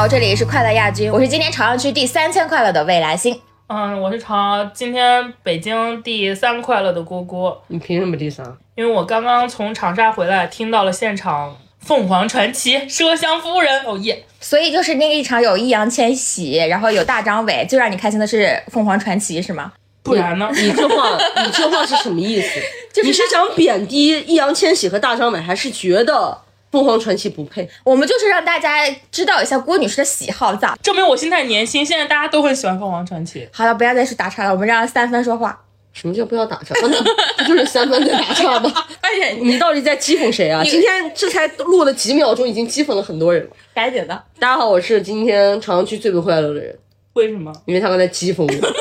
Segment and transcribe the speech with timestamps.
[0.00, 3.38] 好，这里是快乐亚军，我是今天朝阳区第三千快乐的未来星。
[3.66, 8.46] 嗯，我是朝今天北京第三快乐的郭郭，你凭什么第三？
[8.76, 14.24] 因为我刚刚从长沙回来，听到了现场凤凰传奇《奢香夫人》，哦耶！
[14.40, 19.70] 所以就是那一场有易烊千玺，然后有大张伟，最让你开心的是凤凰传奇是吗？
[20.02, 20.48] 不然呢？
[20.54, 22.58] 你这话，你这话是什么意思？
[23.04, 26.38] 你是想贬低易烊千玺和大张伟，还是觉得
[26.70, 27.68] 凤凰传奇不配？
[27.84, 30.76] 我们就是让大家知道一下郭女士的喜好，咋？
[30.82, 31.84] 证明我心态年轻。
[31.84, 33.48] 现在大家都很喜欢凤凰传奇。
[33.52, 35.64] 好了，不要再去打岔了，我们让三分说话。
[35.92, 36.72] 什么叫不要打岔？
[36.82, 36.88] 那
[37.42, 38.72] 不就是三分在打岔吗？
[39.00, 40.62] 哎呀，你到底在讥讽谁啊？
[40.62, 43.50] 今天这才录了几秒钟，已经讥讽了很多人了。
[43.74, 44.24] 赶紧的。
[44.38, 46.78] 大家好，我是今天朝阳区最不快乐的人，
[47.14, 47.52] 为什么？
[47.66, 48.74] 因为他们在讥讽我。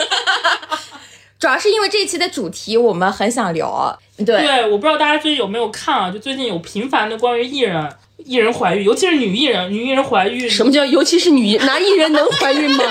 [1.39, 6.11] 主要是因为这一期的主题我们很想聊，对对，我不知道大家最近有没有看啊？
[6.11, 10.49] 就最近有频繁的关于艺人、艺人怀孕，尤其是女艺人，女艺人怀孕。
[10.49, 12.83] 什么叫尤其是女男艺人能怀孕吗？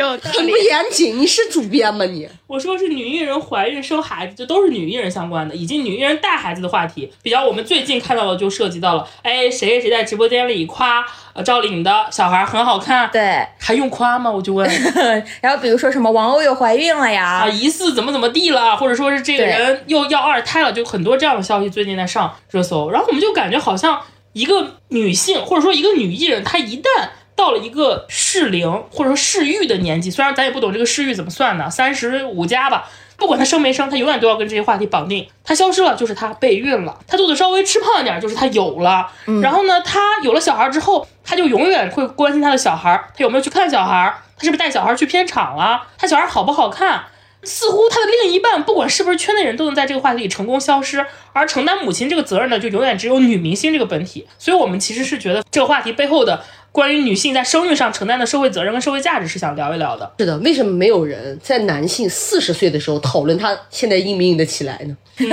[0.00, 2.28] 有很不严谨，你是主编吗你？
[2.46, 7.12] 我说是女艺人怀孕生孩子，这都是女艺人相关的，以及女艺人带孩子的话题。
[7.22, 14.30] 比较我们最近看到的就涉及到了，哎，谁谁谁在直播间里夸呃赵丽颖的小孩很好看，对，还用夸吗？
[14.30, 14.68] 我就问。
[15.40, 22.90] 然后比如说什么王鸥又怀孕了呀，啊，疑似怎么怎么地了，或者说是这个人又要二胎了，就很多这样的消息最近在上热搜。
[22.90, 24.00] 然后我们就感觉好像
[24.32, 27.08] 一个女性或者说一个女艺人，她一旦
[27.40, 35.26] 到了一个适龄或者说适育的年纪，虽然咱也不懂这个适育怎么算的，三十五加吧，不管他生没生，他永远都要跟这些话题绑定。
[35.42, 39.10] 他消失了，就是他备孕了；他肚子稍微吃胖一点，就是他有了。
[39.42, 47.04] 然后呢，他有了小孩之后，他就永远会关心他的小孩，他有没有去看小孩，他是不是带小孩去片场了，他小孩好不好看。
[47.42, 54.26] 似乎他的另一半，不管是不是圈内人，都能在这个话题里成功消失，而承担母亲这个责任呢，就永远只有女明星这个本体。
[54.36, 60.10] 所以，我们其实是觉得这个话题背后的关于女性在生育上承担的社会责任跟社会价值，是想聊一聊的。
[60.18, 64.96] 是的，为什么没有人在男性四十岁的时候讨论他现在硬不硬得起来呢？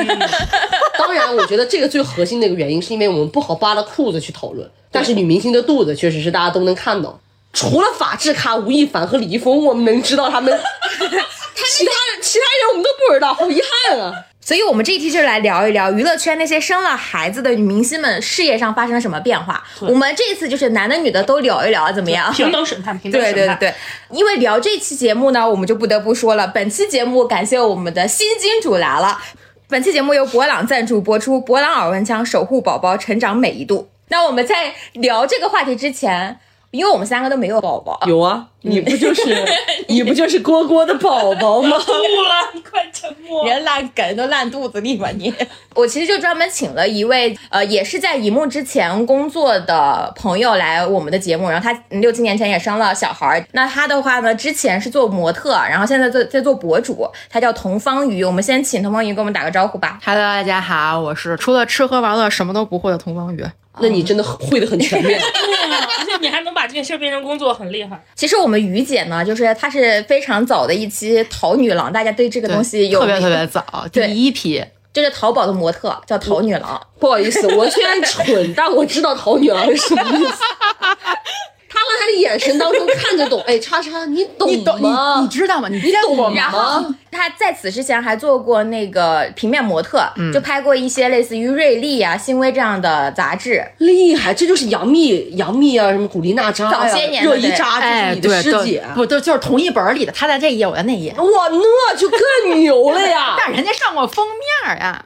[0.98, 4.70] 当然，我觉得这个最核心的一个原因，是因为我们不好扒拉裤子去讨论。
[4.92, 7.20] 但是女明星的肚子确实是大家都能看到，
[7.54, 10.52] 除了法制咖吴亦凡和李易峰，我们能知道他们，
[11.00, 14.26] 其他人其他人我们都不知道，好遗憾啊。
[14.48, 19.62] 所以我们这一期就是来聊一聊娱乐圈那些生了孩子的女明星们事业上发生了什么变化。
[19.82, 22.32] 我们这次就是男的女的都聊一聊，怎么样？
[22.32, 23.46] 平等审判，平等审判。
[23.46, 23.74] 对对对，
[24.10, 29.20] 因为聊这期节目呢，我们就不得不说了，本期节目感谢我们的新金主来了。
[29.68, 33.90] 本期节目由博朗赞助播出，博朗耳温枪守护宝宝成长每一度。
[34.08, 36.40] 那我们在聊这个话题之前，
[36.72, 39.24] 因为我们三个都没有宝宝，有啊，你不就是
[39.88, 41.78] 你不就是蝈蝈的宝宝吗？
[41.86, 43.48] 吐了，你快沉默。
[43.48, 45.34] 人烂梗都烂肚子里吧你！
[45.74, 53.46] 我其实就专门请了一位呃，也是在荧幕之前工作的朋友来我们的节目，然后他六七年前也生了小孩儿。
[53.52, 58.24] 那他的话呢，之前是做模特，然后现在做在做博主，他叫童方瑜。
[58.24, 60.00] 我们先请童方瑜给我们打个招呼吧。
[60.04, 63.44] Hello，大家好，我是除了吃喝玩乐什么都不会的童方宇。
[63.80, 65.20] 那你真的会的很全面。
[65.20, 68.04] 而且你还能把这件事变成工作，很厉害。
[68.16, 74.64] 其实我们于姐呢，就是她是非常早的一期淘女郎，大家对这个东西有特别特别早，第一批。
[74.94, 76.82] 就是淘宝的模特叫淘女郎。
[77.00, 80.34] 不好意思，我虽然蠢，但我知道淘女郎是什么意思。
[81.70, 85.16] 他和他的眼神当中看得懂， 哎，叉叉，你懂你懂吗？
[85.18, 85.68] 你你知道吗？
[85.70, 86.32] 你你懂吗？
[86.36, 90.02] 然后他在此之前还做过那个平面模特，
[90.34, 93.64] 就拍过一些类似于瑞丽啊、新薇这样的杂志。
[93.80, 98.84] 厉害，这就是杨幂、杨幂啊，什么古力娜扎呀、早些年热依扎，这哎，是你的师姐。
[98.96, 100.12] 不都就是同一本里的？
[100.12, 101.14] 他在这一页，我在那一页。
[101.18, 103.36] 哇，那就更牛了呀！
[103.40, 105.06] 但人家上过封面呀，啊、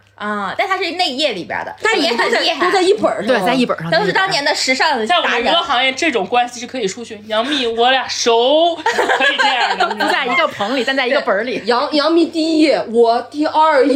[0.58, 3.90] 但它是内页里边的，但也很厉害，都在一本上，对，在一本上。
[3.90, 5.62] 都是当年的时尚达人在我们娱乐。
[5.62, 7.20] 行业，这种关系是可以出去。
[7.28, 9.88] 杨幂，我俩熟，可以这样的。
[9.96, 11.62] 不在一个棚里，但在一个本里。
[11.66, 13.84] 杨杨幂第一页，我第二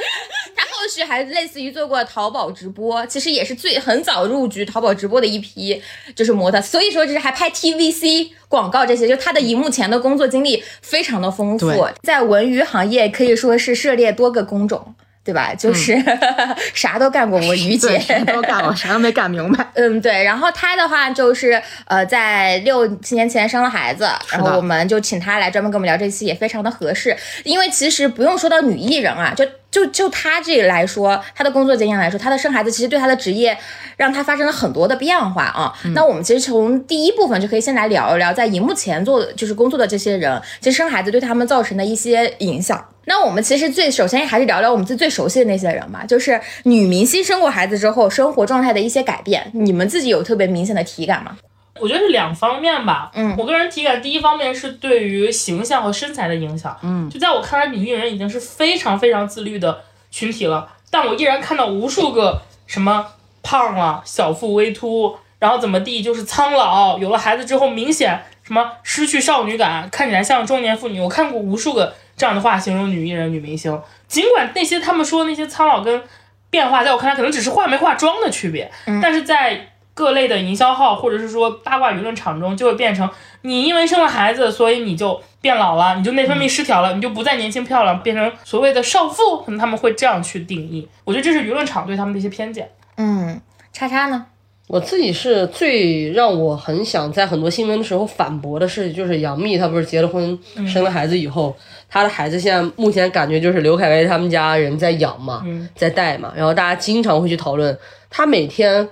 [0.00, 0.52] 页。
[0.54, 5.82] 她后续还类似于做过淘宝直播，其实也是最很早入局淘宝直播的一批
[6.14, 14.94] 就是模特，所以说就是还拍 TVC 广告这些，就他的荧幕前的工作经历非常的丰富，在文娱行业可以说是涉猎多个工种。
[15.26, 15.52] 对吧？
[15.52, 16.00] 就是、
[16.72, 17.98] 啥都干过，我于姐
[18.28, 19.66] 都干过，啥都没干明白。
[19.74, 20.22] 嗯，对。
[20.22, 27.16] 然后她的话就是呃，在六七年前生了孩子，然后我们就请她来专门跟我们聊这期，也非常的合适。
[27.42, 33.56] 因为其实不用说到女艺人啊，就就就他这来说，他的工作经验来说，他的生孩子其实对他的职业
[33.96, 35.72] 让他发生了很多的变化啊。
[35.94, 42.82] 那我们其实从第一部分就可以先来聊一聊，在荧幕前做就是工作的这些人，其实生孩子对他们造成的一些影响。
[43.08, 51.36] 那我们其实最首先还是聊聊我们自己最熟悉的那些人吧，就是女明星生过孩子之后生活状态的一些改变，你们自己有特别明显的体感吗？
[51.80, 53.10] 我觉得是两方面吧。
[53.14, 56.76] 嗯我个人体感，第一方面是对于形象和身材的影响。
[56.82, 63.06] 嗯，就在我看来，女艺人已经是非常非常自律的群体了，但我依然看到无数个什么
[63.42, 71.00] 胖了、小腹微凸，然后怎么地就是苍老，有了孩子之后明显什么失去少女感，看起来像中年妇女。
[71.00, 76.02] 我看过无数个这样的话形容女艺人、女明星，尽管那些他们说的那些苍老跟
[76.48, 78.70] 变化，在我看来可能只是化没化妆的区别，
[79.02, 83.08] 但是在各类的营销号或者是说八卦舆论场中，就会变成
[83.40, 90.86] 你因为生了孩子，所以你就变老了，你就内分泌失调了，你就不再年轻漂亮，变成所谓的少妇，可能他们会这样去定义。
[91.04, 92.70] 我觉得这是舆论场对他们的一些偏见。
[92.98, 93.40] 嗯，
[93.72, 94.26] 叉叉呢？
[94.68, 101.56] 我自己是最让我很想在很多新闻的时候反驳的是，就是杨幂她不是结了婚、生了孩子以后，
[101.88, 105.44] 她的孩子现在目前感觉就是刘恺威他们家人在养嘛，
[105.76, 107.78] 在带嘛，然后大家经常会去讨论
[108.10, 108.88] 她每天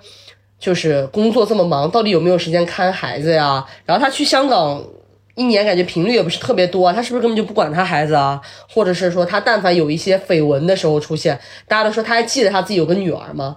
[0.64, 3.62] 就是工作这么忙，到底有没有时间看孩子呀？
[3.84, 4.82] 然后他去香港。
[5.36, 8.40] 一年感觉频率也不是特别多他，是不是根本就不管他孩子啊？
[8.70, 13.56] 或者是说他但凡有一些绯闻的时候出现，大家都说他还记得他自己有个女儿吗？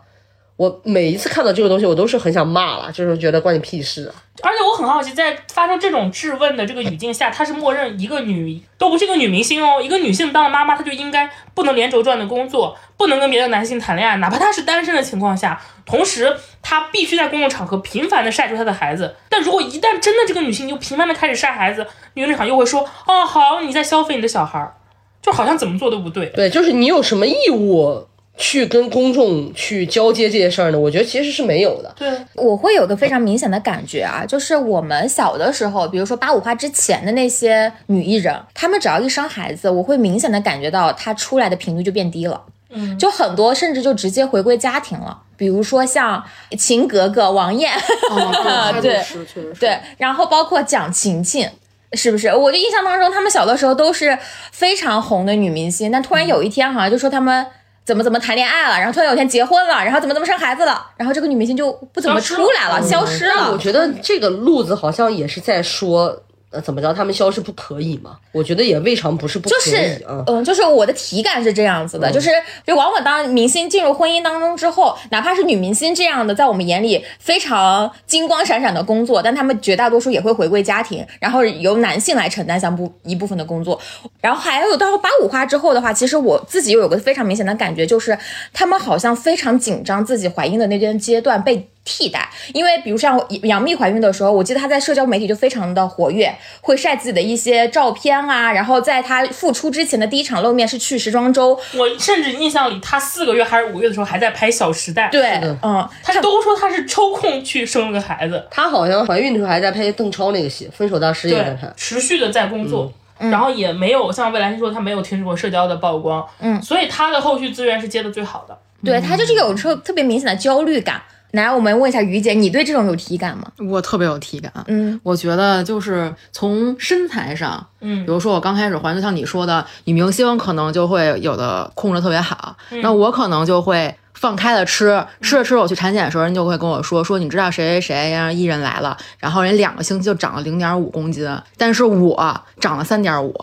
[0.57, 4.15] 我每一次看到这个东西，我都是很想骂了，就是觉得关你屁事啊！
[4.41, 19.15] 而且我很好奇，在发生这种质问的这个语境下，他是默认一个女都不是一个女明星哦，一个女性当了妈妈，她就应该不能连轴转的工作，不能跟别的男性谈恋爱，哪怕她是单身的情况下，同时她必须在公共场合频繁的晒出她的孩子。
[19.29, 24.73] 但如果一旦真的这个女性就频繁的开始晒孩子，舆论场又会说，哦，好，你在消费你的小孩儿，
[25.21, 26.25] 就好像怎么做都不对。
[26.27, 28.07] 对，就是你有什么义务
[28.37, 30.79] 去跟公众去交接这些事儿呢？
[30.79, 31.91] 我觉得其实是没有的。
[31.97, 42.41] 对，我会有个非常明显的感觉啊，就是我们小的时候，比如说八五花之前的那些女艺人，她们只要一生孩子，我会明显的感觉到她出来的频率就变低了。
[42.69, 46.23] 嗯，就很多甚至就直接回归家庭了，比如说像
[46.57, 47.73] 秦格格、王艳，
[48.11, 49.01] 哦对
[49.59, 51.49] 对，然后包括蒋勤勤。
[51.93, 52.27] 是不是？
[52.27, 54.15] 我就印象当中，她们小的时候都是
[54.51, 57.47] 非常红的女明星，但突然有一天好像就说她们
[57.87, 63.33] 怎么怎么谈恋爱了，然后突然有一天结婚了，然后怎么怎么生孩子了，然后这个女明星就不怎么出来了，消失了。
[63.37, 68.17] 但我觉得这个路子好像也是在说，呃，怎么着，他们消失不可以吗？
[68.31, 70.23] 我觉得也未尝不是不可以就是啊。
[70.27, 72.29] 嗯，就是我的体感是这样子的，就是
[72.65, 83.77] 就往往当明星进入婚姻当中之后，哪怕是女明星这样的，在我们眼里非常金光闪闪的工作，但他们绝大多数也会回归家庭，然后由男性来承担相部一部分的工作。
[84.21, 88.17] 然后还有到八五花之后的话，其实我自己又有个非常明显的感觉，就是
[88.53, 91.67] 他们好像非常紧张自己怀孕的那段阶段被。
[91.87, 111.71] 替代，因为比如像杨幂怀孕的时候，我记得她在社交媒体就非常的活跃，会晒自己的一些照片啊，然后在她复出之前的第一场露面是去时装周，我甚至印象里，她四个月还是五个月的时候还在拍《小时代》，对，嗯，她都说她是抽空去生了个孩子，她好像怀孕的时候还在拍邓超那个戏《分手大师》也在拍，。
[111.77, 112.91] 持续的在工作。
[113.19, 118.55] 然后也没有像未来星说，她没有停止过社交的曝光，嗯，所以她的后续资源是接的最好的。
[118.85, 121.01] 对她就是有特特别明显的焦虑感。
[121.37, 123.49] 来，我们问一下于姐，你对这种有体感吗？
[123.69, 124.51] 我特别有体感。
[124.67, 128.05] 嗯，我觉得就是从身材上，嗯。
[128.05, 143.33] 比如说我刚开始怀，就像你说的，女明星可能就会有的控制特别好，那我可能就会放开了吃，吃着吃着我去产检的时候，人就会跟我说说，你知道谁谁谁让艺人来了，然后人两个星期就长了零点五公斤，但是我长了三点五，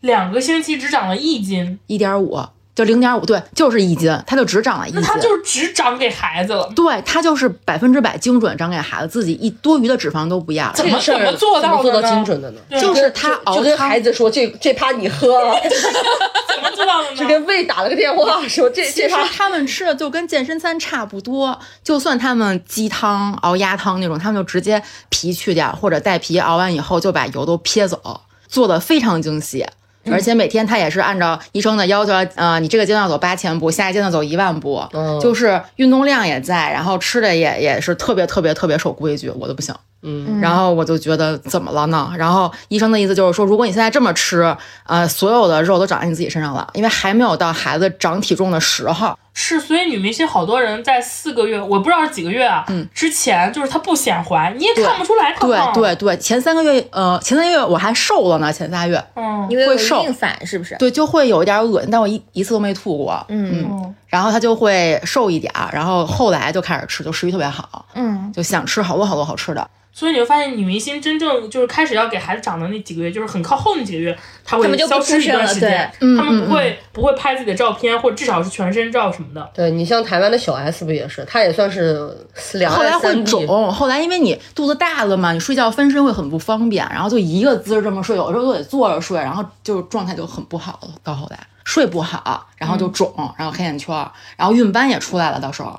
[0.00, 2.38] 两个星期只长了一斤，一点五
[2.74, 5.06] 就零点五，对，就是一斤，他就只长了一斤那。
[5.06, 6.68] 她就是只长给孩子了。
[6.74, 10.72] 对他就是百分之百精准长给孩子，自己一多余的脂肪都不要。
[10.72, 12.60] 怎么事儿怎么做到做到精准的呢？
[12.80, 17.16] 就是他熬就跟孩子说这这趴你喝了， 怎么做到的呢？
[17.22, 29.64] 就跟胃打了个电话说这其实这趴他们吃的就跟健身餐差不多，就算他们鸡汤、熬鸭汤那种，他们就直接皮去掉，或者带皮熬完以后就把油都撇走，做的非常精细。
[30.10, 35.18] 而且每天他也是按照医生的要求，呃，你这个阶段走八千步，下一阶段走一万步，嗯。
[35.20, 39.74] 就是运动量也在，然后吃的也也是特别特别特别守规矩，我都不行。
[40.04, 42.12] 嗯，然后我就觉得怎么了呢？
[42.16, 44.54] 然后医生的意思就是说，如果你现在这么吃，
[44.86, 49.18] 呃，所有的肉都长在你自己身上了，因为还没有到孩子长体重的时候。
[49.36, 55.72] 是，所以女明星好多人在四个月，我不知道是几个月啊，嗯之前就是她不显怀，你也看不出来她对胖。
[55.72, 60.76] 对对，前三个月，呃，前三个月我还瘦了呢，前仨月，嗯，因为有会瘦孕反是不是？
[60.76, 63.24] 对，就会有一点恶心，但我一一次都没吐过。
[63.28, 69.68] 嗯嗯然后她就会瘦一点儿，然后后来就开始吃，就食欲特别好，嗯，就想吃好多好多好吃的。
[69.94, 79.50] 所以你会发现，女明星真正就是开始要给孩子长的那几个月，就是很靠后那几个月，她会他们就不消失一出声了段时间，对他们不会不会拍自己的照片，或者至少是全身照什么的。
[79.54, 82.14] 对你像台湾的小 S 不也是，她也算是
[82.54, 83.14] 两 后来会。
[83.24, 90.88] 肿，后来因为你肚子大了嘛，你睡觉翻身会很不方便，然后就一个姿势这么睡，有时候都得坐着睡，然后就状态就很不好了。
[91.02, 93.94] 到后来睡不好，然后就肿，然后黑眼圈，
[94.36, 95.38] 然后孕斑也出来了。
[95.38, 95.78] 到时候，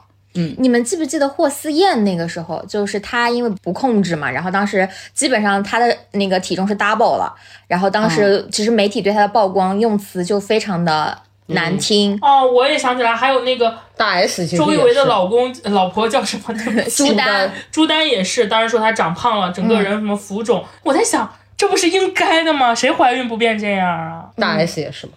[0.57, 7.33] 你们记不记得霍思燕那个时候，就是她因为不控制嘛，然后当时基本上她的那个体重是 double 了，
[7.67, 16.53] 然后当时其实媒体对她的曝光用词就非常的难听，哦，我也想起来，还有那个大 S 周一围的老公 老婆叫什么？
[16.89, 20.59] 朱丹，朱丹也是，当时说她长胖了，整个人什么浮肿。
[20.61, 22.73] 嗯我在想，这不是应该的吗？
[22.75, 24.25] 谁怀孕不变这样啊？
[24.37, 25.13] 大 S 也是嘛，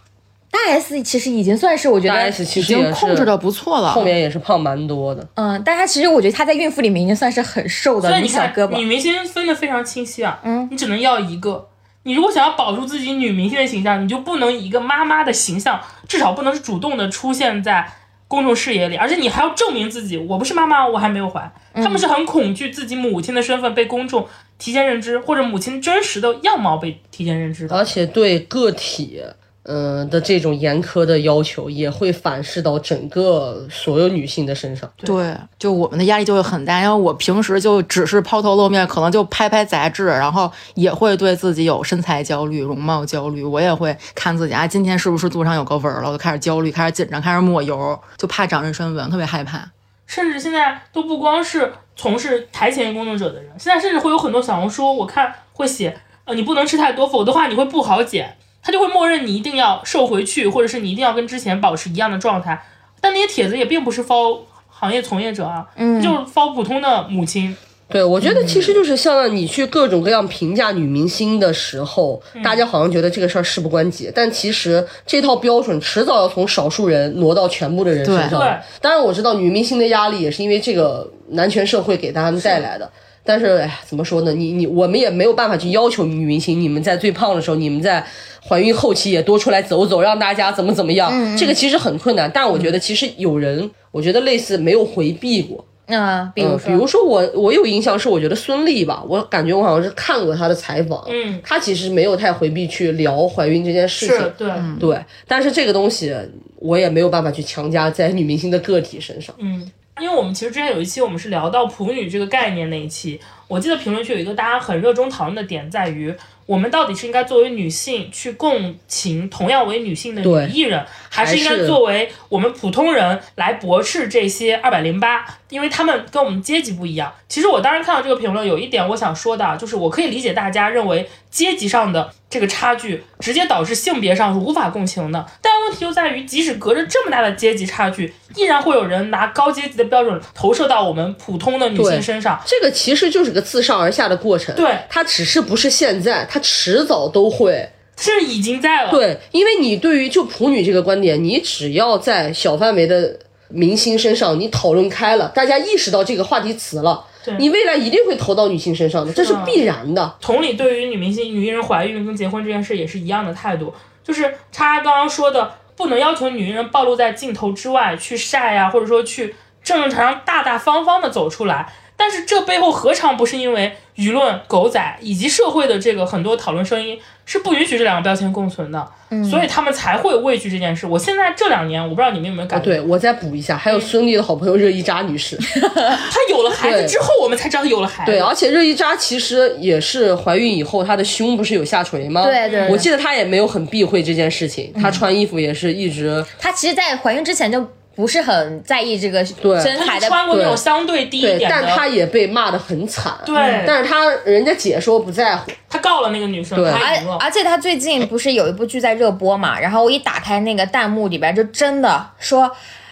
[0.51, 3.91] 大 S 其实已经算是我觉大得，S 其已经控制的不错了。
[3.91, 5.27] 后面也是胖蛮多的。
[5.35, 10.41] 嗯，但她其实我觉得她在孕妇里面已经算是很瘦的所以你看，小胳膊女，明星分的非常清晰啊。
[10.43, 11.69] 嗯，你只能要一个。
[12.05, 15.79] 你如果想要保住自己女明星的形象，你就不能以一个妈妈的形象，
[16.09, 17.87] 至少不能是主动的出现在
[18.27, 21.51] 公众视野里，而且你还要证明自己，我不是妈妈，我还没有怀。
[21.75, 24.27] 他们是很恐惧自己母亲的身份被公众
[24.59, 27.77] 提前认知，或者母亲真实的样貌被提前认知的。
[27.77, 29.21] 而且对个体，
[29.71, 34.91] 嗯、的这种严苛的要求，也会反噬到整个所有女性的身上。
[34.97, 49.71] 对，就我们的压力就会很大，因为我平时就只是抛头露面，可能就拍拍杂志，然后也会对自己有身材焦虑、容貌焦虑，我也会看自己啊，今天是不是肚上有个纹儿了，我就开始焦虑，开始紧张，开始抹油，就怕长妊娠纹，特别害怕。
[50.07, 55.95] 甚至现在都不光是从事台前工作者的人，现在甚至会有很多小红书，我看会写，
[56.25, 62.63] 呃，你不能吃太多，否则的话你会不好减，他就会默认你一定要瘦回去，或者是你一定要跟之前保持一样的状态。
[63.01, 67.57] 但那些帖子也并不是 for 行业从业者啊，嗯，就是 for 普通的母亲，
[67.89, 78.59] 对，我觉得其实就是像你去各种各样评价女明星的时候，大家好像觉得这个事儿事不关己，但其实这套标准迟早要从少数人挪到全部的人身上对。
[78.81, 82.91] 当然我知道女明星的压力也是因为这个男权社会给他们带来的。
[83.29, 84.33] 但是，哎呀，怎么说呢？
[84.33, 88.03] 你你我们也没有办法去要求女明星，你们在最胖的时候，你们在
[88.43, 91.13] 怀孕后期也多出来走走，让大家怎么怎么样。
[91.37, 95.63] 这个其实很困难，但我觉得其实有人，我觉得类似没有回避过。
[95.89, 106.15] 嗯，比如嗯，说，比如说我我有印象是，我觉得孙俪吧，我感觉我好像是看过她的采访，嗯，她其实没有太回避去聊怀孕这件事情，对，对，但是这个东西
[106.57, 109.71] 我也没有办法去强加在女明星的个体身上，嗯，
[110.01, 116.15] 因为我们其实之前有一期我们是聊到普女这个概念那一期，我记得评论区有一个大家很热衷讨论的点在于，
[116.49, 127.13] 我们到底是应该作为女性去共情同样为女性的女艺人，还是应该作为我们普通人来驳斥这些二百零八，因为他们跟我们阶级不一样。
[127.29, 142.41] 其实我当时看到这个评论，有一点我想说的啊，就是我可以理解大家认为阶级上的这个差距直接导致性别上是无法共情的，但问题就在于，即使隔着这么大的阶级差距，依然会有人拿高阶级的标准投射到我们普通的女性身上。
[142.47, 144.79] 这个其实就是个自上而下的过程，对。
[144.89, 147.69] 它只是不是现在，它迟早都会。
[147.97, 148.91] 这已经在了。
[148.91, 153.19] 对，因为你对于就普女这个观点，你只要在小范围的
[153.49, 157.05] 明星身上你讨论开了，大家意识到这个话题词了，
[157.41, 160.15] 你未来一定会投到女性身上的，这是必然的。
[160.21, 171.73] 同理，对于女明星、女艺人怀孕跟结婚这件事也是一样的态度，就是叉叉刚刚说的，不能要求女艺人暴露在镜头之外去晒呀、或者说去正正常常、大大方方的走出来。
[171.99, 178.89] 但是这背后何尝不是因为舆论、狗仔以及社会的这个很多讨论声音是不允许这两个标签共存的，
[179.29, 180.87] 所以他们才会畏惧这件事。
[180.87, 188.13] 我现在这两年，我不知道你们有没有感觉，对我再补一下，还有孙俪的好朋友热依扎女士， 她有了孩子之后，我们才知道她有了孩子。
[188.13, 192.23] 对，而且热依扎其实也是怀孕以后，她的胸不是有下垂吗？
[192.23, 197.67] 对对对我记得她也没有很避讳这件事情，她穿衣服也是一直她其实，在怀孕之前就
[197.99, 203.13] 不是很在意这个身材的，穿过那种对相对低一，点的，但她也被骂的很惨。
[203.27, 203.35] 对
[203.67, 207.17] 但是她人家姐说不在乎，她告了那个女生，对而她赢了。
[207.19, 212.49] 而且她最近不是有一部剧在热播嘛，然后我一打开那个弹幕里边，就真的说。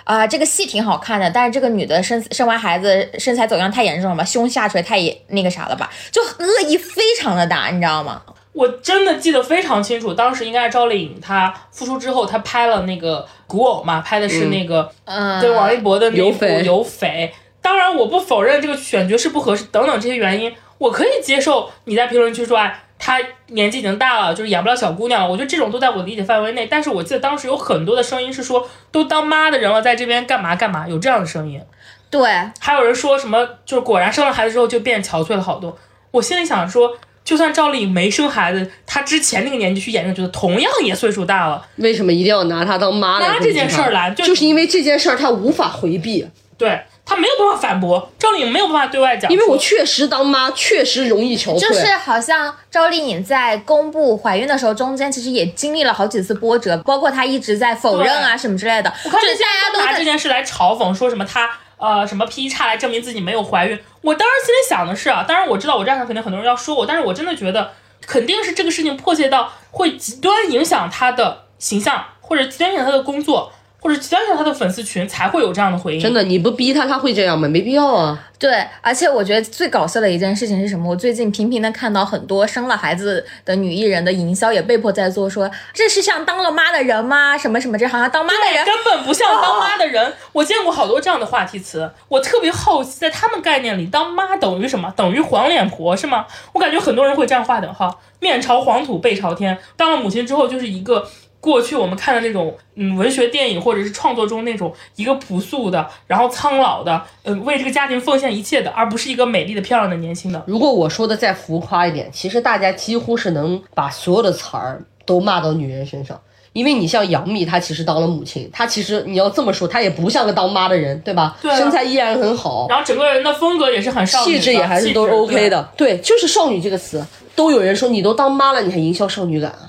[0.07, 8.23] 啊、这个戏挺好看的，但是这个女的生生完孩子身材走样太严重了吧，胸下垂太也那个啥了吧，就恶意非常的大，你知道吗？
[8.57, 17.35] 我真的记得非常清楚，当时应该是赵丽颖她复出之后，她拍了那个古偶嘛，拍的是那个嗯，跟王一博的那一部有匪《有匪》。
[17.61, 25.29] 当然，我不否认这个选角是不合适等等这些原因，我可以接受你在评论区说，哎，她年纪已经大了，就是演不了小姑娘了。
[25.29, 26.67] 我觉得这种都在我理解范围内。
[26.67, 31.61] 但是我记得当时有很多的声音是说，都当妈的人了，在这边干嘛干嘛，有这样的声音。
[32.09, 32.23] 对，
[32.59, 35.77] 还有人说什么，就是果然生了孩子之后就变憔悴了好多。
[36.13, 41.67] 我心里想说，就算赵丽颖没生孩子，她之前那个年纪去演这个角色，同样也岁数大了。
[41.77, 46.25] 为什么一定要拿她当妈来拿这件事儿来就就是因为这件事儿她无法回避，
[46.57, 59.99] 对她没有办法反驳，赵丽颖没有办法对外讲，因为我确实当妈确实容易憔悴，就是好像赵丽颖在公布怀孕的时候，中间其实也经历了好几次波折，包括她一直在否认啊什么之类的，我看就是大家都在。
[59.99, 63.79] 这件事来嘲讽，说什么她呃什么劈叉来证明自己没有怀孕。
[64.03, 73.53] 我当时心里想的是啊，当然我知道我这样肯定很多人要说我，但是我真的觉得肯定是这个事情迫切到会极端影响他的形象，或者极端影响他的工作，
[73.87, 76.01] 或者极端影响她的粉丝群，才会有这样的回应。
[76.01, 77.47] 真的你不逼他，他会这样吗？
[77.47, 78.19] 没必要啊。
[78.37, 80.91] 对，而且我觉得最搞笑的一件事情是什么？
[80.91, 87.39] 我最近频频的看到很多生了孩子的女艺人的营销也被迫在做说，这是像当了妈的人吗？
[87.39, 90.13] 什么什么，这好像当妈的，人根本不像当妈的人。
[90.35, 94.93] 我见过好多这样的话题词，我特别好奇，在他们概念里，当妈等于什么？
[94.97, 96.27] 等于黄脸婆是吗？
[96.53, 99.57] 我感觉很多人会这样画等号，面朝黄土背朝天。
[99.77, 101.07] 当了母亲之后，就是一个。
[101.47, 110.43] 过去我们看的那种，嗯，文学电影或者是创作中那种一个朴素的，然后苍老的，嗯、为这个家庭奉献一切的，而不是一个美丽的、漂亮的、年轻的。
[110.49, 116.21] 如果我说的再浮夸一点，其实大家几乎是能把所有的词儿都骂到女人身上。
[116.53, 121.37] 因为你像杨幂，她其实当了母亲，她其实你要这么说，她也不像个当妈的人，对吧？
[121.41, 125.51] 对啊身材依然很好，然后整个人的风格也是很少女，气质也还是都 OK。
[125.51, 125.69] 的。
[125.77, 127.05] 对，就是少女这个词，
[127.37, 129.66] 都有人说你都当妈了，你还营销少女感啊？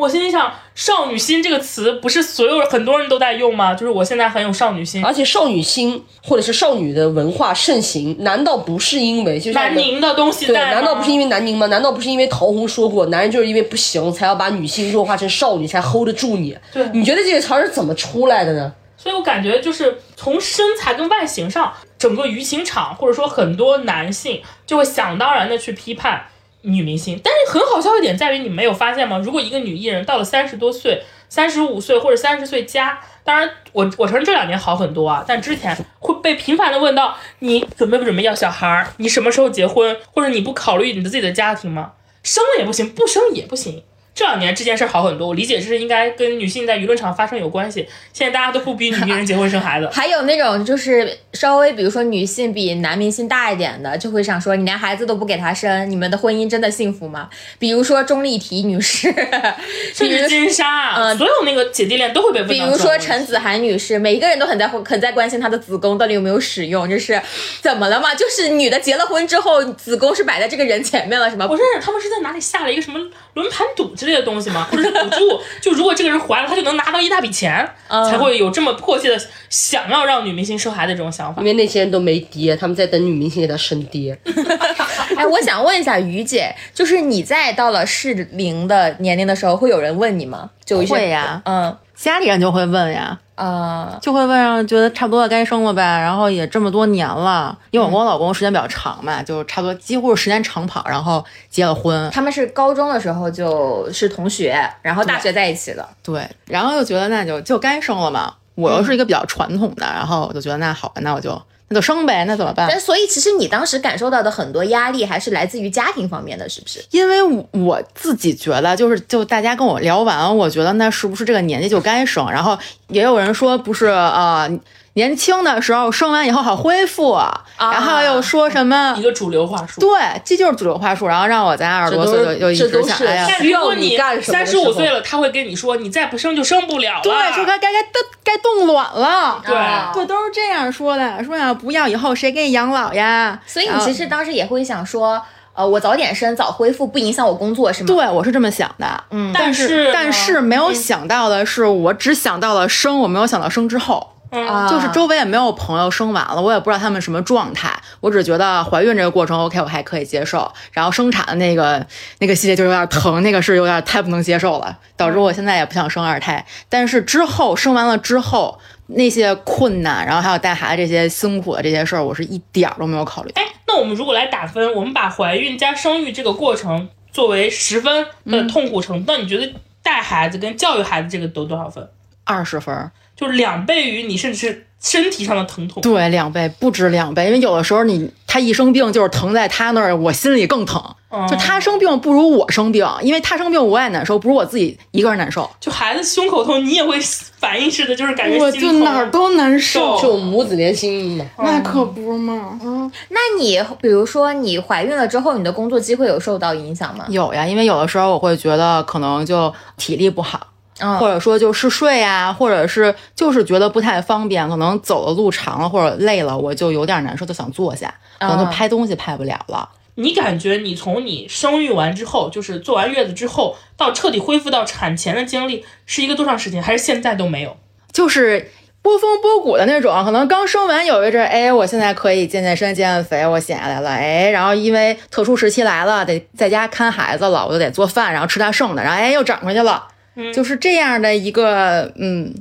[0.00, 3.74] 我心里想，少女心这个词不是所有很多人都在用吗？
[3.74, 5.04] 就是我现在很有少女心。
[5.04, 11.66] 而且少女心或者是少女的文化盛行，难道不是因为就是南宁的东西对，难道不是因为南宁吗？
[11.66, 16.56] 难道不是因为陶虹说过，男人就是因为不行，才要把女性弱化成少女，才 hold 得住你？
[16.72, 18.72] 对你觉得这个词儿是怎么出来的呢？
[18.96, 26.26] 所以我感觉就是从身材跟外形上，整个舆情场或者说很多男性就会想当然的去批判
[26.62, 27.20] 女明星。
[27.22, 29.18] 但是很好笑的点在于，你没有发现吗？
[29.18, 41.92] 如果一个女艺人到了三十多岁、三十五岁或者三十岁加，当然我我承认这两年好很多啊，但之前会被频繁的问到你准备不准备要小孩儿，你什么时候结婚，或者你不考虑你的自己的家庭吗？
[42.22, 43.82] 生了也不行，不生也不行。
[44.20, 47.88] 这两年这件事好很多，我理解是应该跟女性在舆论场发生有关系。
[48.12, 57.30] 现在大家都不逼女 艺人结婚生孩子，还有那种就是稍微，比如说女性比男明星大一点的，就会想说你连孩子都不给他生，你们的婚姻真的幸福吗？
[57.58, 59.10] 比如说钟丽缇女士，
[59.94, 67.18] 甚至金莎，嗯所有那个姐弟恋都会被问到比如说陈子涵女士，每一个人都很在很在关心她的子宫到底有没有使用，就是
[67.62, 68.14] 怎么了嘛？
[68.14, 73.00] 就是女的结了婚之后，子宫是摆在这个人前面了，什么我认识他们是在哪里下了一个什么
[73.32, 74.66] 轮盘赌之类的东西吗？
[74.70, 75.40] 或者是补助？
[75.60, 81.46] 就如果这个人怀了，他就能拿到一大笔钱，嗯才会有这么迫切的想要让女明星生孩子这种想法因。
[81.46, 84.18] 为那些人都没爹，他们在等女明星给他生爹。
[85.16, 90.50] 哎，我想问一下于姐，就是你在到了适龄的年龄的时候，会有人问你吗？
[90.64, 105.86] 就一些会呀嗯家里人就会问呀，啊、就会问让觉得差不多该生了呗，然后也这么多年了，因为我跟我老公时间比较长嘛，就差不多几乎是时间长跑，然后结了婚，他们是高中的时候就是同学，然后大学在一起的。
[106.02, 108.32] 对，然后又觉得那就就该生了嘛。
[108.54, 111.40] 我又是一个比较传统的，然后我就觉得那好吧，那我就
[111.72, 112.66] 那就生呗，那怎么办？
[112.68, 116.84] 但所以其实你当时感受到的很多压力，还是来自于家庭方面的，是不是？
[116.90, 122.28] 因为我我自己觉得，就是就大家跟我聊完，我觉得那是不是这个年纪就该生？
[122.28, 124.60] 然后也有人说不是啊、呃
[124.94, 127.16] 年轻的时候生完以后好恢复，
[127.58, 129.80] 然后又说什么一个主流话术。
[129.80, 129.88] 对，
[130.24, 131.06] 这就是主流话术。
[131.06, 137.02] 然后让我在二十多岁就就一这都是直想，哎呀，需要如果你你干什么三十五岁了，他会跟你说，你再不生就生不了了。
[137.02, 139.40] 对，说该该该该该冻卵了。
[139.46, 143.40] 对啊对，都是这样说的，说呀不要以后谁给你养老呀？
[143.46, 145.22] 所以你其实当时也会想说，
[145.54, 147.86] 呃，我早点生，早恢复，不影响我工作，是吗？
[147.86, 154.14] 对我是这么想的，嗯但是是但是没有想到的是，我只想到了生，我没有想到生之后。
[154.30, 161.84] 啊，就是周围也没有朋友生完了，我也不知道他们什么状态，我只觉得怀孕这个过程 OK，我还可以接受，然后生产的那个
[162.18, 166.44] 那个系列就有点疼，那个是有点太不能接受了，导致我现在也不想生二胎。
[166.68, 173.32] 但是之后生完了之后，那些困难，然后还有带孩子这些辛苦的这些事儿，我是一点儿都没有考虑。
[173.34, 181.88] 哎，那我们如果来打分，我们把怀孕加生育这个过程作为十分的痛苦程度，那你觉得带孩子跟教育孩子这个都多少分？
[182.24, 185.82] 二十分儿，就是两倍于你甚至是身体上的疼痛。
[185.82, 190.82] 对，两倍不止两倍，因为有的时候你他一生病就是疼在他那儿，我心里更疼。
[191.12, 195.50] 嗯就他生病不如我生病，因为他生病我也难受，不如我自己一个人难受。
[195.58, 197.00] 就孩子胸口痛，你也会
[197.36, 201.26] 反应似的，就是感觉我就哪儿都难受，就母子连心嘛。
[201.38, 202.56] 那可不嘛。
[202.62, 207.04] 嗯，那你比如说你怀孕了之后，你的工作机会有受到影响吗？
[207.08, 210.46] 有呀，因为有的时候我会觉得可能就体力不好。
[210.80, 219.68] 嗯或者说就嗜睡啊，或者是就是觉得不太方便，可能走的路长了或者累了，我就有点难受，就想坐下，可能就拍东西拍不了了。
[219.96, 226.62] 你感觉你从你生育完之后，就是坐完月子之后，到彻底恢复到产前的经历，是一个多长时间？
[226.62, 227.56] 还是现在都没有？
[227.92, 239.86] 就是波峰波谷的那种，可能刚生完有一阵儿，哎，我现在可以健健身、减减肥，我闲下来了，哎，然后因为特殊时期来了，得在家看孩子了，我就得做饭，然后吃他剩的，然后哎又长回去了，
[240.32, 242.34] 就是这样的一个，嗯，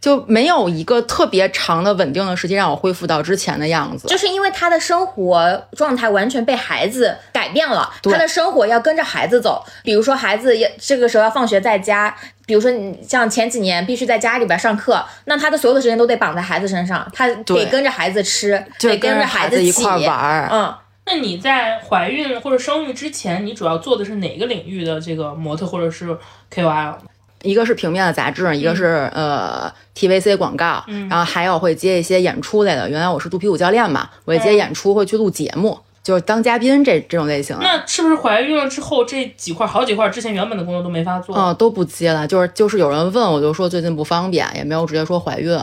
[0.00, 4.06] 就没有一个特别长的稳定的时间让我恢复到之前的样子。
[4.08, 9.64] 就是因为他的生活状态完全被孩子改变了，对他的生活要跟着孩子走。
[9.82, 12.14] 比如说孩子要这个时候要放学在家，
[12.46, 20.74] 比如说你像前几年必须在家里边上课，那他的所有的时间都得绑在孩子身上，他对得跟着孩子吃，就得跟着孩子子一块玩儿嗯，
[21.06, 26.16] 那你在怀孕或者生育之前，你主要做的是哪个领域的这个模特或者是
[26.54, 26.94] KOL？
[27.42, 32.88] 一个是平面的杂志，一个是、呃 TVC 广告，然后还有会接一些演出类的。
[32.88, 37.62] 原来我是肚皮舞教练嘛，我也接演出，会去录节目，就是当嘉宾这这种类型的。
[37.64, 41.36] 那是不是怀孕了之后这几块好几块之前原本的工作都没法做？
[41.36, 45.58] 嗯，都不接了，就是就是有人问，我就说最近不方便，也没有直接说怀孕。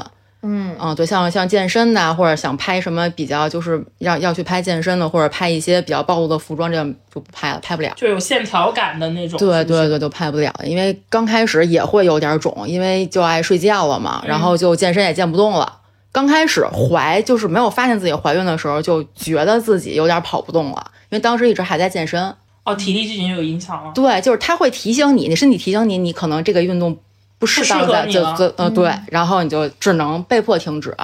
[0.46, 7.92] 嗯嗯，对，像像健身的，或者想拍什么比较就是要要去拍健身的，或者拍一些比较暴露的服装，这样就不拍了，拍不了。
[7.96, 9.40] 就有线条感的那种。
[9.40, 15.80] 对对对，就拍不了，因为刚开始也会有点肿，因为就爱睡觉了嘛，然后就健身也健不动了。
[16.12, 22.34] 刚开始怀就是没有发现自己怀孕的时候，就觉得自己有点跑不动了，因为当时一直还在健身。
[22.64, 23.92] 哦，体力就已经有影响了。
[23.94, 26.98] 对，就是他会提醒你，你身体提醒你，你可能这个运动
[27.46, 30.96] 不适当不适合在就就呃对，然后你就只能被迫停止。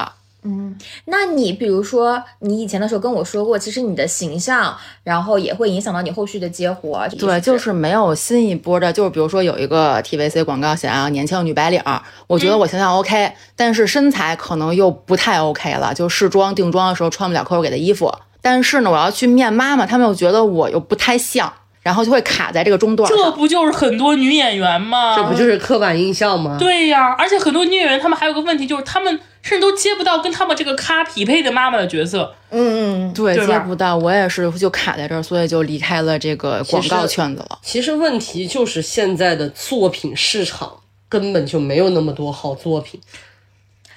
[0.43, 0.75] 嗯
[1.05, 7.07] 那你比如说你以前的时候跟我说过，其实你的形象，然后也会影响到你后续的接活。
[7.09, 11.79] 对，就是没有新一波的，就是比如说有一个 TVC 广告想要年轻女白领，
[12.25, 18.11] 我觉得我形象 OK，、但是身材可能又不太 OK 了，就试妆定妆的时候穿不了客户给的衣服。
[18.41, 23.31] 但是呢，我要去面妈妈，他们又觉得我又不太像，然后就会卡在这个中段这。
[23.31, 25.15] 不就是很多女演员吗？
[25.15, 26.57] 这不就是刻板印象吗？
[26.59, 32.33] 对呀，而且很多女演员她们还有个问题，就是她们甚至都接不到跟她们这个咖匹配的妈妈的角色。
[32.49, 37.59] 嗯嗯，对，对接不到，我也是就卡在这儿，所以就离开了这个广告圈子了。
[37.61, 40.71] 其实问题就是现在的作品市场
[41.07, 42.99] 根本就没有那么多好作品。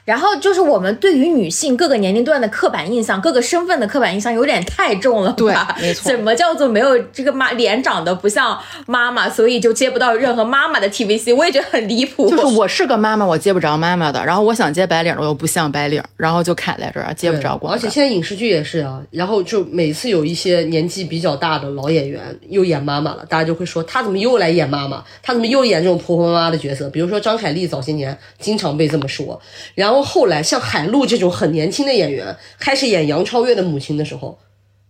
[0.04, 11.34] 然后就是我们对于女性各个年龄段的刻板印象，各个身份的刻板印象有点太重了吧，对没错怎么叫做没有这个妈脸长得不像妈妈，所以就接不到任何妈妈的 TVC？
[11.34, 12.28] 我也觉得很离谱。
[12.28, 17.72] 就是我是个妈妈，我接不着妈妈的，然后我想接白领，我又不像白领，然后就卡在这儿，接不着光。
[17.72, 25.02] 而且现在影视剧也是啊，然后就每次有一些年纪比较大的老演员又演妈妈了，大家就会说她怎么又来演妈妈？
[25.22, 26.90] 她怎么又演这种婆婆妈妈的角色？
[26.90, 29.40] 比如说张凯丽早些年经常被这么说，
[29.74, 34.38] 然后后来像海陆这种很年轻的演员开始演杨超越的母亲的时候，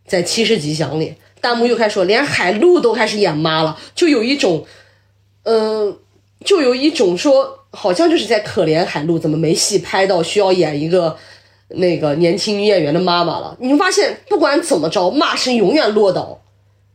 [0.06, 4.66] 在《七十吉祥》里，弹幕又开始说连海陆都开始演妈了，就有一种，
[5.44, 5.98] 嗯、
[6.44, 11.16] 就有一种说好像就是在可怜海陆怎么没戏拍到需要演一个。
[11.68, 16.38] 那个年轻女演员的妈妈了，你会发现不管怎么着，骂声永远落到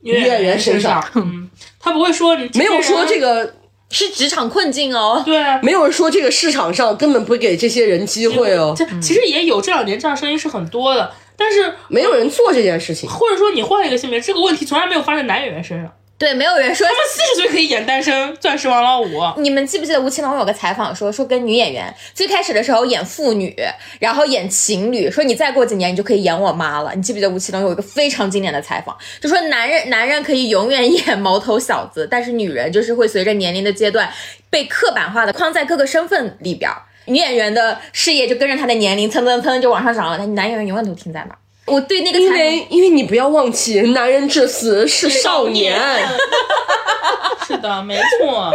[0.02, 3.56] 女演员身身上嗯，他不会说你没有说这，个，
[3.92, 5.22] 是职场困境哦。
[5.26, 5.60] 对啊。
[5.64, 13.10] 没有人说这个市场上根本不给这些人机会哦，这其实也有这两年这样声音是很多的，但是没有人做这件事情。
[13.10, 15.92] 或者说你换一个性别，这个问题从来没有发生在男演员身上。
[16.20, 23.56] 对，没有人说他们四十岁可以演单身钻石王老五，你们记不记得吴奇隆有个采访说，说跟女演员最开始的时候演父女，
[24.00, 26.94] 然后演情侣，说你再过几年你就可以演我妈了。
[26.94, 34.12] 你记不记得吴奇隆有一个非常经典的采访，就说男人男人可以永远演毛头小子，但是女人就是会随着年龄的阶段
[34.50, 36.82] 被刻板化的框在各个身份里边儿。
[37.06, 41.38] 女演员的事业就跟着她的年龄蹭蹭蹭就往上涨了，但男演员永远都停在那儿。
[41.70, 45.80] 我对那个因为因为你不要忘记，男人至死是少年。
[47.48, 48.52] 是的，没错。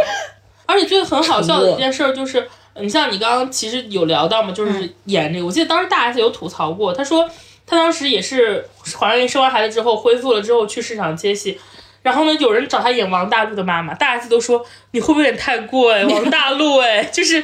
[0.65, 2.47] 而且最很好笑的一件事儿就是，
[2.79, 7.29] 你像你刚刚其实有聊到嘛，就是演这个，我记得当时大 S 有吐槽过，她说
[7.67, 11.59] 她当时也是怀孕生完孩子之后恢复了之后去市场接戏。
[12.01, 17.43] 然后呢，有人找他演王大陆的妈妈，大 S 都说你会不会有点太过哎， 王大陆哎，就是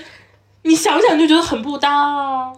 [0.63, 2.51] 你想想就觉得很不搭啊。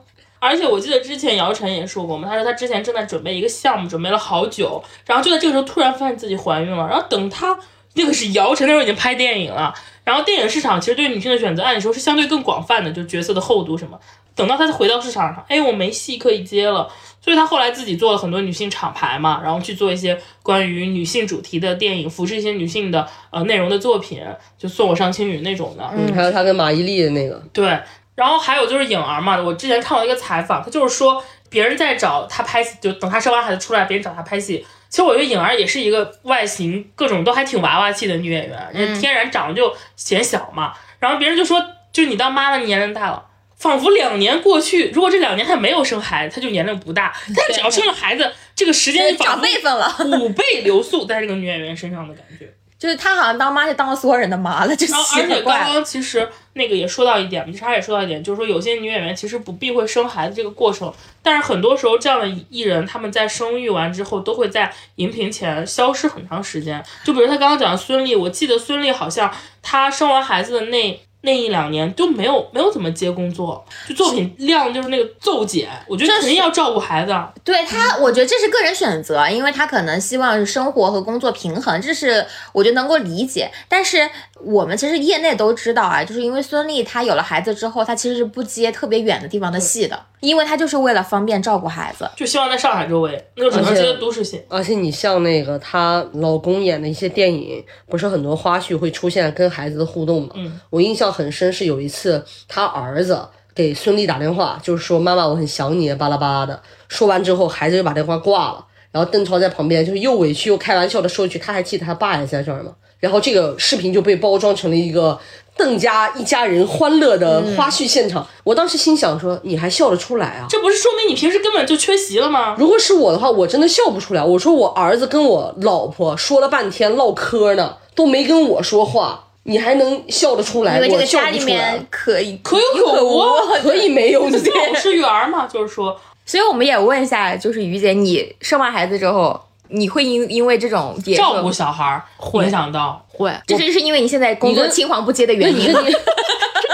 [0.46, 7.58] 而且我记得之前姚晨也说过嘛，她说她之前正在准备一个项目，准备了好久，然后就在这个时候突然发现自己怀孕了，然后等她
[7.94, 13.98] 那个是姚晨那时候已经拍电影了，然后电影市场其实对女性的选择按理说是相对更广泛的，就角色的厚度什么。
[14.36, 16.90] 等到她回到市场上，哎，我没戏可以接了，
[17.22, 24.22] 所以她后来自己做了很多女性厂牌嘛，然后去做一些关于女性主题的电影，扶持一些女性的呃内容的作品，
[24.58, 25.88] 就送我上青云那种的。
[25.96, 27.80] 嗯，还有她跟马伊琍的那个，对，
[28.16, 34.66] 然后还有就是颖儿嘛，我之前看过一个采访，她就是说别人在找她拍戏，就等她生完孩子出来，别人找她拍戏。
[34.90, 40.74] 其实我觉得颖儿也是一个外形各种都还挺娃娃气的女演员，人天然长得就显小嘛。
[41.00, 41.60] 然后别人就说，
[41.92, 43.26] 就你当妈的年龄大了，
[43.58, 52.54] 仿佛两年过去，如果这两年她没有生孩子，她就年龄不大； 但只要生了孩子，这个时间就长辈分了， 五倍流速在这个女演员身上的感觉。
[52.84, 66.84] 就是她好像当妈就当了所有人的妈了，就奇怪而且刚刚其实那个也说到一点，米莎也说到一点，就是说有些女演员其实不避讳生孩子这个过程，但是很多时候这样的艺人他们在生育完之后都会在荧屏前消失很长时间。
[67.06, 71.00] 就比如他刚刚讲的孙俪，我记得孙俪好像她生完孩子的那。
[71.26, 75.70] 那一两年就没有没有怎么接工作，就作品量就是那个骤减。
[75.88, 77.16] 我觉得肯定要照顾孩子。
[77.46, 83.50] 对他，我觉得这是个人选择，因为他可能希望是生活和工作平衡，这是我觉得能够理解。
[83.70, 84.10] 但是
[84.46, 94.42] 我们其实业内都知道啊，就是因为孙俪她有了孩子之后，她其实是不接特别远的地方的戏的，因为她就是为了方便照顾孩子，就希望在上海周围，那就只能接都市戏。
[94.50, 100.30] 而且你像那个她老公演的一些电影，不是很多花絮会出现跟孩子的互动吗？
[100.36, 106.62] 嗯，我印象很深是有一次她儿子给孙俪打电话，就是说妈妈我很想你，巴拉巴拉的。
[106.90, 112.72] 说完之后，孩子就把电话挂了，然后邓超在旁边就是又委屈又开玩笑的说一句，他还记得他爸也在这儿吗？
[113.00, 115.20] 然后这个视频就被包装成了一个
[115.58, 118.26] 邓家一家人欢乐的花絮现场。
[118.46, 120.46] 我当时心想说，你还笑得出来啊？
[120.50, 122.56] 这不是说明你平时根本就缺席了吗？
[122.58, 124.24] 如果是我的话，我真的笑不出来。
[124.24, 130.76] 我说我儿子跟我老婆说了半天唠嗑呢，都没跟我说话，你还能笑得出来？
[130.76, 131.88] 因为这我笑个家里不出来面。
[131.90, 133.22] 可以可有可无，
[133.62, 142.04] 可以没有你这种是育儿嘛，就是说，所以我们也问一下，就是于姐，你生完孩子之后，你会因因为这种也照顾小孩儿
[142.44, 143.06] 影响到。
[143.08, 145.74] 会，这是是因为你现在工作青黄不接的原因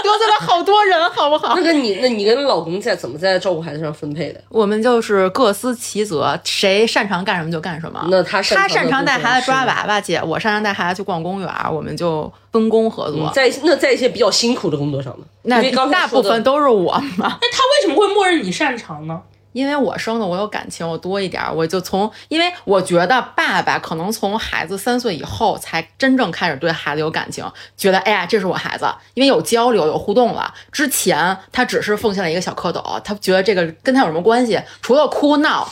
[0.02, 1.62] 得罪了好多人，好不好那？
[1.62, 4.42] 跟你那你跟老公在怎么在照顾孩子上分配的？
[4.50, 8.08] 我们就是各司其责，谁擅长干什么就干什么。
[8.10, 13.30] 那他擅他擅长带孩子抓是娃娃去，我擅长带孩子去逛公园，我们就分工合作。
[13.34, 15.26] 在那在一些比较辛苦的工作上呢？
[15.44, 19.22] 那大部分都是我嘛， 那他为什么会默认你擅长呢？
[19.52, 27.44] 因为我生的我有感情，我多一点儿，我就从，因为我觉得爸爸可能从孩子三岁以后才真正开始对孩子有感情，
[27.76, 30.54] 觉得哎呀这是我孩子，因为有交流有互动了。
[30.72, 34.62] 之前他只是奉献了一个小蝌蚪，他觉得这个跟他有什么关系？
[34.82, 35.68] 除了哭闹，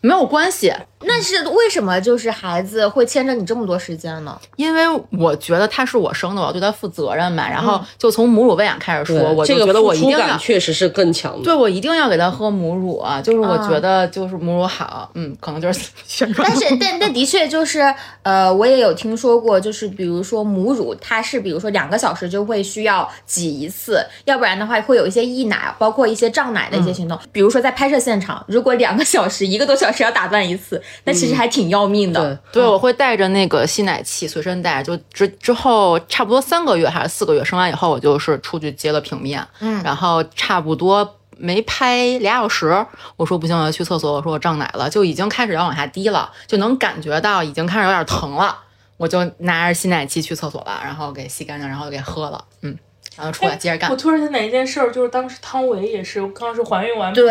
[0.00, 0.72] 没有关系。
[1.00, 2.00] 那是为什么？
[2.00, 4.38] 就是孩子会牵着你这么多时间呢？
[4.56, 7.48] 因为我觉得他是我生的，我要对他负责任嘛。
[7.48, 10.36] 然后就从母乳喂养开始说，对我就这个觉得我付出感一定要。
[10.38, 11.44] 确实是更强的。
[11.44, 13.20] 对，我一定要给他喝母乳啊！
[13.20, 15.88] 就是我啊觉得就是母乳好，嗯，可能就是。
[16.36, 27.18] 但是，但但的确就是，呃，我也有听说过，就是比如说母乳，它是比如说两个小时就会需要挤一次，要不然的话会有一些溢奶，包括一些胀奶的一些行动。
[27.30, 32.34] 比如说在拍摄现场，如果两个小时、一个多小时要打断一次，那其实还挺要命的。
[32.52, 48.58] 对，对，我会带着那个吸奶器随身带，就之之后差不多三个月还是四个月生完以后，我就是出去接了平面，嗯然后差不多没拍俩小时，我说不行，我要去厕所，我说我胀奶了，就已经开始要往下滴了，就能感觉到已经开始有点疼了，
[48.96, 52.76] 我就拿着吸奶器去厕所了，然后给吸干净，然后就给喝了，嗯，
[53.18, 53.96] 然后出来接着干我。
[53.96, 57.26] 突然想起来一件事儿，就是当时汤唯也是，刚是怀孕完不久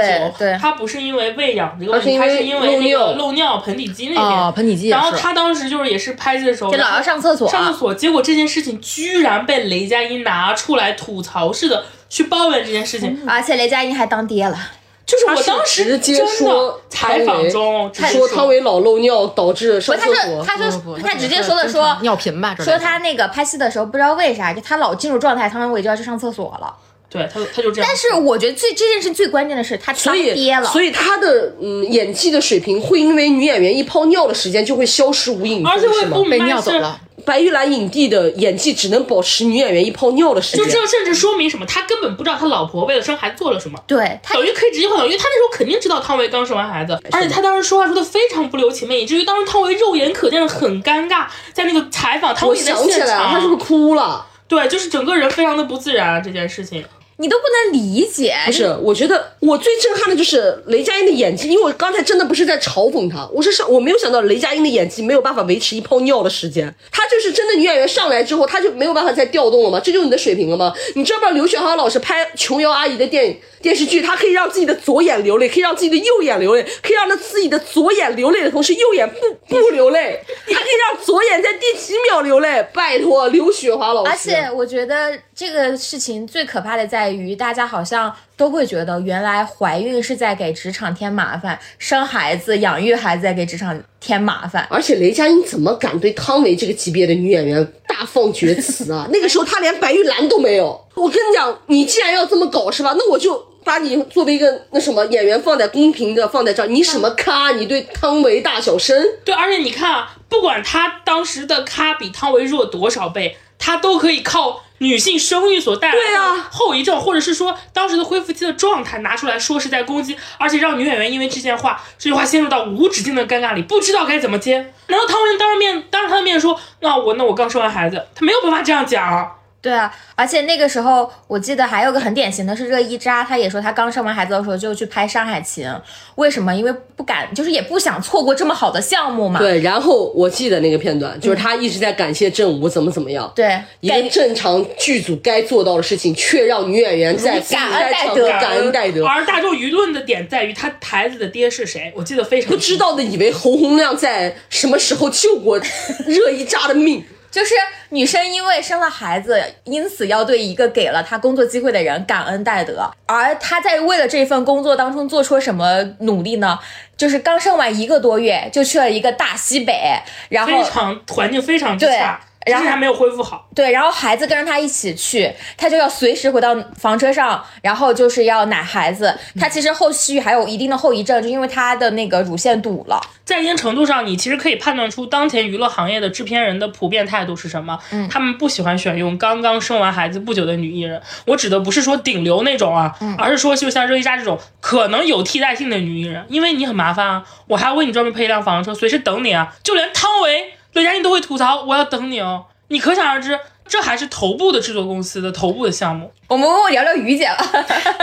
[0.60, 4.24] 她不是因为喂养这个问题，她是因为那个漏尿盆底肌那边。
[4.24, 14.58] 哦，盆底肌然后，她当时就是也是拍戏的时候，就老要上厕所，上厕所，结果这件事情居然被雷佳音拿出来吐槽似的去抱怨这件事情，而且雷佳音还当爹了。
[15.08, 26.76] 就是我当时直接真的说采访中说汤唯老漏尿导致不，他上厕所，说他说不不他直接说的说尿频吧，说他那个拍戏的时候不知道为啥，就他老进入状态，汤唯就要去上厕所了。
[27.18, 36.24] 对他他就这样，但是我觉得最这件事最关键的是他所以当爹了，所以他的嗯演技的水平会因为女演员一泡尿的时间就会消失无影而且我也不？
[36.24, 37.02] 被明白是尿走了。
[37.26, 40.66] 白玉兰影帝的演技只能保持女演员一泡尿的时间。
[40.66, 41.66] 就这甚至说明什么？
[41.66, 43.78] 他根本不知道他老婆为了生孩子做了什么。
[43.86, 54.26] 对他等于可以直接换掉，因为他那时候肯定知道汤唯刚生完孩子，而且他当时说话说的非常不留情面，以至于当时汤唯肉眼可见的很尴尬，在那个采访汤我唯在想起现场，他是不，是哭了？
[54.48, 56.86] 对，就是整个人非常的不自然这件事情。
[57.20, 69.82] 你都不能理解，不是，我觉得我最震撼的就是雷佳音的演技，因为我刚才真的不是在嘲讽她，我是上我没有想到雷佳音的演技没有办法维持一泡尿的时间，她就是真的女演员上来之后，她就没有办法再调动了吗？
[69.84, 70.72] 这就是你的水平了吗？
[70.96, 82.64] 你知道不知道刘雪华老师拍琼瑶阿姨的电影电视剧，她可以让自己的左眼流泪，可以让自己的右眼流泪，可以让她自己的左眼流泪的同时右眼不不流泪，她可以让左眼在第几秒流泪？
[82.74, 94.68] 拜托，刘雪华老师，而且我觉得这个事情最可怕的在于，大家好像都会觉得，原来怀孕是在给职场添麻烦，生孩子、养育孩子在给职场添麻烦。
[94.70, 99.08] 而且雷佳音怎么敢对汤唯这个级别的女演员大放厥词啊？
[99.14, 100.80] 那个时候她连白玉兰都没有。
[100.96, 102.94] 我跟你讲，你既然要这么搞是吧？
[102.98, 106.68] 那我就把你作为一个那什么演员放在公平的放在这儿。
[106.68, 107.52] 你什么咖？
[107.52, 108.98] 你对汤唯大小声？
[109.26, 124.58] 对，而且你看啊，不管他当时的咖比汤唯弱多少倍，他都可以靠女性生育所带来的后遗症，或者是说当时的恢复期的状态拿出来说是在攻击，而且让女演员因为这件话，这句话陷入到无止境的尴尬里，不知道该怎么接。
[124.88, 129.36] 难道汤唯当着面当着他的面说，那我那我刚生完孩子，他没有办法这样讲。
[129.60, 135.68] 对啊，而且那个时候我记得还有个很典型的是热依扎，她也说她刚生完孩子的时候就去拍《山海情》，
[136.16, 136.56] 为什么？
[136.56, 139.40] 因为不敢，就是也不想错过这么好的项目嘛。
[139.40, 143.30] 对，然后我记得那个片段，就是她一直在感谢正午怎么怎么样。
[143.36, 149.06] 对，一个正常剧组该做到的事情，却让女演员在感恩戴德感恩戴德。
[149.06, 155.60] 而大众舆论的点在于她孩子的爹是谁，我记得非常不知道的以为侯洪亮在什么时候救过
[156.06, 157.04] 热依扎的命。
[157.38, 157.54] 就是
[157.90, 162.90] 女生因为生了孩子，因此要对一个给了她工作机会的人感恩戴德。
[163.06, 166.58] 而她在为了这份工作当中做出了什么努力呢？
[166.98, 172.20] 就是刚生完一个多月就去了一个大西北，然后非常环境非常差，
[172.52, 173.48] 然后还没有恢复好。
[173.54, 179.18] 对，然后孩子跟着他一起去，他就要随时回到房车上，然后就是要奶孩子。
[179.40, 183.02] 他其实后续还有一定的后遗症，就因为他的那个乳腺堵了。
[183.26, 187.78] 在一定程度上，你其实可以判断出当前娱乐行业的制片人的普遍态度是什么。
[187.92, 191.02] 嗯，他们不喜欢选用刚刚生完孩子不久的女艺人。
[191.26, 199.54] 我指的不是说顶流那种啊，而是说就像热依扎这种可能有替代性的女艺人，因为你很麻烦啊，我还要为你专门配一辆房车，随时等你啊。
[199.62, 202.46] 就连汤唯、雷佳音都会吐槽我要等你哦。
[202.70, 206.12] 你可想而知，这还是头部的制作公司的头部的项目。
[206.28, 207.46] 我们问问聊聊于姐吧，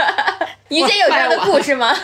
[0.69, 1.95] 于姐有这样的故事吗？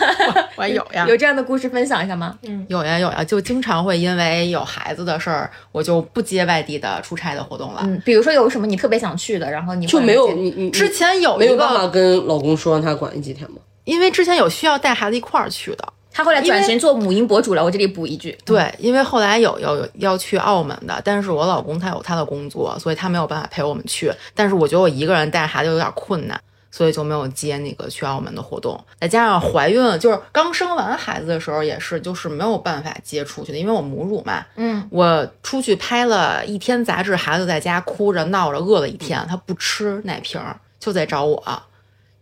[0.54, 2.38] 我有呀， 有这样的故事分享一下吗？
[2.44, 7.80] 嗯有呀有呀，就经常会因为有孩子的事儿，我就不接外地的出差的活动了。
[7.84, 13.56] 嗯，比如说有什么你特别想去的，然后你就没有你你之前有没有办法，跟老公说让他管你几天吗？
[13.82, 24.12] 因为之前有需要带孩子一块儿去的，他后来转型做母婴博主了，我这里补一句，对，因为后来有有有要去澳门的，但是我老公他有他的工作，所以他没有办法陪我们去。
[24.34, 26.38] 但是我觉得我一个人带孩子有点困难，
[26.70, 28.78] 所以就没有接那个去澳门的活动。
[29.00, 34.44] 再加上怀孕，就是刚生完孩子的时候也是，就是没有办法接出去的，因为我母乳嘛。
[34.56, 41.62] 嗯，我出去拍了一天杂志，孩子在家哭着闹着，饿了一天，他不吃奶瓶儿，就在找我。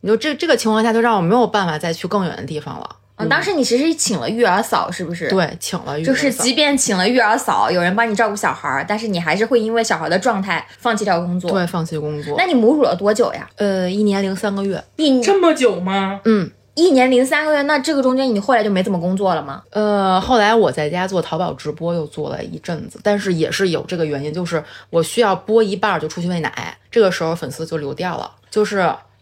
[0.02, 2.96] 你就这这个情况下，就让我没有办法再去更远的地方了。
[3.20, 5.28] 嗯，当时你其实请了育儿嫂，是不是？。
[5.28, 11.50] 对，请了育就是即便请了育儿嫂，有人帮你照顾小孩儿，但是你还是会因为小孩的状态放弃掉工作。
[11.50, 12.34] 对放弃工作。
[12.38, 13.48] 那你母乳了多久呀？
[13.56, 14.82] 呃，一年零三个月。
[14.96, 16.20] 一这么久吗？
[16.24, 19.62] 嗯，一年零三个月，那这个中间你后来就没怎么工作了吗？
[19.70, 28.78] 呃，后来我在家做淘宝直播，又做了一阵子，但是也是有这个原因，就是我需要播一半儿就出去喂奶，这个时候粉丝就流掉了，就是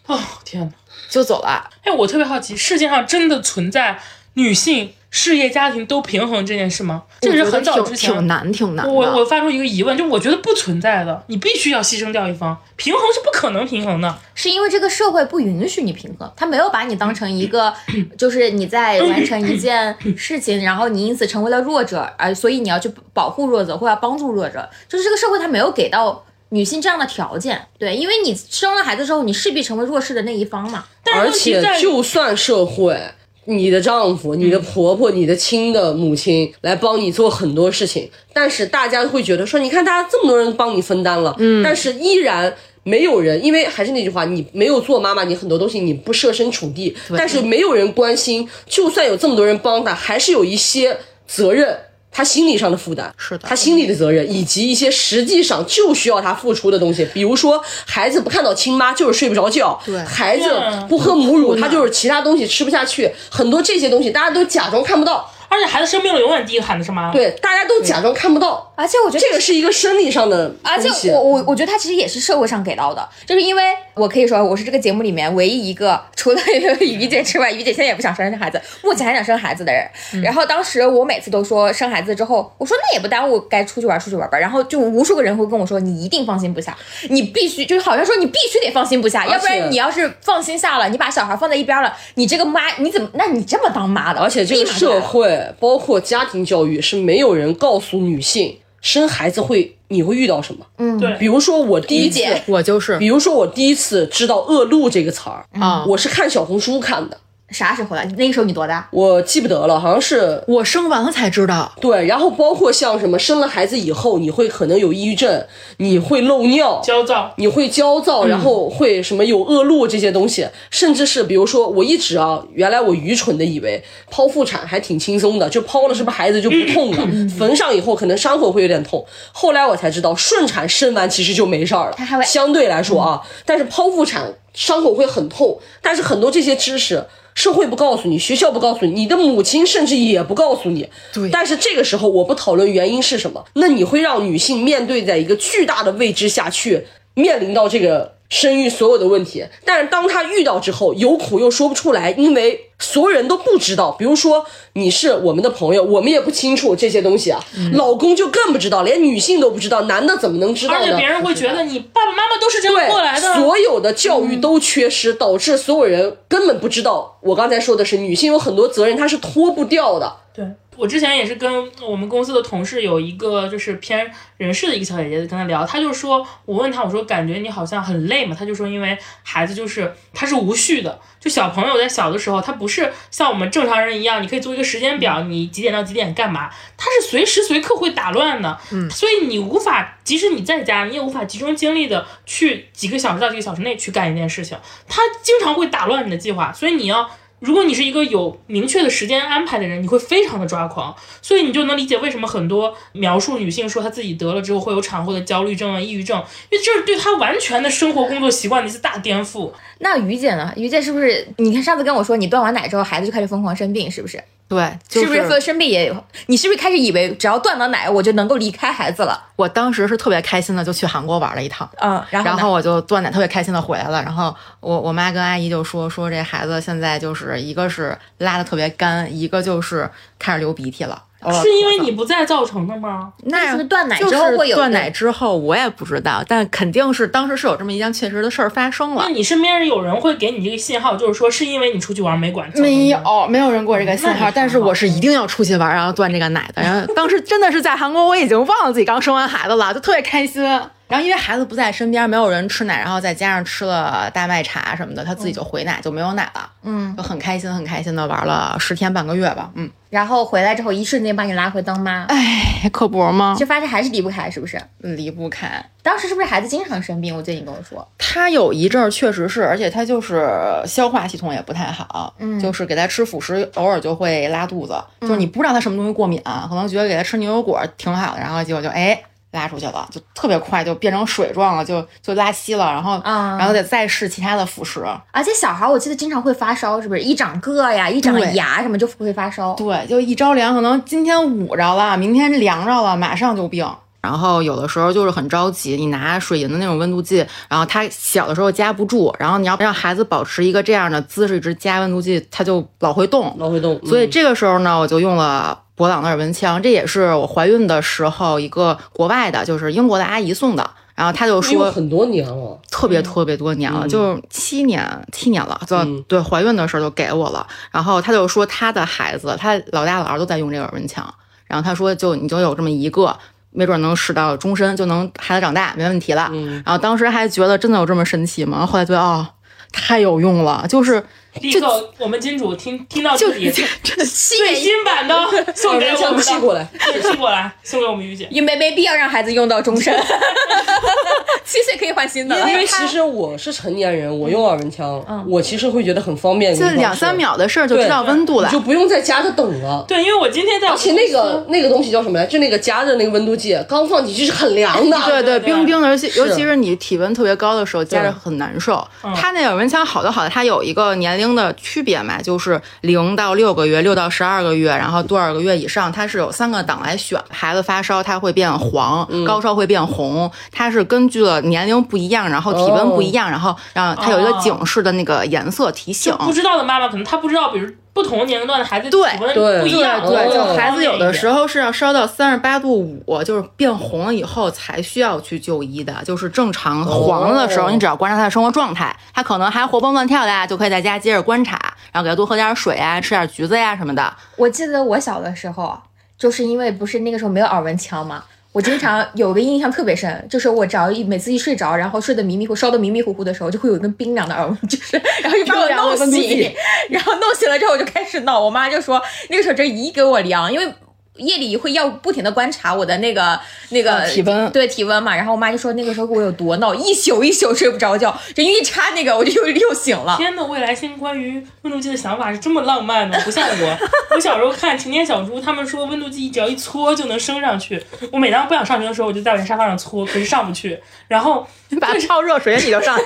[0.06, 0.72] 哦天哪！
[1.08, 1.70] 就走了。
[1.82, 3.98] 哎，我特别好奇，世界上真的存在
[4.34, 7.04] 女性事业家庭都平衡这件事吗？
[7.20, 8.92] 这个是很早之前挺挺难，挺难的。
[8.92, 14.18] 我我发出一个疑问，就我觉得不存在的，你必须要牺牲掉一方，平衡是不可能平衡的。
[14.34, 17.74] 是因为这个社会不允许你平衡，他没有把你当成一个，
[18.16, 27.60] 就是你在完成一件事情，然后你因此成为了弱者，而所以你要去保护弱者或要帮助弱者，就是这个社会他没有给到女性这样的条件。
[27.78, 30.84] 对，因为你生了孩子之后，你势必成为弱势的那一方嘛。
[31.14, 32.98] 而且就算社会，
[33.44, 42.54] 你的丈夫、你的婆婆、你的亲的母亲来帮你做很多事情，但是大家会觉得说，你看大家这么多人帮你分担了，嗯，但是依然。
[42.84, 50.96] 没有人，因为还是那句话，你没有做妈妈，你很多东西你不设身处地，但是没有人关心，就算有这么多人帮他，还是有一些
[51.26, 51.78] 责任
[52.10, 53.46] 他心理上的负担，是的。
[53.48, 59.98] 他心理的责任，以及一些实际上就需要他付出的东西，比如说孩子不看到亲妈就是睡不着觉，对。
[60.04, 60.50] 孩子
[60.88, 73.62] 不喝母乳，他就是其他东西吃不下去，很多这些东西大家都假装看不到，而且孩子生病了，永远第一个喊的是妈。，对，大家都假装看不到，而且我觉得这个是一个生理上的而且我我我觉得他其实也是社会上给到的，就是因为
[73.94, 76.40] 我可以说我是这个节目里面唯一一个除了
[76.80, 80.22] 于姐之外，于姐现在也不想生孩子，目前还想生孩子的人。
[80.22, 84.38] 然后当时我每次都说生孩子之后，我说那也不耽误该出去玩出去玩吧。
[84.38, 86.76] 然后就无数个人会跟我说你一定放心不下，
[87.10, 94.20] 你必须就是好像说你必须得放心不下，要不然你要是放心下了，你把小孩放在一边了，你这个妈你怎么那你这么当妈的？
[94.20, 100.66] 而且这个社会包括家庭教育是没有人告诉女性生孩子会你会遇到什么。
[100.78, 100.98] 嗯。
[100.98, 101.14] 对。
[101.18, 102.98] 比如说我第一次，我就是。
[102.98, 107.18] 比如说我第一次知道“恶露”这个词儿，啊，我是看小红书看的，
[107.50, 108.04] 啥时候了？
[108.16, 108.86] 那个时候你多大？
[108.92, 112.06] 我记不得了，好像是我生完了才知道，对。
[112.06, 115.46] 然后包括像什么生了孩子以后，你会可能有抑郁症，
[115.78, 116.80] 你会漏尿。
[116.84, 117.32] 焦躁。
[117.36, 123.82] 你会焦躁，然后会什么有恶露这些东西，甚至是比如说，我一直啊，原来我愚蠢的以为
[124.12, 127.08] 剖腹产还挺轻松的，就剖了是不是孩子就不痛了？
[127.38, 137.04] 缝上以后可能伤口会有点痛，后来我才知道顺产生完其实就没事儿了，它还会相对来说啊，但是剖腹产伤口会很痛，但是很多这些知识。
[137.38, 140.88] 社会不告诉你，学校不告诉你，你的母亲甚至也不告诉你。
[141.12, 146.84] 对但是这个时候我不讨论原因是什么，那你会让女性面对在一个巨大的未知下去，
[147.14, 149.44] 面临到这个生育所有的问题。
[149.64, 153.92] 但是当他遇到之后，有苦又说不出来，因为所有人都不知道。
[153.92, 160.80] 比如说你是我们的朋友，我们也不清楚这些东西啊，老公就更不知道，连女性都不知道，男的怎么能知道呢？
[160.80, 163.34] 而且别人会觉得你爸爸妈妈都是这样，过来的。
[163.34, 167.18] 所有的教育都缺失，导致所有人根本不知道。
[167.22, 170.16] 我刚才说的是，女性有很多责任，她是脱不掉的。
[170.34, 170.44] 对
[170.78, 194.56] 我之前也是跟我们公司的同事有一个就是偏人事的一个小姐姐跟她聊，她就说，我问她我说感觉你好像很累嘛，她就说因为孩子就是他是无序的，就小朋友在小的时候他不是像我们正常人一样，你可以做一个时间表，你几点到几点干嘛，他是随时随刻会打乱的，嗯，所以你无法，即使你在家，你也无法集中精力的去几个小时到几个小时内去干一件事情，
[194.86, 197.10] 他经常会打乱你的计划，所以你要。
[197.40, 206.18] 如果你是一个有明确的时间安排的人，你会非常的抓狂，所以你就能理解为什么很多描述女性说她自己得了之后会有产后的焦虑症啊、抑郁症，
[206.50, 209.52] 因为这是对她完全的生活工作习惯的一次大颠覆。
[209.78, 210.52] 那于姐呢？
[210.56, 211.28] 于姐是不是？
[211.36, 214.22] 你看上次跟我说，你断完奶之后，孩子就开始疯狂生病，是不是？
[214.48, 216.04] 对，就是不是喝生病也有？
[216.26, 219.22] 你是不是开始以为只要断了奶，我就能够离开孩子了？
[219.36, 221.68] 我当时是特别开心的，就去韩国玩了一趟。
[221.76, 224.02] 嗯，然后然后我就断奶，特别开心的回来了。
[224.02, 231.02] 然后我我妈跟阿姨就说说这孩子现在就是一个是拉的特别干，一个就是开始流鼻涕了。
[231.42, 233.12] 是因为你不在造成的吗？
[233.24, 239.10] 那是断奶就是之后会有断奶之后，我也不知道，但肯定是当时是有这么一件确实的事儿发生了那。
[239.10, 242.48] 你身边有人会给你这个信号，就是说是因为你出去玩没管？
[242.54, 246.62] 没有，没有人给我这个信号，但是我是一定要出去玩，然后断这个奶的。
[246.62, 250.44] 然后当时真的是在韩国，我已经忘了自己刚生完孩子了，就特别开心。
[250.88, 256.50] 然后因为孩子不在身边，没有人吃奶，然后再加上吃了大麦茶什么的，他自己就回奶，就没有奶了。
[256.62, 259.50] 嗯，就很开心，很开心的玩了十天半个月吧。
[259.54, 263.36] 嗯，然后回来之后，一瞬间把你拉回当妈，哎，可不吗？
[263.38, 264.60] 就发现还是离不开，是不是？
[264.78, 265.62] 离不开。
[265.82, 267.14] 当时是不是孩子经常生病？
[267.16, 270.30] 我记得你跟我说，他有一阵儿确实是，而且他就是
[270.66, 279.00] 消化系统也不太好，嗯就是给他吃辅食，偶尔就会拉肚子，就是你不知道他什么东西过敏、啊可能觉得给他吃牛油果挺好的，然后结果就哎
[279.32, 287.00] 拉出去了，就特别快就变成水状了，就就拉稀了，然后、啊然后得再试其他的辅食，而且小孩我记得经常会发烧，是不是？
[287.00, 289.54] 一长个呀，一长对牙什么就会发烧。
[289.54, 293.68] 对，就一着凉，可能今天捂着了，明天凉着了，马上就病。
[294.00, 297.16] 然后有的时候就是很着急，你拿水银的那种温度计，
[297.48, 303.34] 然后他小的时候夹不住，然后你要让孩子保持一个这样的姿势，一直夹温度计，他就老会动。
[303.38, 310.70] 老会动，嗯所以这个时候呢，我就用了博朗的耳温枪，这也是我怀孕的时候一个国外的，就是英国的阿姨送的。
[310.94, 317.46] 然后她就说，很多年了，特别特别多年了，嗯就是七年七年了，就、嗯对怀孕的时候就给我了。
[317.70, 321.14] 然后他就说他的孩子，他老大老二都在用这个耳温枪，
[321.46, 323.16] 然后他说就你就有这么一个。
[323.50, 326.28] 没准能使到终身，就能孩子长大没问题了。
[326.32, 328.64] 嗯然后当时还觉得真的有这么神奇吗？
[328.66, 329.26] 后来觉得哦，
[329.72, 331.02] 太有用了，就是
[331.40, 335.14] 立刻我们金主听听到 这里，最最新版的
[335.54, 338.26] 送给我枪们的，寄过来，对寄过来送给我们于姐。
[338.30, 339.94] 也没没必要让孩子用到终身，
[341.44, 342.38] 七岁可以换新的。
[342.48, 346.54] 因为其实我是成年人，我用耳温枪，我其实会觉得很方便。
[346.54, 348.60] 就两三秒的事儿就知道温度了你就。
[348.60, 349.84] 不用在家着等了。
[349.88, 352.26] 对，因为我今天在而且那个那个东西叫什么来？
[352.26, 354.98] 就那个加热那个温度计，刚放进去是很凉的。
[355.06, 358.86] 对对，冰冰的，而且尤其是你体温特别高的时候，夹着很难受。
[359.16, 367.20] 它那耳温枪好的好的，它有一个年龄的区别嘛，就是零到六个月，六到十二个月，然后多少个月以上，它是有三个档来选。
[367.28, 376.14] 孩子发烧它会变黄，高烧会变红，它是根据了年龄不一样，然后体温不一样，然后让它有一个警示的那个颜色提醒。
[376.20, 377.68] 不知道的妈妈可能她不知道，比如
[377.98, 379.00] 不同年龄段的孩子对
[379.34, 385.92] 对不一样，对对，就哦孩子有的时候候是要烧到三十八度五，就是变红了以后才需要去就医的。
[386.04, 391.58] 就是正常黄了的时候，哦你只要观察他的生活状态，他可能还活蹦乱跳的呀，就可以在家接着观察，
[391.90, 394.14] 然后给他多喝点水啊，吃点橘子呀什么的。
[394.36, 395.76] 我记得我小的时候，
[396.16, 398.22] 就是因为不是那个时候没有耳温枪嘛，
[398.52, 406.52] 我经常有个印象特别深， 就是我只要一每次一睡着，然后睡得迷迷糊，烧得迷迷糊糊的时候，就会有一根冰凉的耳温， 就是然后就把我弄醒，
[406.90, 410.72] 然后弄醒了之后我就开始闹，我妈就说那个时候这一给我量，因为。
[411.18, 413.38] 夜里会要不停的观察我的那个
[413.70, 420.16] 那个、体温对体温嘛，然后我妈就说那个时候我有多闹，一宿一宿睡不着觉，这一插那个我就又又醒了。
[420.16, 423.78] 天呐，未来星关于温度计的想法是这么浪漫的，不像我。
[424.10, 427.82] 我小时候看《晴天小猪》，他们说温度计只要一搓就能升上去。
[428.12, 430.78] 我每当不想上学的时候，我就在我家沙发上搓，可是上不去。
[431.06, 431.46] 然后
[431.80, 432.98] 把它泡热水里就上。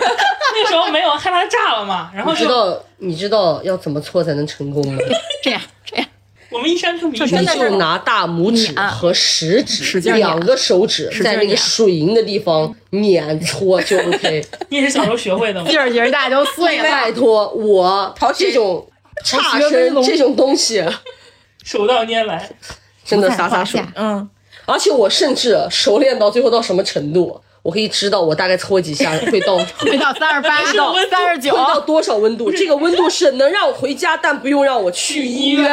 [0.55, 4.99] 那时候没有害怕它炸了嘛，然后就你知道你知道要怎么搓才能成功吗？
[5.43, 5.61] 这样，
[6.53, 7.55] 我们一山更比一你山高。
[7.55, 14.45] 就拿大拇指和食指两个手指在那个水银的地方碾搓就 OK。
[14.69, 15.71] 你也是小时候学会的吗？
[15.71, 16.83] 劲儿劲儿大就碎了。
[16.91, 18.87] 拜托我这种
[19.25, 19.71] 差生
[20.03, 20.85] 这种东西，
[21.65, 22.51] 手到拈来，
[23.05, 23.81] 真的洒洒水。
[23.95, 24.29] 嗯，
[24.67, 32.51] 而且我甚至熟练到最后到什么程度，我可以知道我大概搓几下 会到会到三十八是温度三十九会，到多少温度。
[32.53, 35.65] 这个温度是能让我回家，但不用让我去医院。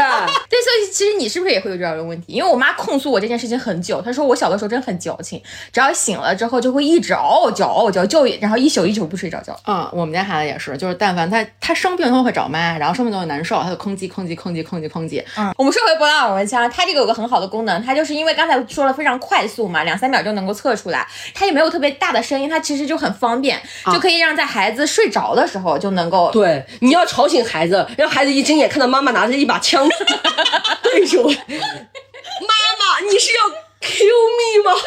[0.49, 2.33] 对，所以其实你是不是也会有这样的问题？
[2.33, 5.41] 因为我妈控诉我这件事情很久，她说我小的时候真的很矫情，
[5.73, 9.59] 只要醒了之后就会一直嗷嗷叫嗷嗷叫，就然后一宿一宿不睡着觉。
[9.65, 15.23] 嗯，我们家孩子也是，就是但凡他他生病他会找妈，然后生病就会难受，他就吭叽吭叽吭叽吭叽吭叽。
[15.37, 23.61] 嗯我们说回博朗耳纹枪，它这个有个很好的功能，它就是因为刚才说了非常快速嘛，两三秒就能够测出来，它也没有特别大的声音，它其实就很方便，
[23.91, 26.29] 就可以让在孩子睡着的时候就能够。
[26.31, 29.87] 对，你要吵醒孩子，让孩子一睁眼看到妈妈拿着一把枪
[30.83, 34.79] 对着我，妈妈，你是要 kill me 吗？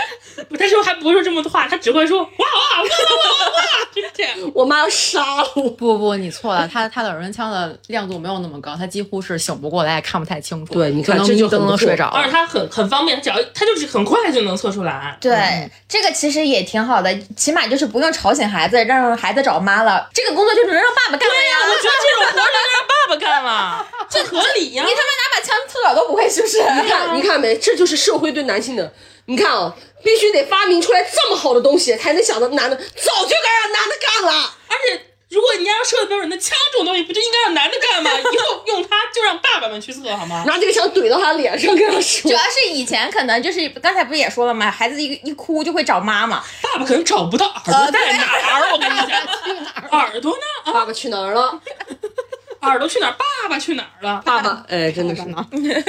[0.59, 3.63] 他说还不是这么话，他只会说哇哇哇哇哇哇，
[3.95, 4.33] 就是这样。
[4.55, 5.23] 我妈要杀
[5.55, 5.71] 我。
[5.71, 10.73] 不不，你错了，他他的耳温枪的亮度没有那么高，他几乎是醒不过来，也看不太清楚。
[10.75, 12.07] 对你看能这就迷瞪很不错能睡着。
[12.09, 15.17] 而且它很很方便，只要它就是很快就能测出来。
[15.21, 20.09] 对，这个其实也挺好的，起码就是不用吵醒孩子，让孩子找妈了。
[20.15, 21.57] 这个工作就是能让爸爸干了呀。
[21.63, 26.59] 我觉得这种活儿能让爸爸干了，这合理呀、你他妈拿把枪厕所都不会，是不是？
[26.83, 27.57] 你看，你看没？
[27.59, 28.92] 这就是社会对男性的。
[29.27, 34.55] 你看啊，必须得发明出来这么好的东西，才能想到男的早就该让男的干了。
[34.69, 38.11] 而且，如果你要设的标准，那枪这种东西不就应该让男的干吗？
[38.19, 40.45] 以后用它就让爸爸们去测好吗？
[40.47, 44.71] 拿这个枪怼到他脸上，跟他说主要是以前可能就是刚才不是也说了吗？
[44.71, 48.25] 孩子一一哭就会找妈妈，爸爸可能找不到耳朵在哪
[48.59, 50.73] 儿，我跟你讲，耳朵呢？
[50.73, 51.61] 爸爸去哪儿了？
[52.63, 53.13] 耳朵去哪儿？
[53.13, 54.23] 爸爸去哪儿了？
[54.25, 55.23] 爸爸，哎，真的是。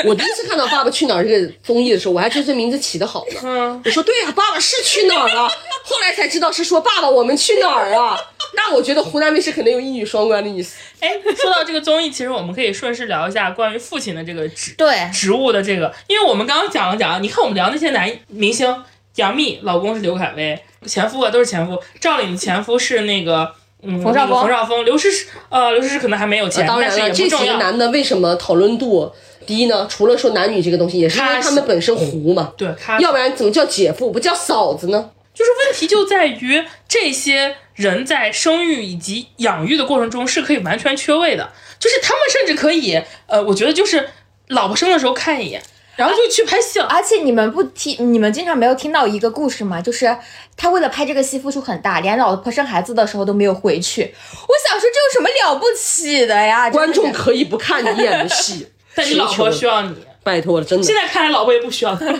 [0.05, 3.39] 我第一次看到《爸爸去哪儿》这个综艺的时候，我还觉得这名字起的好呢。
[3.43, 5.47] 嗯，我说对呀、爸爸是去哪儿了？
[5.83, 8.17] 后来才知道是说爸爸我们去哪儿啊？
[8.55, 10.77] 那我觉得湖南卫视肯定有一语双关的意思。
[10.99, 18.83] 哎，说到这个综艺，其实我们可以顺势聊一下关于父亲的这个职对职务的这个，因为我们刚刚讲了讲，你看我们聊那些男明星，
[19.15, 23.53] 杨幂老公是刘恺威，前夫啊都是前夫，赵丽的前夫是那个。
[23.83, 27.59] 嗯，冯绍峰冯绍峰，刘诗诗，呃，刘诗诗可能还没有钱，当然了，这几个也不重要。
[27.59, 29.11] 男的为什么讨论度
[29.45, 29.85] 低呢？
[29.89, 32.53] 除了说男女这个东西，也是因为他他们本身糊嘛。
[32.57, 35.11] 对，要不然怎么叫姐夫不叫嫂子呢？
[35.33, 44.09] 就是问题就在于这些人在生育以及养育的过程中是可以完全缺位的，就是他们甚至可以，呃，我觉得就是
[44.49, 45.61] 老婆生的时候看一眼，
[45.95, 46.85] 然后就去拍戏了。
[46.85, 49.81] 而且你们不听，你们经常没有听到一个故事吗？
[49.81, 50.17] 就是
[50.57, 54.01] 他为了拍这个戏付出很大，连老婆生孩子的时候都没有回去。
[54.01, 56.69] 我想说，这有什么了不起的呀？
[56.69, 60.95] 观众可以不看你演的戏， 但你老婆需要，要你，拜托了，真的现。
[60.95, 62.19] 在看来老婆也不需要他，很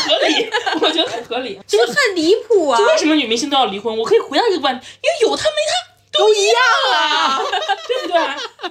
[0.00, 1.60] 合理，我觉得很合理。
[1.66, 2.78] 这个很离谱啊！
[2.78, 3.96] 就为什么女明星都要离婚？
[3.96, 5.72] 我可以回答这个问题，因为有他没他
[6.12, 6.56] 都一样
[6.94, 7.40] 啊，
[7.86, 8.20] 对不对？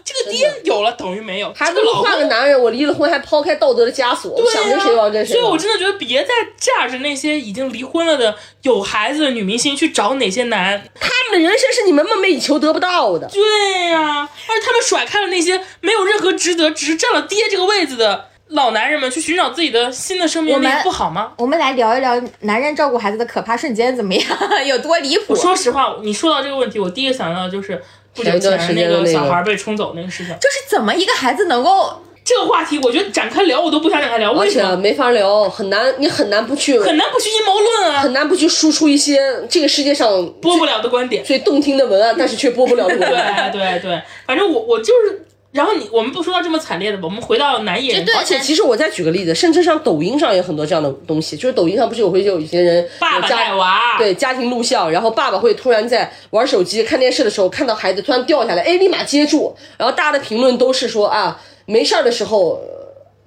[0.03, 5.57] 这个爹有了等于没有，还不如换个男人，我离了婚还抛开道德的枷锁，对想跟谁玩跟谁所以，我。
[5.57, 10.89] 真的觉得别再架着那些已经离婚了的、有孩子的女明星去找哪些男。
[10.99, 13.27] 他们的人生是你们梦寐以求得不到的。
[13.27, 21.33] 对呀、而且他们甩开了那些没有任何值得，只是占了爹这个位子的老男人们，去寻找自己的新的生命力，不好吗？
[21.37, 24.25] 我们来聊一聊男人照顾孩子的可怕瞬间怎么样？
[24.65, 25.35] 有多离谱？
[25.35, 27.81] 说实话，你说到这个问题，我第一个想到的就是
[28.13, 30.33] 不久前那个小孩被冲走那个事情。
[30.39, 34.77] 就是怎么一个孩子能够这个话题，我觉得展开聊我都不想展开聊，为什么？
[34.77, 39.19] 没法聊，很难，你很难不去，很难不去阴谋论啊，很难不去输出一些
[39.49, 40.07] 这个世界上
[40.41, 41.21] 播不了的观点。
[41.21, 43.51] 最动听的文案，但是却播不了的文案。
[43.51, 45.25] 对对对，反正我我就是，
[45.57, 62.51] 然后你我们不说到这么惨烈的吧，我们回到男艺人，对而且其实我再举个例子，甚至上抖音上也有很多这样的东西，就是抖音上不是有会有一些人爸爸带娃，对家庭录像，然后爸爸会突然在玩手机看电视的时候看到孩子突然掉下来，哎，立马接住，然后大家的评论都是说啊，没事儿的时候。
[62.51, 62.77] 呃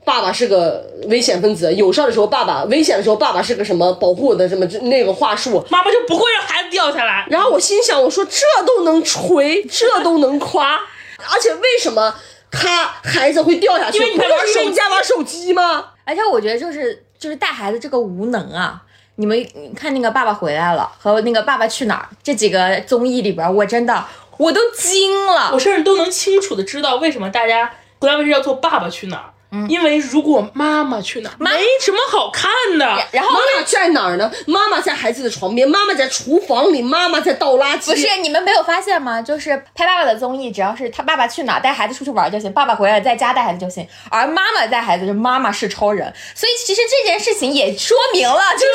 [0.03, 7.26] 爸爸是个危险分子，有事儿的时候爸爸危险的时候爸爸是个什么保护我的什么那个话术，妈妈就不会让孩子掉下来。
[7.28, 10.81] 然后我心想，我说这都能吹，这都能夸，
[11.29, 12.14] 而且为什么
[12.51, 13.99] 他孩子会掉下去？
[13.99, 15.87] 因为你在玩手你在玩手机吗？
[16.05, 18.83] 而且我觉得就是就是带孩子这个无能啊，
[19.16, 19.47] 你们
[19.77, 24.05] 看那个《爸爸回来了》和那个《爸爸去哪儿》这几个综艺里边，我真的
[24.39, 25.59] 我都惊了我。
[25.59, 29.27] 甚至都能清楚的知道为什么大家湖南卫视要做《爸爸去哪儿》。
[29.68, 32.86] 因为如果妈妈去哪儿，没什么好看的。
[33.12, 34.30] 然后妈妈在哪儿呢？
[34.46, 37.90] 妈妈在孩子的床边，妈妈在厨房里，妈妈在倒垃圾。
[37.90, 39.20] 不是你们没有发现吗？
[39.20, 46.12] 就是拍爸爸的综艺，只要是他爸爸去哪儿带孩子出去玩就行，爸爸回来在家带孩子就行，而妈妈带孩子就妈妈是超人。
[46.34, 48.66] 所以其实这件事情也说明了， 就是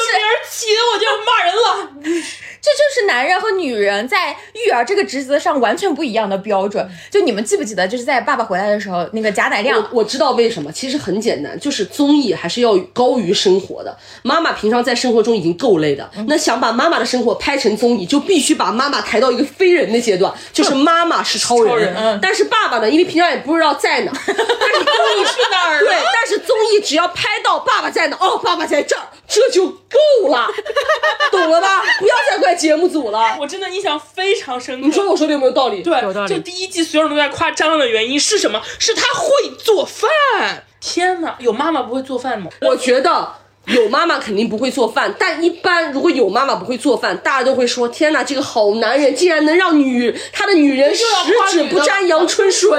[0.50, 2.36] 起的我就要骂人了。
[2.66, 6.90] 这就是男人和女人在育儿这个职责上完全不一样的标准。
[7.12, 13.98] 就你们记不记得，就是在爸爸回来的时候，那个贾乃亮我我知道为什么，其实很简单，就是综艺还是要高于生活的。
[14.24, 21.68] 妈妈平常在生活中已经够累的，那想把妈妈的生活拍成综艺，就必须把妈妈抬到一个非人的阶段，就是妈妈是超人。
[21.68, 24.36] 超人嗯但是爸爸呢，因为平常也不知道在哪儿， 但是
[24.84, 29.04] 综艺去哪儿了对，但是综艺只要拍到爸爸在哪，哦，爸爸在这儿，
[29.36, 30.48] 这就够了，
[31.30, 31.84] 懂了吧？
[32.00, 33.36] 不要再怪节目组了。
[33.38, 34.88] 我真的印象非常深刻。
[34.88, 35.82] 你说我说的有没有道理？
[35.84, 38.62] 对，有道理就第一季所有人都在夸张亮的原因是什么？
[38.80, 40.64] 是他会做饭。
[40.80, 42.50] 天哪，有妈妈不会做饭吗？
[42.62, 43.34] 我觉得
[43.66, 51.04] 有妈妈肯定不会做饭，但一般如果有妈妈不会做饭，大家都会说：天哪，这个好男人竟然能让女他的女人十
[51.50, 52.70] 指不沾阳春水。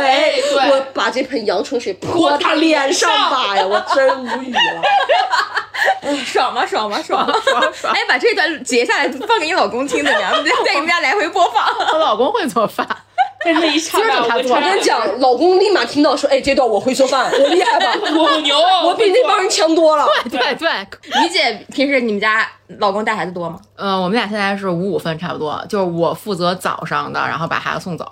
[0.55, 3.67] 我把这盆阳春水泼他脸上吧呀！
[3.67, 4.83] 我真无语了。
[6.25, 6.65] 爽吗？
[6.65, 7.03] 爽吗？
[7.03, 7.93] 爽爽爽！
[7.93, 10.33] 哎，把这段截下来放给你老公听怎么样？
[10.45, 11.67] 在在你们家来回播放。
[11.93, 12.87] 我老公会做饭，
[13.47, 17.93] 在那一刹那，我跟我跟你讲，老公立马听到说：哎，这段我会做饭，我厉害吧？
[18.17, 20.07] 我牛，我比那帮人强多了。
[20.31, 20.55] 对 对。
[20.57, 20.69] 对，
[21.23, 22.47] 你姐平时你们家
[22.79, 23.59] 老公带孩子多吗？
[23.77, 28.05] 嗯，我们俩现在是五五分差不多，就是我负责早上的，然后把孩子送走，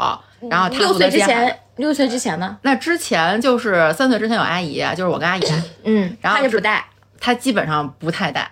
[0.50, 2.56] 然后他负责六岁之前，六岁之前呢？
[2.62, 5.42] 那之前就是三岁之前有阿姨，就是我跟阿姨，
[5.84, 6.84] 嗯，然后他就不带。
[7.20, 8.50] 她基本上不太带。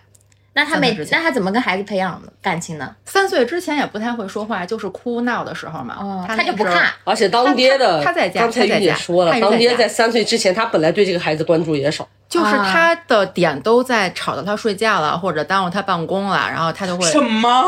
[0.54, 2.94] 那他每三岁之前那他怎么跟孩子培养感情呢？
[3.04, 6.92] 三岁之前也不太会说话，就是哭闹的时候嘛，哦，他他就不看。
[7.04, 12.06] 而且当爹的，他他在家刚才玉姐他在家说了，他是在家当爹在三岁之前，他本来对这个孩子关注也少。
[12.32, 17.66] 就是啊他的点都在吵到他睡觉了，或者耽误他办公了，然后他就会什么？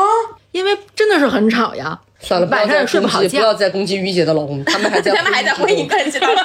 [0.51, 1.99] 因为真的是很吵呀。
[2.19, 6.43] 算了，晚上也睡不好觉不要再攻击于姐的老公，他们还在 他们还在婚姻关系当中，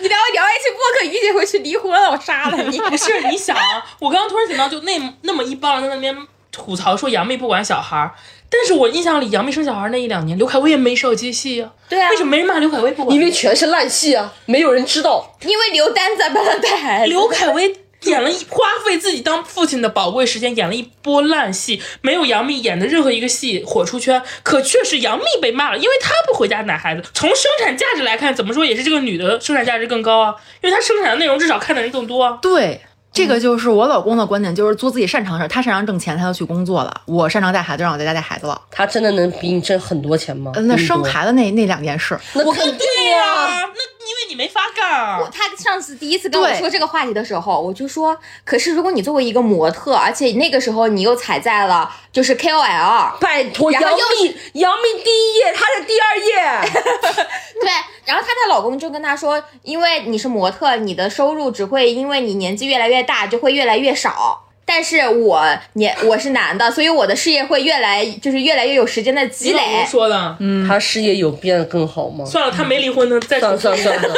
[0.00, 2.80] 你聊一 聊一期播客，于姐回去离婚了，我杀了你！
[2.80, 6.16] 不是，你想啊，我刚刚突然想到，就那那么一帮人在那边
[6.52, 8.12] 吐槽说杨幂不管小孩儿，
[8.50, 13.16] 但是我印象里杨幂生小孩那一两年，刘恺威也没少接戏呀、对啊为什么没人骂刘恺威不管？
[13.16, 15.34] 因为全是烂戏啊，没有人知道。
[15.40, 17.10] 因为刘丹在帮他带孩子。
[17.10, 24.20] 刘恺威演了一花费自己当父亲的宝贵时间，演了一波烂戏，没有杨幂演的任何一个戏火出圈。
[24.42, 27.02] 可却是杨幂被骂了，因为她不回家奶孩子。
[27.14, 32.38] 从生产价值来看，怎么说也是这个女的生产价值更高啊，因为她生产的内容至少看的人更多啊。
[32.42, 32.82] 对，
[33.12, 35.48] 这个就是我老公的观点，就是做自己擅长的事儿。
[35.48, 38.58] 他擅长挣钱，他就去工作了；我擅长带孩子，让我在家带孩子了。
[38.70, 40.52] 他真的能比你挣很多钱吗？
[40.54, 45.20] 呃那生孩子那那两件事，那肯定对呀、那因为你没法干啊。
[45.30, 56.70] 他上次第一次跟我说这个话题的时候，我就说，可是如果你作为一个模特，而且那个时候你又踩在了就是 KOL，拜托，杨幂，杨幂第一页，她的第二页。
[57.58, 57.70] 对，
[58.04, 64.44] 然后她的老公就跟她说，因为你是模特，你的收入只会因为你年纪越来越大就会越来越少。
[64.74, 69.84] 但是我年我是男的，所以我的事业会越来就是越来越有时间的积累。
[69.86, 72.24] 说的，嗯，他事业有变得更好吗？
[72.24, 74.14] 算了，他没离婚呢，再算了算了算了，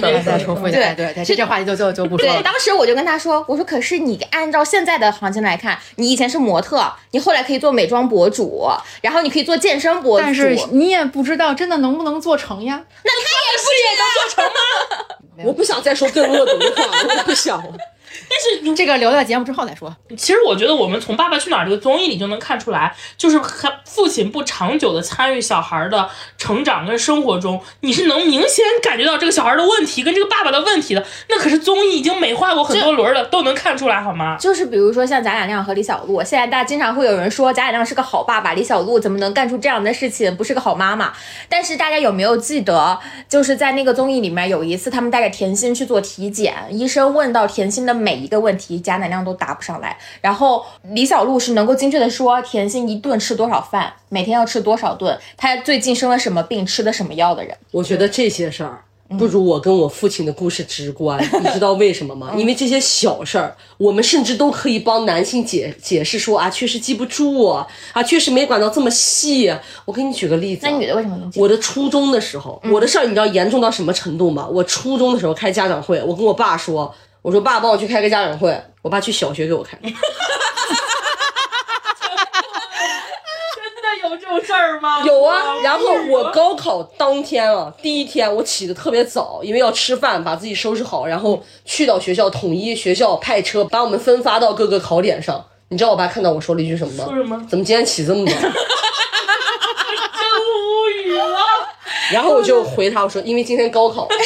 [0.00, 2.42] 没离婚，再重复一下，对哎对对，这这话题就就就不说对，了。
[2.42, 8.68] 当时我就跟他说，我说可是你按照现在的行情来看，你以前是模特，你后来可以做美妆博主，
[9.02, 12.82] 然后你可以做健身博主，但是你也不知道真的能不能做成呀。
[13.04, 15.44] 那他也不也能做成吗？
[15.44, 16.82] 我不想再说更恶毒的话，
[17.16, 17.62] 我不想。
[18.28, 19.94] 但是这个留在节目之后再说。
[20.16, 26.08] 其实我觉得我们从《爸爸去哪儿》这个综艺里就能看出来，就是很父亲不长久的参与小孩的
[26.38, 31.04] 成长跟生活中，你是能明显感觉到这个小孩的问题跟这个爸爸的问题的。
[31.28, 34.36] 那可是综艺已经美化过很多轮了，都能看出来好吗？
[34.38, 41.12] 就是比如说像贾乃亮和李小璐，现在大家经常会有人说贾乃亮是个好爸爸，李小璐怎么能干出这样的事情，不是个好妈妈。
[41.48, 42.98] 但是大家有没有记得，
[43.28, 49.96] 就是在那个综艺里面有一次，他们带着甜心去做体检，医生问到甜心的每一个问题，贾乃亮都答不上来。
[50.20, 57.56] 然后李小璐是能够精确的说甜心一顿吃多少饭，每天要吃多少顿，她最近生了什么病，吃的什么药的人。
[57.70, 58.84] 我觉得这些事儿
[59.18, 62.32] 不如我跟我父亲的故事直观，你知道为什么吗？
[62.34, 67.66] 因为这些小事儿，我们甚至都可以帮男性解解释说啊，确实记不住啊，
[68.06, 69.54] 确实没管到这么细。
[69.84, 71.38] 我给你举个例子啊，那女的为什么能记？
[71.38, 74.48] 我的初中的时候，我的事儿你知道严重到什么程度吗？
[74.50, 78.60] 我初中的时候开家长会，我跟我爸说，我说爸，帮我去开个家长会。
[78.82, 79.96] 我爸去小学给我开， 真的
[84.02, 85.00] 有这种事儿吗？
[85.06, 85.54] 有啊。
[85.62, 95.46] 然后我高考当天啊，第一天我起的特别早，因为要吃饭，把自己收拾好，然后去到学校，统一学校派车把我们分发到各个考点上。
[95.68, 97.04] 你知道我爸看到我说了一句什么吗？
[97.04, 98.32] 说什么怎么今天起这么早？
[98.34, 98.54] 真无
[101.04, 101.38] 语了。
[102.10, 104.08] 然后我就回他，我说因为今天高考。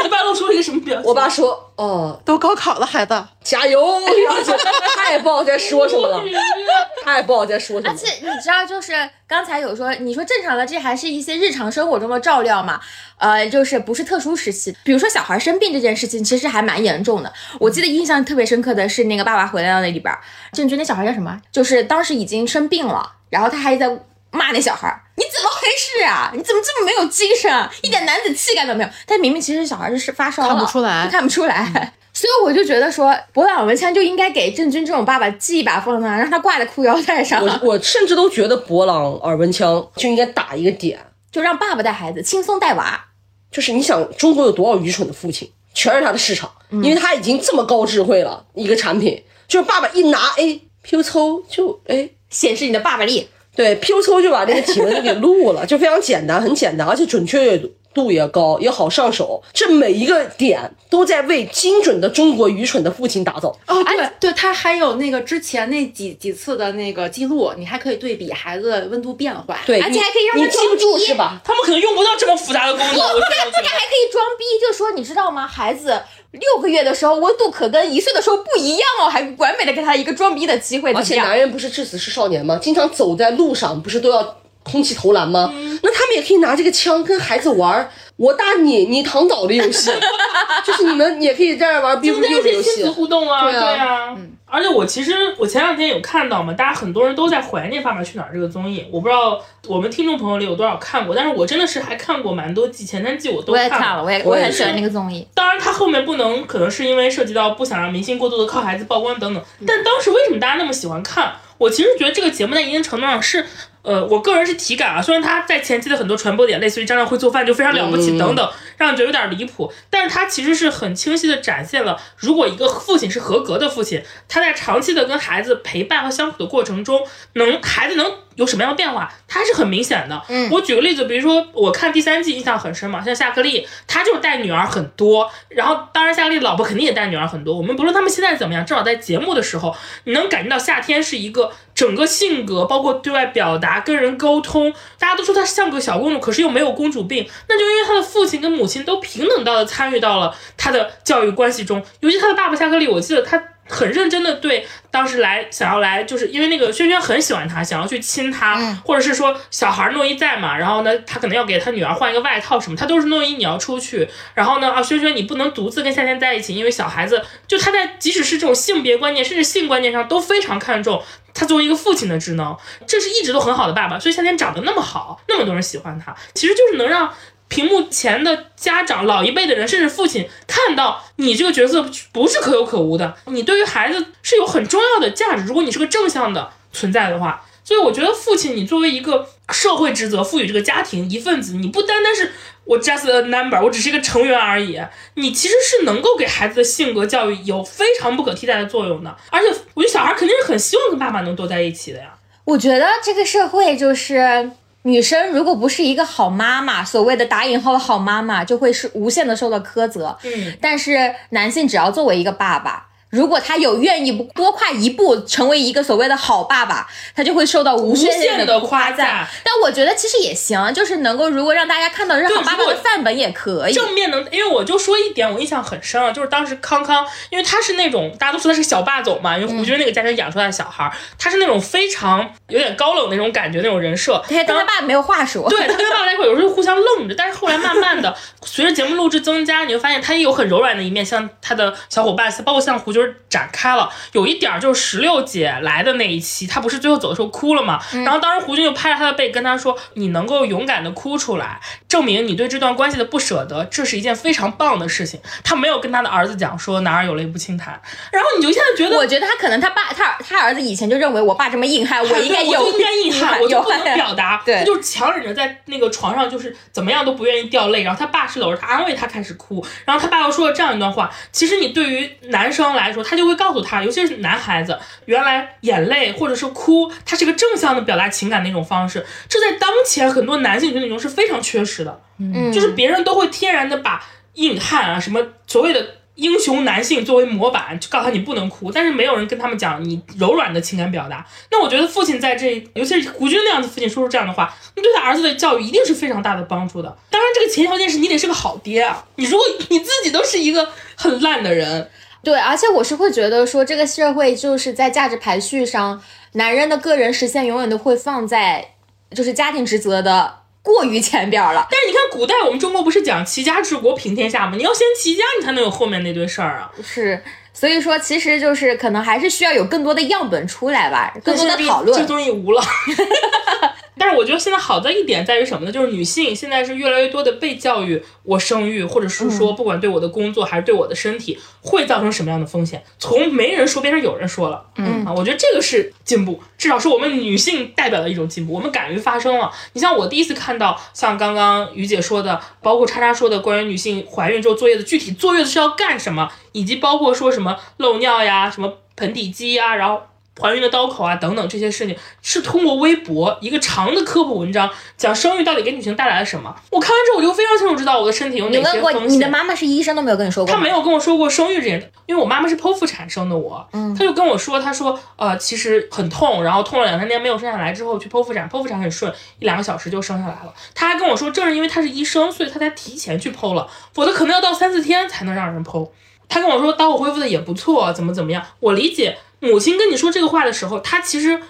[0.00, 1.04] 你爸露出了一个什么表情？
[1.04, 3.80] 我爸说哦，都高考了，孩子，加油！
[4.26, 4.56] 然后就
[4.94, 6.22] 他也不好再说什么了，
[7.04, 7.96] 他也不好再说什么而。
[7.96, 8.92] 且你知道，就是
[9.26, 12.80] 刚才有说，你说正常的，这还是一些日常生活中的照料嘛？
[13.18, 17.32] 呃，就是不是特殊时期，比如说小孩生病这件事情，其实还蛮严重的。
[17.58, 20.14] 我记得印象特别深刻的是那个《爸爸回来了》那里边，
[20.52, 21.40] 郑钧那小孩叫什么？
[21.50, 23.88] 就是当时已经生病了，然后他还在
[24.30, 25.00] 骂那小孩儿。
[25.16, 26.30] 你怎么回事啊？
[26.34, 27.70] 你怎么这么没有精神啊？
[27.82, 28.90] 一点男子气概都没有。
[29.06, 31.94] 但明明其实小孩是发烧了，看不出来看不出来。
[32.14, 37.44] 所以我就觉得说，博朗文强就应该给郑钧这种爸爸寄一把风啊，让他挂在裤腰带上。
[37.44, 40.98] 我我甚至都觉得博朗耳温枪就应该打一个点，
[41.30, 43.06] 就让爸爸带孩子，轻松带娃。
[43.50, 52.10] 就是你想中国有多少愚蠢的父亲，全是他的市场，因为他已经这么高智慧了，一个产品就是爸爸一拿，哎，Q 抽就哎。
[52.30, 53.26] 显示你的爸爸力。
[53.58, 57.60] 对，Q 抽就把这个体温就给录了，就非常简单，很简单，而且准确
[57.92, 59.42] 度也高，也好上手。
[59.52, 63.48] 这每一个点都在为精准的中国愚蠢的父亲打造。
[63.66, 69.58] 哦，对对，他还有那个之前那几几次的那个记录，你还可以对比孩子温度变化。
[69.66, 71.40] 对，而且还可以让他你记不住装逼是吧？
[71.42, 72.88] 他们可能用不到这么复杂的功能。
[72.88, 75.44] 我现在觉得还可以装逼，就说你知道吗？
[75.44, 76.00] 孩子
[76.32, 81.16] 六个月的时候温度可跟一岁的时候不一样哦，还完美的给他一个装逼的机会，而且？
[81.16, 82.58] 男人不是至死是少年吗？
[82.60, 85.50] 经常走在路上，不是都要空气投篮吗？
[85.82, 89.90] 那他们也可以拿这个枪跟孩子玩我打你，你躺倒的游戏，
[90.66, 92.84] 就是你们也可以在这玩 biu 增加 biu 的游戏。
[92.84, 94.16] 互动啊，对啊啊，
[94.50, 105.26] 而且我其实我前两天有看到嘛，大家很多人都在怀念《爸爸去哪儿》这个综艺，我不知道我们听众朋友里有多少看过，但是我真的是还看过蛮多季，前三季我都我也看看了，我也我也很喜欢那个综艺。
[105.34, 109.42] 当然，它后面不能，可能是因为涉及到不想让明星过度的靠孩子曝光等等。
[109.66, 111.32] 但当时为什么大家那么喜欢看？
[111.58, 113.44] 我其实觉得这个节目在一定程度上是，
[113.82, 115.02] 呃，我个人是体感啊。
[115.02, 118.48] 虽然他在前期的很多传播点，类似于张亮会做饭就非常了不起等等，
[118.78, 130.22] 让人觉得有点离谱，但是他其实是很清晰的展现了，如果一个父亲是合格的父亲，他在长期的跟孩子陪伴和相处的过程中，能孩子能有什么样的变化，他是很明显的。
[130.28, 137.56] 嗯，我举个例子，比如说我看第三季印象很深嘛，像夏克立，他就是带女儿很多，然后当然夏克立的老婆肯定也带女儿很多。
[137.56, 139.74] 我们不论他们现在怎么样，至少在节目的时候，
[140.04, 153.42] 你能感觉到夏天是一个整个性格，包括对外表达、跟人沟通，大家都说她像个小公主，可是又没有公主病，那就因为她的父亲跟母亲都平等到的参与到了她的教育关系中，尤其她的爸爸夏克立，我记得他。
[153.68, 171.02] 很认真的对当时来想要来，就是因为那个轩轩很喜欢他，想要去亲他，或者是说小孩诺一在嘛，然后呢，他可能要给他女儿换一个外套什么，他都是诺一你要出去，然后呢，啊轩轩你不能独自跟夏天在一起，因为小孩子就他在即使是这种性别观念，甚至性观念上都非常看重
[171.34, 172.56] 他作为一个父亲的职能，
[172.86, 177.12] 这是一直都很好的爸爸，所以夏天长得那么好，那么多人喜欢他，其实就是能让。
[177.48, 185.44] 屏幕前的家长、老一辈的人，甚至父亲看到你这个角色不是可有可无的，你对于孩子是有很重要的价值。
[185.44, 192.32] 如果你是个正向的存在的话，所以我觉得父亲，你作为一个社会职责赋予这个家庭一份子，你不单单是
[192.64, 194.80] 我 just a number，我只是一个成员而已，
[195.14, 199.14] 你其实是能够给孩子的性格教育有非常不可替代的作用的。
[199.30, 202.14] 而且，我觉得小孩肯定是很希望跟爸爸能多在一起的呀。
[202.44, 204.50] 我觉得这个社会就是
[204.88, 210.16] 女生，如果不是一个好妈妈，所谓的打引号的好妈妈，就会是无限的受到苛责。
[210.24, 212.87] 嗯，但是男性只要作为一个爸爸。
[213.10, 219.26] 如果他有愿意多跨一步成为一个所谓的好爸爸，他就会受到无限的夸赞。
[219.42, 223.72] 但我觉得其实也行，就是能够如果让大家看到是好爸爸的范本也可以。
[223.72, 234.22] 正面能，因为我就说一点，我印象很深啊，就是当时康康，因为他是那种大家都说他是小霸总嘛，因为胡军那个家庭养出来的小孩，他是那种非常有点高冷那种感觉那种人设。
[234.28, 235.48] 他跟他爸没有话说。
[235.48, 242.97] 对他跟爸爸在一块有时候互相愣着，但是后来慢慢的随着节目录制增加，你会发现他也有很柔软的一面，像他的小伙伴，包括像胡军
[243.28, 243.90] 展开了。
[244.12, 247.80] 有一点就是石榴姐来的那一期，她不是最后走的时候哭了吗？
[248.04, 257.80] 然后当时胡军就拍着她的背跟她说：“你能够勇敢的哭出来，证明你对这段关系的不舍得，这是一件非常棒的事情。”她没有跟她的儿子讲说“男儿有泪不轻弹”。
[258.12, 267.82] 然后你就现在觉得，我觉得他可能他爸他他儿子以前就认为我爸这么硬汉， 我应该有应该硬汉， 我就不能表达，对，就强忍着在那个床上就是怎么样都不愿意掉泪。
[267.82, 274.18] 然后他爸是搂着他安慰他开始哭，然后他爸又说了这样一段话：其实你对于男生来说，他就会告诉他，尤其是。
[274.18, 282.00] 男孩子原来眼泪或者是哭，它是个正向的表达情感的一种方式，这在当前很多男性群体中是非常缺失的。
[282.18, 291.24] 嗯，就是别人都会天然的把硬汉啊什么所谓的英雄男性作为模板，就告诉他你不能哭，但是没有人跟他们讲你柔软的情感表达。
[291.52, 296.98] 那我觉得父亲在这，尤其是胡军那样的父亲说出这样的话，那对他儿子的教育一定是非常大的帮助的。
[297.08, 301.88] 当然，这个前条件是你得是个好爹啊，你如果你自己都是一个很烂的人。
[302.22, 306.02] 对，而且我是会觉得说，这个社会就是在价值排序上，
[306.32, 308.74] 男人的个人实现永远都会放在
[309.14, 311.66] 就是家庭职责的过于前边了。
[311.70, 314.56] 但是你看，古代我们中国不是讲齐家治国平天下吗？
[314.56, 316.70] 你要先齐家，你才能有后面那堆事儿啊。
[316.82, 321.98] 是，所以说其实就是可能还是需要有更多的样本出来吧，更多的讨论。
[321.98, 322.62] 这东西无了。
[323.98, 325.72] 但是我觉得现在好的一点在于什么呢？
[325.72, 334.64] 就是女性现在是越来越多的被教育，我生育或者是说不管对我的工作还是对我的身体会造成什么样的风险，从没人说变成有人说了。
[334.76, 338.52] 嗯啊，我觉得这个是进步，至少是我们女性代表的一种进步。
[338.52, 339.50] 我们敢于发声了。
[339.72, 350.02] 你像我第一次看到像刚刚于姐说的，包括叉叉说的关于女性怀孕之后坐月子具体坐月子是要干什么，以及包括说什么漏尿呀、什么盆底肌呀，然后。
[350.40, 356.54] 怀孕的刀口啊，等等这些事情，是通过微博一个长的科普文章讲生育到底给女性带来了什么。
[356.70, 358.80] 我看完之后，我就非常清楚知道我的身体有哪些风险。
[358.80, 360.54] 你问过你的妈妈是医生都没有跟你说过？
[360.54, 370.54] 她没有跟我说过生育这件，因为我妈妈是剖腹产生的我，嗯，她就跟我说，她说呃其实很痛，然后痛了两三天没有生下来之后去剖腹产，剖腹产很顺，一两个小时就生下来了。
[370.74, 375.88] 她还跟我说，正是因为她是医生，所以她才提前去剖了，否则可能要到三四天才能让人剖。
[376.28, 379.16] 她跟我说，刀口恢复的也不错，怎么怎么样，我理解。
[379.40, 381.40] 母亲跟你说这个话的时候，她其实，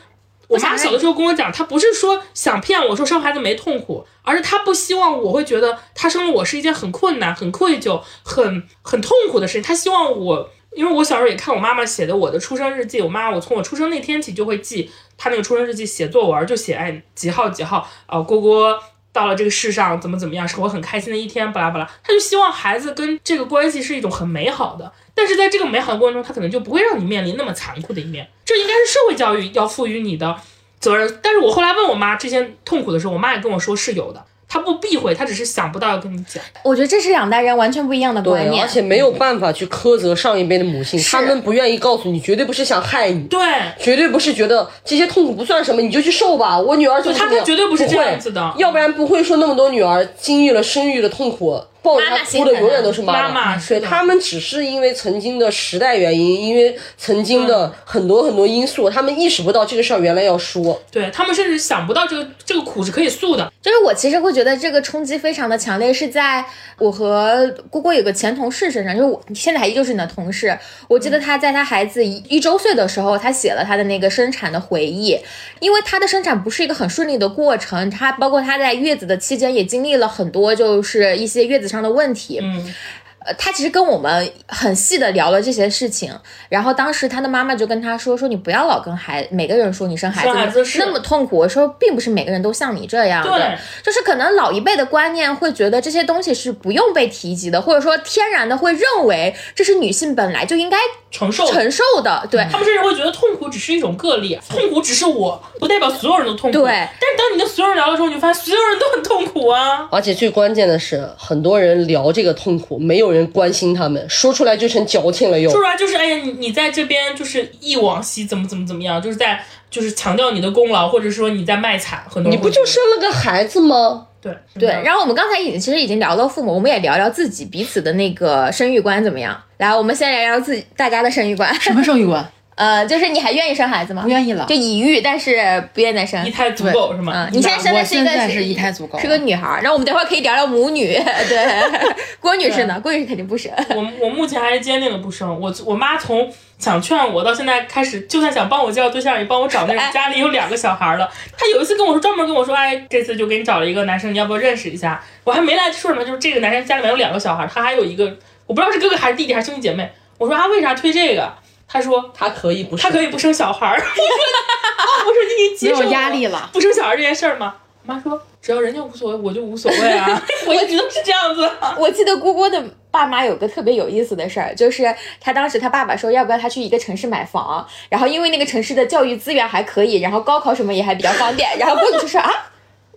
[0.48, 9.62] 我妈小的时候跟我讲，她不是说想骗我说生孩子没痛苦，而是她不希望我会觉得她生了我是一件很困难、很愧疚、很很痛苦的事情。
[9.62, 18.78] 她希望我，因为我小时候也看我妈妈写的我的出生日记，我妈我从我出生那天起就会记她那个出生日记，写作文就写哎几号几号啊，郭郭。
[19.10, 21.90] 到了这个世上怎么怎么样，是我很开心的一天，巴拉巴拉。
[22.04, 28.28] 他就希望孩子跟这个关系是一种很美好的，但是在这个美好的过程中，他可能就不会让你面临那么残酷的一面。
[28.44, 30.36] 这应该是社会教育要赋予你的
[30.78, 31.18] 责任。
[31.20, 34.24] 但是我后来问我妈这些痛苦的时候，我妈也跟我说是有的。
[34.50, 36.42] 他不避讳，他只是想不到要跟你讲。
[36.62, 43.38] 我觉得这是两代人完全不一样的观念，而且没有办法去苛责上一辈的母亲，他们不愿意告诉你，绝对不是想害你，对，
[43.78, 46.58] 绝对不是觉得这些痛苦不算什么，你就去受吧。
[46.58, 51.62] 我女儿就他们绝对不是这样子的，要不然不会说那么多女儿经历了生育的痛苦。
[51.88, 63.50] 抱着他哭的永远都是妈妈，对他们只是因为曾经的时代原因，因为曾经的很多很多因素，他们意识不到这个事儿原来要说，对他们甚至想不到这个这个苦是可以诉的。
[63.62, 66.44] 就是我其实会觉得这个冲击非常的强烈，是在
[66.78, 70.56] 我和姑姑有个前同事身上，就是我现在还依旧是你的同事。
[70.88, 75.18] 我记得他在他孩子一一周岁的时候，他写了他的那个生产的回忆，
[75.60, 81.77] 因为他的生产不是一个很顺利的过程，他包括他在月子的期间也经历了很多，就是一些月子上。
[81.82, 82.74] 的问题，嗯，
[83.20, 86.12] 呃他其实跟我们很细的聊了这些事情，
[86.48, 100.78] 然后当时他的妈妈就跟他说说你不要老跟孩每个人说你生孩子那么痛苦，我说并不是每个人都像你这样的对，就是可能老一辈的观念会觉得这些东西是不用被提及的，或者说天然的会认为这是女性本来就应该
[101.10, 102.46] 承受承受的，对。
[102.50, 106.58] 他们甚至会觉得痛苦只是一种个例，痛苦只是我，不代表所有人都痛苦。
[106.58, 109.88] 对但是当你跟所有人聊的时候，你就发现所有人都很痛苦啊。
[109.90, 115.50] 而且最关键的是，很多人聊这个痛苦，没有人关心他们，说出来就成矫情了又。
[115.50, 122.04] 说出来就是，哎呀，你你在这边就是忆往昔，怎么怎么怎么样，就是在就是强调你的功劳，或者说你在卖惨。
[122.10, 124.07] 很多你不就生了个孩子吗？
[124.20, 129.40] 对对，然后我们刚才已经其实已经聊到父母，我们也聊聊自己彼此的那个生育观怎么样。
[129.58, 131.54] 来，我们先聊聊自己大家的生育观。
[131.60, 132.24] 什么生育观？
[132.58, 134.02] 呃，就是你还愿意生孩子吗？
[134.02, 135.36] 不愿意了就已育，但是
[135.72, 136.30] 不愿意再生一。
[136.32, 137.12] 胎足够是吗？
[137.14, 139.60] 嗯，你现在生的是一个现在是一胎足够是个女孩。
[139.62, 140.94] 然后我们等会儿可以聊聊母女。
[141.28, 141.62] 对，
[142.18, 142.80] 郭女士呢？
[142.82, 143.52] 郭女士肯定不生。
[143.70, 145.40] 我我目前还是坚定的不生。
[145.40, 146.28] 我我妈从
[146.58, 151.08] 想劝我到现在开始，就算想帮我介绍对象，也帮我找那种家里有两个小孩的。
[151.36, 155.02] 他有一次跟我说，专门跟我说，哎，这次就给你找了一个男生，你要不要认识一下？
[155.24, 158.04] 我还没来说什么，就是这个男生家里面有两个小孩，他还有一个，
[158.46, 159.90] 我不知道是哥哥还是弟弟还是兄弟姐妹。
[160.18, 161.32] 我说啊，为啥推这个？
[161.68, 163.76] 他说他可以不，他可以不生小孩儿。
[163.78, 166.48] 我说啊，我说你已经接受压力了。
[166.52, 167.54] 不生小孩这件事儿吗？
[167.86, 170.20] 我妈说，只要人家无所谓，我就无所谓啊。
[170.48, 171.48] 我一直都是这样子。
[171.76, 172.62] 我记得郭郭的
[172.98, 182.30] 爸妈有个特别有意思的事儿，就是他当时他爸爸说要不要他去一个城市买房，然后因为那个城市的教育资源还可以，然后高考什么也还比较方便，然后郭女就说啊，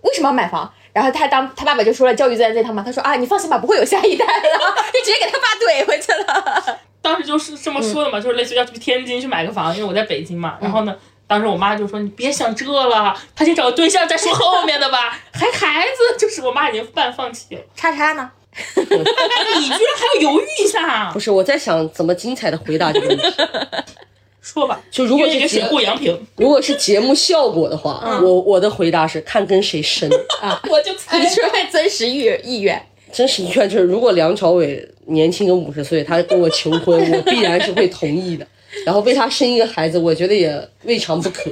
[0.02, 0.72] 为什么要买房？
[0.94, 6.80] 然后他当他爸爸就说了教育资源最他妈，他说啊你放心吧，不会有下一代了， 就直接给他爸怼回去了。
[7.02, 10.58] 当时就是这么说的嘛，就是类似于要去天津去买个房，因为我在北京嘛。
[10.62, 10.96] 然后呢，
[11.26, 15.18] 当时我妈就说：“你别想这了，他先找个对象再说后面的吧。
[15.34, 17.62] ”还孩子，就是我妈已经半放弃了。
[17.76, 18.30] 叉叉呢？
[18.76, 21.20] 你居然还要犹豫一下不？
[21.20, 23.24] 是我在想怎么精彩的回答这个问题。
[24.42, 25.70] 说吧，就如果约一个是节
[26.36, 30.10] 如果是节目效果的话，嗯我我的回答是看跟谁生。
[30.68, 32.82] 我就猜你说真实意意愿。
[33.14, 38.48] 真实意愿就是，如果梁朝伟年轻个五十岁，他跟我求婚，我必然是会同意的。
[38.86, 41.52] 然后为他生一个孩子，我觉得也未尝不可。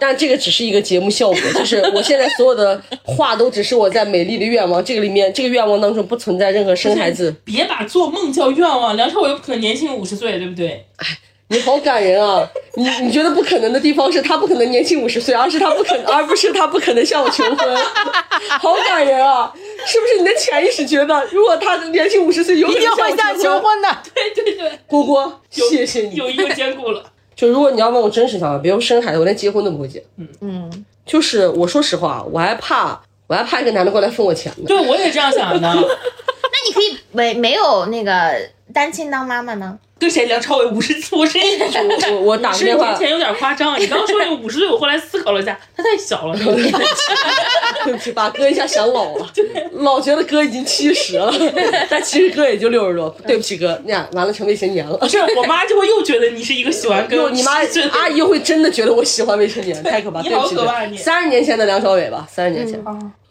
[0.00, 7.34] 但这个只是一个节目效果， 就是我现在所有的话都只是我在美丽的愿望这个里面，这个愿望当中不存在任何生孩子。
[7.44, 8.96] 别把做梦叫愿望。
[8.96, 10.86] 梁朝伟不可能年轻五十岁，对不对？
[10.96, 11.06] 哎
[11.50, 12.46] 你好感人啊！
[12.74, 17.76] 你你觉得不可能的地方是他不可能年轻五十岁，而是他不可能， 而不是他不可能向我求婚，
[18.60, 19.50] 好感人啊！
[19.86, 23.80] 是不是你的潜意识觉得，如果他年轻五十岁，有可一定能向我会向求求婚？
[23.80, 23.88] 的。
[24.14, 26.16] 对对对，郭郭，谢谢你。
[26.16, 27.02] 友谊又兼顾了。
[27.38, 30.02] 就如果你要问我真实想法，别说生孩子，我连结婚都不会结。
[30.40, 34.64] 嗯，就是我说实话，我还怕，我还怕一个男的过来分我钱呢。
[34.66, 35.72] 对，我也这样想的。
[36.68, 38.34] 你可以没没有那个
[38.72, 39.78] 单亲当妈妈呢？
[39.98, 40.26] 跟谁？
[40.26, 43.80] 梁朝伟五十五十一我我我打个电话，之前有点夸张。
[43.80, 46.38] 你刚刚说那个五十岁，我后来思考了一下，他太小了。
[46.38, 49.26] 对不起，把哥一下想老了，
[49.72, 51.32] 老觉得哥已经七十了，
[51.88, 53.08] 但其实哥也就六十多。
[53.26, 55.08] 对不起哥，那样完了成未成年了。
[55.08, 57.54] 是我妈就会又觉得你是一个喜欢哥你妈
[57.92, 60.22] 阿姨又会真的觉得我喜欢未成年，太可怕。
[60.22, 62.80] 对不起，三十年前的梁朝伟吧，三十年前，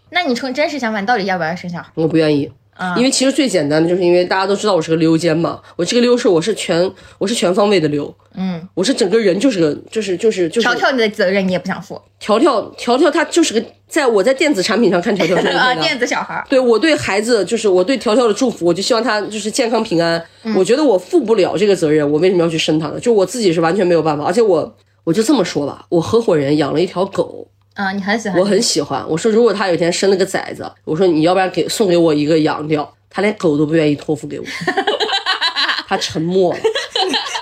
[0.09, 1.85] 那你从真实想法，你到底要不要生小孩？
[1.95, 2.51] 我不愿意。
[2.78, 15.82] 啊因为其实最简单的，就是因为大家都知道我是个溜肩嘛，我这个溜是我是全我是全方位的溜，嗯，我是整个人就是个就是就是就是条条你的责任你也不想负条条条条，他就是个在我在电子产品上看条条是 OK 啊，的。
[15.82, 16.45] 电子小孩儿。
[16.49, 20.23] 对我对孩子，就是我对条条的祝福，我就希望他就是健康平安。
[20.55, 22.99] 我觉得我负不了这个责任，我为什么要去生他呢？
[22.99, 27.47] 就我自己是完全没有办法，而且我我就这么说吧，我合伙人养了一条狗，
[27.78, 28.39] 嗯，你很喜欢。
[28.39, 29.05] 我很喜欢。
[29.07, 34.45] 我说如果他有一天生了个崽子，我说你要不然给送给我一个养掉，他连狗都不愿意托付给我，
[35.88, 36.59] 他沉默了。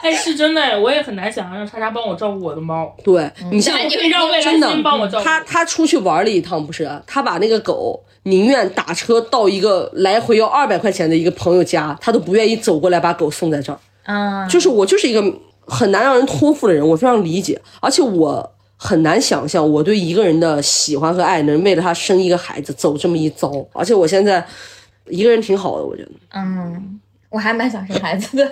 [0.03, 2.95] 哎，是真的哎，我也很难想象让叉叉帮我照顾我的猫。
[3.03, 13.79] 对你像你让未来真的帮我照顾他他出去玩了一趟，不是他把那个狗宁愿打车到一个来回要二百块钱的一个朋友家，他都不愿意走过来把狗送在这儿。
[14.03, 15.23] 嗯，就是我就是一个
[15.65, 24.45] 很难让人托付的人，我非常理解，而且我很难想象我对一个人的喜欢和爱能为了他生一个孩子走这么一遭，而且我现在
[25.07, 26.11] 一个人挺好的，我觉得。
[26.34, 26.99] 嗯，
[27.30, 28.51] 我还蛮想生孩子的，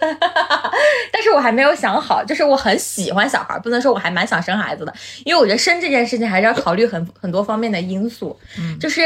[1.11, 4.93] 但是我还没有想好，就是我很喜欢小孩，不能说我还蛮想生孩子的，
[5.25, 9.01] 因为我觉得生这件事情还是要考虑很很多方面的因素，嗯，就是。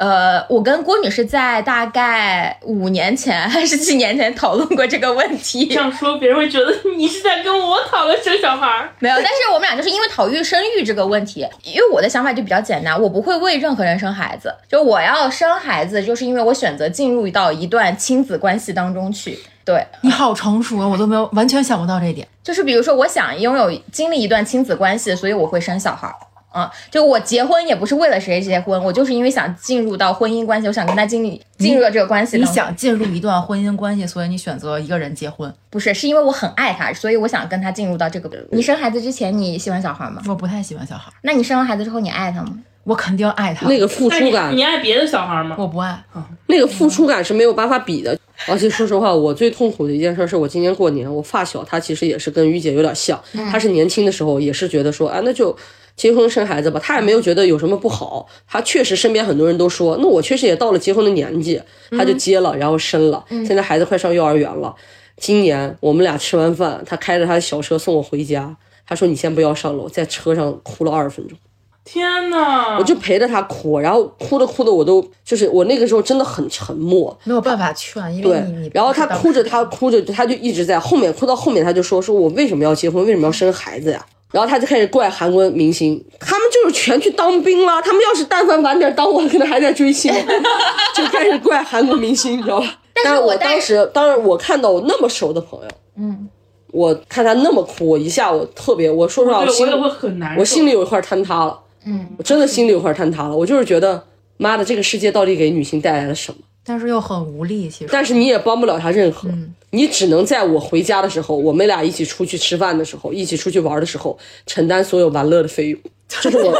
[0.00, 5.74] 呃，我跟郭女士在大概五年前还是几年前讨论过这个问题这。
[5.74, 8.88] 样说别人会觉得你是在跟我讨论生小孩儿。
[8.98, 19.38] 没有，但是我们俩就是因为讨论生育这个问题，因为我的想法就比较简单，我不会为任何人生孩子，就我要生孩子，就是因为我选择进入到一段亲子关系当中去。
[19.66, 22.26] 对，你好成熟啊，我都没有完全想不到这一点。
[22.42, 26.08] 就是比如说，我想拥有经历一段亲子关系，所以我会生小孩
[26.52, 26.64] 儿。
[26.64, 32.44] 嗯，就我结婚也不是为了谁结婚，我就是因为想进入到婚姻关系，我想跟他经历进入到这个关系你。
[32.44, 35.52] 想进入一段婚姻关系，所以你选择一个人结婚。
[35.70, 38.30] 不是，是因为我很爱他，所以我想跟他进入到这个。
[38.50, 40.22] 你生孩子之前你喜欢小孩吗？
[40.26, 42.58] 我不太喜欢小孩，那你生完孩子之后你爱他吗？
[42.84, 43.68] 我肯定爱他。
[43.68, 45.54] 那个付出感你，爱别的小孩吗？
[45.58, 46.02] 我不爱，
[46.46, 48.18] 那个付出感是没有办法比的。
[48.48, 53.20] 而且说实话，我最痛苦的一件事是我今年过年，我发小她其实也是跟于姐有点像，
[53.50, 55.54] 她是年轻的时候也是觉得说，啊，那就
[55.96, 58.26] 结婚生孩子吧，他也没有觉得有什么不好。
[58.46, 61.60] 他确实身边很多人都说，那我确实也到了结婚的年纪，
[61.90, 64.74] 他就结了，然后生了，现在孩子快上幼儿园了。
[65.16, 71.36] 今年我们俩吃完饭，他开着他的小车送我回家，他说你先不要上楼，在车上哭了二十分钟。
[71.82, 72.76] 天呐！
[72.78, 84.06] 我就陪着他哭，然后哭着哭的我都就是我那个时候真的很沉默，没有办法劝，因为对你你，然后他哭着，他哭着，他就一直在后面哭到后面，他就说说我为什么要结婚，为什么要生孩子呀？
[84.32, 90.12] 然后他就开始怪韩国明星，他们就是全去当兵了，他们要是但凡晚点当，我可能还在追星，
[90.94, 92.66] 就开始怪韩国明星，你知道吧？
[93.02, 96.28] 但是我当时，当然我看到我那么熟的朋友，嗯，
[96.72, 100.40] 我看他那么哭，我一下我特别，我说实话，我心里会很难受。
[100.40, 104.04] 我心里有一块坍塌了，嗯，我真的心里有块坍塌了，我就是觉得，
[104.36, 106.38] 妈的，这个世界到底给女性带来了什么？
[106.64, 107.68] 但是又很无力。
[107.68, 109.28] 其实，但是你也帮不了他任何，
[109.70, 115.80] 你只能在我回家的时候，我们俩一起出去吃饭的时候，一起出去玩的时候，承担所有玩乐的费用。
[116.20, 116.52] 这是我，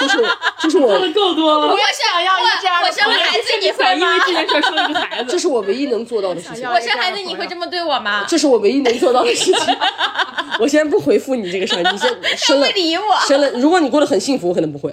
[0.00, 0.16] 就是
[0.62, 1.68] 就是我说，的够多了。
[1.68, 4.24] 我想要这样的我生了孩子你会因为吗？
[4.26, 8.24] 这件事儿生了个孩子，这是我唯一能做到的事情我生孩子你会这么对我吗？
[8.28, 9.76] 这是我唯一能做到的事情。
[10.58, 13.48] 我先不回复你这个事儿，你先生了不理我生了。
[13.52, 14.92] 如果你过得很幸福，我可能不会，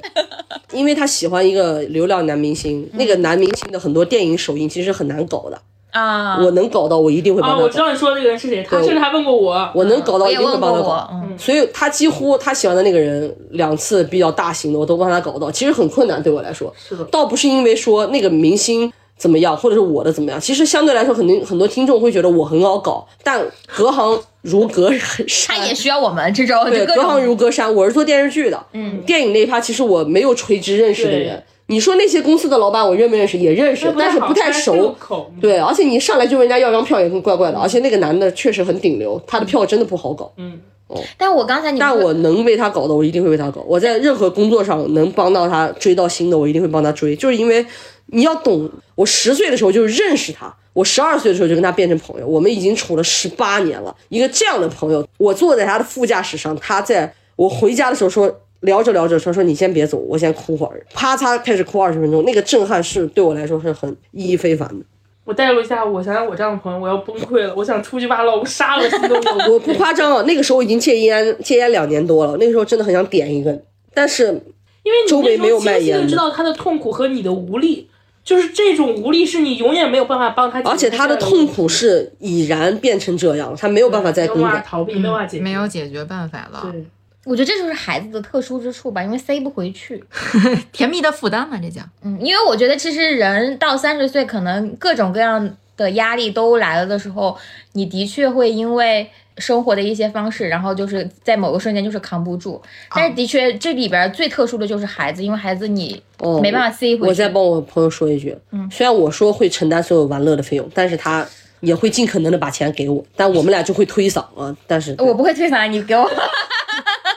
[0.72, 5.60] 因为他喜欢一个流量男明星，那个男明星的很多电影首映其实很难搞的。
[5.96, 7.64] 啊，我能搞到，我一定会帮啊，他搞。
[7.64, 9.72] 我知道你说的那个人是谁，他甚至还问过我。
[9.74, 16.74] 我能搞到，一定会帮他搞。，嗯，所以他几乎他喜欢的那个人两次比较大型的，我都帮他搞到，其实很困难对我来说。
[16.78, 23.42] 是的倒不是因为说那个明星怎么样，或者是我的怎么样，其实相对来说，肯定很多听众会觉得我很好搞，但
[23.74, 24.92] 隔行如隔
[25.26, 25.58] 山。
[25.58, 27.74] 他也需要我们这种对，隔行如隔山。
[27.74, 31.42] 我是做电视剧的，嗯，电影那一趴其实我没有垂直认识的人。
[31.68, 33.40] 你说那些公司的老板我认不认识？
[33.40, 34.96] 也认识，但是不太熟。
[35.42, 40.32] 对，而且你上来就问人家要张票也更怪怪的，而且那个男的确实很顶流，他的票真的不好搞。
[40.38, 43.64] 嗯，哦但我刚才你但我能为他搞的，我一定会为他搞。
[43.68, 47.16] 我在任何工作上能帮到他追到新的，我一定会帮他追。
[47.16, 47.66] 就是因为
[48.08, 53.96] 你要懂，我十岁的时候就认识他，我十二岁的时候就跟他变成朋友，我们已经处了十八年了。
[54.10, 58.42] 一个这样的朋友，我坐在他的副驾驶上，他在我回家的时候说。
[58.66, 64.86] 聊着聊着说说你先别走，我先哭会儿，啪嚓开始哭二十分钟，那个震撼是对我来说是很意义非凡的。
[65.24, 69.54] 我代入一下，我想想我这样的朋友，我要崩溃了，我想出去把老公杀了，心都有。
[69.54, 73.64] 我不夸张啊，那个时候已经戒烟戒烟两年多了，那个时候真的很想点一根，
[73.94, 77.90] 但是因为你周围没有卖烟的的知道他的痛苦和你的无力，
[78.24, 80.62] 就是这种无力是你永远没有办法帮他。
[80.62, 84.50] 而且他的痛苦是已然变成这样，他没有办法再没有更改。
[84.52, 85.44] 办法逃避，没有办法解决。
[85.44, 86.86] 没有解决办法了，对，
[87.26, 90.02] 我觉得这就是孩子的特殊之处吧，因为塞不回去。
[90.72, 91.82] 甜蜜的负担嘛，这叫。
[92.04, 97.36] 嗯，因为我觉得其实人到三十岁，可能各种各样的压力都来了的时候，
[97.74, 99.10] 你的确会因为
[99.40, 102.62] 生活的一些方式，然后就是在某个瞬间就是扛不住。
[102.94, 107.08] 但是的确，这里边最特殊的就是孩子，因为孩子你哦没办法塞回去。
[107.08, 111.26] 我再帮我朋友说一句，嗯虽然我说会承担所有玩乐的费用，但是他
[111.62, 114.56] 也会尽可能的把钱给我，但我们俩就会推搡啊。
[114.68, 116.08] 但是我不会推搡，你给我。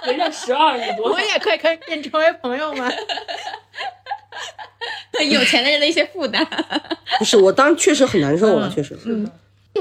[0.08, 1.20] 人家十二，亿多我？
[1.20, 2.90] 也可以跟跟成为朋友吗？
[5.30, 6.46] 有钱的人的一些负担。
[7.18, 8.98] 不是我当时确实很难受嗯啊，确实。
[9.04, 9.30] 嗯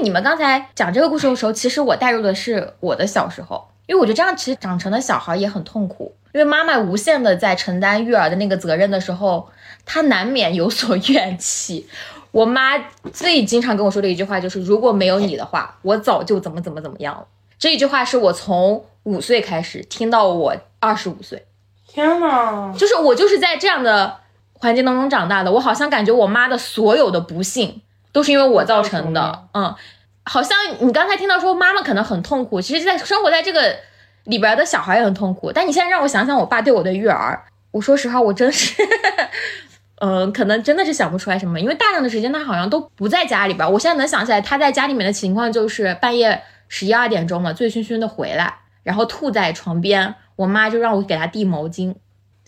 [0.00, 9.48] 你们刚才讲这个故事的时候，其实我带入的是我的小时候，因为我觉得这样其实长成的小孩也很痛苦，因为妈妈无限的在承担育儿的那个责任的时候，
[9.84, 11.88] 她难免有所怨气。
[12.30, 12.78] 我妈
[13.12, 17.26] 最经常跟我说的一句话就是：“如果没有你的话，我早就怎么怎么怎么样了。”
[17.58, 21.46] 这一句话是我从五岁开始听到我二十五岁，
[21.86, 22.74] 天呐！
[22.76, 24.18] 就是我就是在这样的
[24.52, 27.80] 环境当中长大的，我好像感觉我妈的所有的不幸
[28.12, 29.48] 都是因为我造成的。
[29.54, 29.74] 嗯，
[30.24, 33.76] 好像你刚才听到说妈妈可能很痛苦，其实，在生活在这个
[34.24, 35.50] 里边的小孩也很痛苦。
[35.50, 38.74] 但你现在让我想想我爸对我的育儿，我说实话，我真是
[40.00, 43.72] 嗯， 可能真的是想不出来什么，因为大量的时间他好像都不在家里边。
[43.72, 48.54] 我现在能想起来他在家里面的情况就是半夜十一二点钟了，醉醺醺的回来，
[48.88, 51.94] 然后吐在床边，我妈就让我给她递毛巾，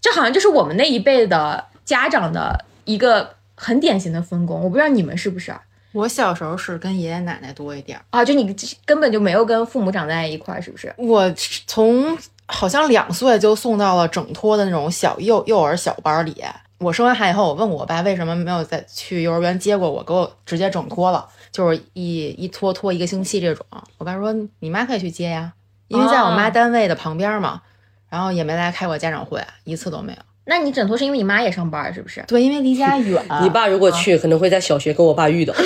[0.01, 4.59] 这好像就是我们那一辈的家长的一个很典型的分工。
[4.63, 5.61] 我不知道你们是不是啊？
[5.93, 8.57] 我小时候是跟爷爷奶奶多一点儿，啊就你
[8.87, 10.91] 根本就没有跟父母长在一块儿，是不是？
[10.97, 11.31] 我
[11.67, 16.43] 从好像两岁就送到了整托的那种小幼幼儿小班里。
[16.79, 23.67] 我生完孩以后，我问我爸为什么没有再去幼儿园接过我，给我直接整托了，就是一一拖拖一个星期这种。
[23.99, 25.53] 我爸说你妈可以去接呀，
[25.91, 27.61] 因为在我妈哦单位的旁边嘛，
[28.09, 30.19] 然后也没来开过家长会，一次都没有。
[30.45, 32.25] 那你整托是因为你妈也上班，是不是？
[32.29, 33.21] 对，因为离家远。
[33.43, 35.53] 你爸如果去，可能会在小学跟我爸遇到。
[35.59, 35.65] 对，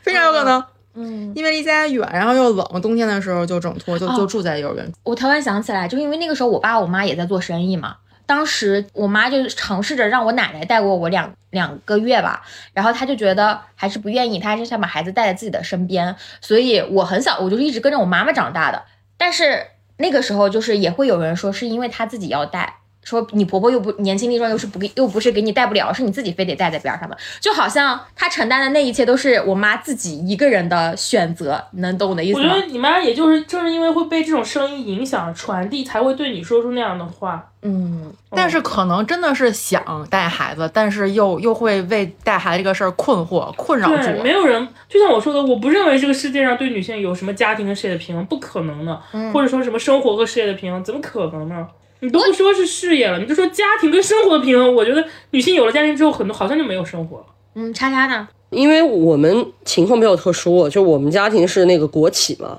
[0.00, 0.64] 非常有可能。
[0.94, 4.90] 嗯，因为离家远，然后又冷，冬天的时候就整托，就哦就住在幼儿园。
[5.04, 7.96] 我突然想起来，就因为那个时候我爸我妈也在做生意嘛，
[8.26, 12.42] 当时我妈就尝试着让我奶奶带过我两两个月吧，
[12.72, 18.84] 然后她就觉得还是不愿意，她还是想把孩子带在自己的身边，所以我很小我就是一直跟着我妈妈长大的。
[19.16, 19.66] 但是
[19.96, 22.78] 那个时候就是也会有人说是因为她自己要带。
[23.02, 32.48] 说你婆婆又不年轻力壮，又是不给，又不是给你带不了，是你自己非得带在边上的，就好像她承担的那一切都是我妈自己一个人的选择，能懂我的意思吗？
[32.48, 37.48] 我觉得你妈也就是正是因为会被这种声音影响传递，才会对你说出那样的话。
[37.64, 44.32] 嗯，但是可能真的是想带孩子，但是又又会为带孩子这个事儿困惑、困扰住，没。
[44.32, 49.00] 有人，就像我说的，我不认为这个世界上对女性有什么家庭跟事业的平衡，不可能的，
[49.32, 51.68] 或者说什么生活和事业的平衡，怎么可能呢？
[52.02, 57.26] 你都不说是事业了，你就说家庭跟生活的平衡，我觉得女性有了家庭之后，很多好像就没有生活了。
[57.54, 58.28] 嗯，叉叉呢？
[58.50, 62.58] 因为我们情况比较特殊，就我们家庭是那个国企嘛，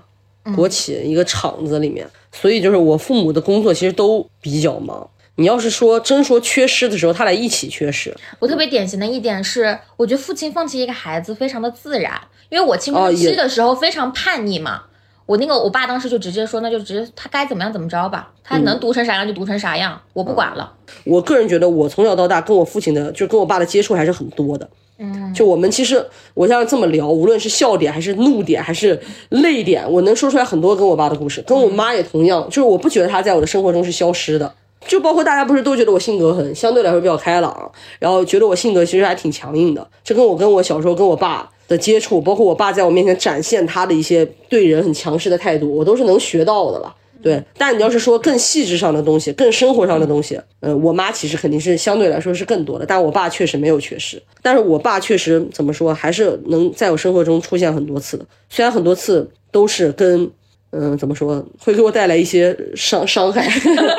[0.56, 5.10] 国企一个厂子里面，所以就是我父母的工作其实都比较忙。
[5.36, 8.16] 你要是说真说缺失的时候，他俩一起缺失。
[8.40, 14.84] 我特别典型的一点是，我觉得父亲放弃一个孩子非常的自然，因为我青春期的时候非常叛逆嘛。
[15.26, 20.72] 我那个我爸当时就直接说，那就直接他该怎么样怎么着吧，他能读成啥样就读成啥样，我不管了。
[21.06, 24.70] 我个人觉得，我从小到大跟我父亲的，就跟我爸的接触还是很多的。
[25.00, 31.42] 嗯，就我们其实，我像这么聊，无论是笑点还是怒点还是泪点，我能说出来很多跟我爸的故事。
[31.48, 34.54] 跟我妈也同样，就是我不觉得他在我的生活中是消失的。
[34.86, 39.88] 就包括大家不是都觉得我性格很相对来说比较开朗，然后觉得我性格其实还挺强硬的。
[40.04, 46.96] 这跟我跟我小时候跟我爸的接触，包括我爸在我面前展现他的一些对人很强势的态度，我都是能学到的了。
[47.22, 54.22] 对，但你要是说更细致上的东西，更生活上的东西，呃，我妈其实肯定是相对来说是更多的，但我爸确实没有缺失。
[54.42, 60.30] 但是我爸确实怎么说，还是能在我生活中出现很多次的，虽然很多次都是跟，
[60.72, 63.50] 嗯、怎么说，会给我带来一些伤伤害。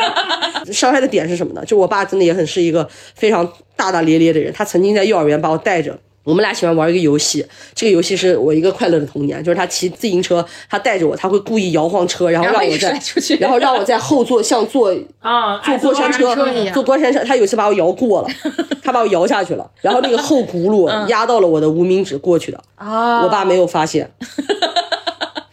[0.71, 1.65] 伤害的点是什么呢？
[1.65, 5.99] 就我爸真的也很是一个非常大大咧咧的人，他曾经在幼儿园把我带着。
[6.25, 12.99] 我们俩喜欢玩一个游戏，这个游戏是我一个快乐的童年，就是他骑自行车，他带着我，他会故意摇晃车，然后让我在
[13.39, 16.75] 然后 让我在后座像坐啊，坐过山车坐过山车一样。
[16.75, 18.29] 坐过山车，他有一次把我摇过了，
[18.83, 23.23] 他把我摇下去了，然后那个后轱辘压到了我的无名指过去的，啊。
[23.23, 24.11] 我爸没有发现，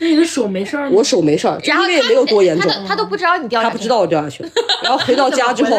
[0.01, 0.95] 那你的手没事儿吗？
[0.95, 4.49] 我手没事儿，就然后他因为也没有多严重他，都他都不知道你掉下去，他不知道我掉下去了，
[4.81, 5.77] 然后回到家之后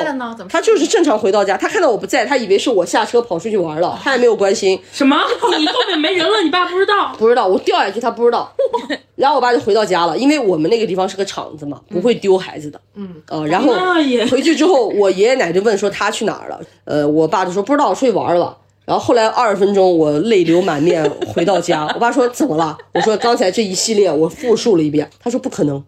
[0.49, 5.17] 他就是正常回到家，他看到我不在，他以为是我下车跑出去玩了，他也没有关心，什么？
[5.59, 7.13] 你后面没人了，你爸不知道？
[7.19, 8.53] 不知道我掉下去，他不知道。
[9.17, 12.81] 然后我爸就回到家了，因为我们那个地方是个厂子嘛，不会丢孩子的。
[12.95, 13.75] 嗯，呃，然后
[14.31, 18.57] 回去之后，我爷爷奶奶就问说他去哪儿了，呃，我爸就说不知道，我出去玩了。
[18.93, 22.77] 然后后来二十分钟，我泪流满面回到家， 我爸说怎么了？
[22.93, 25.83] 我说刚才这一系列我复述了一遍，他说不可能。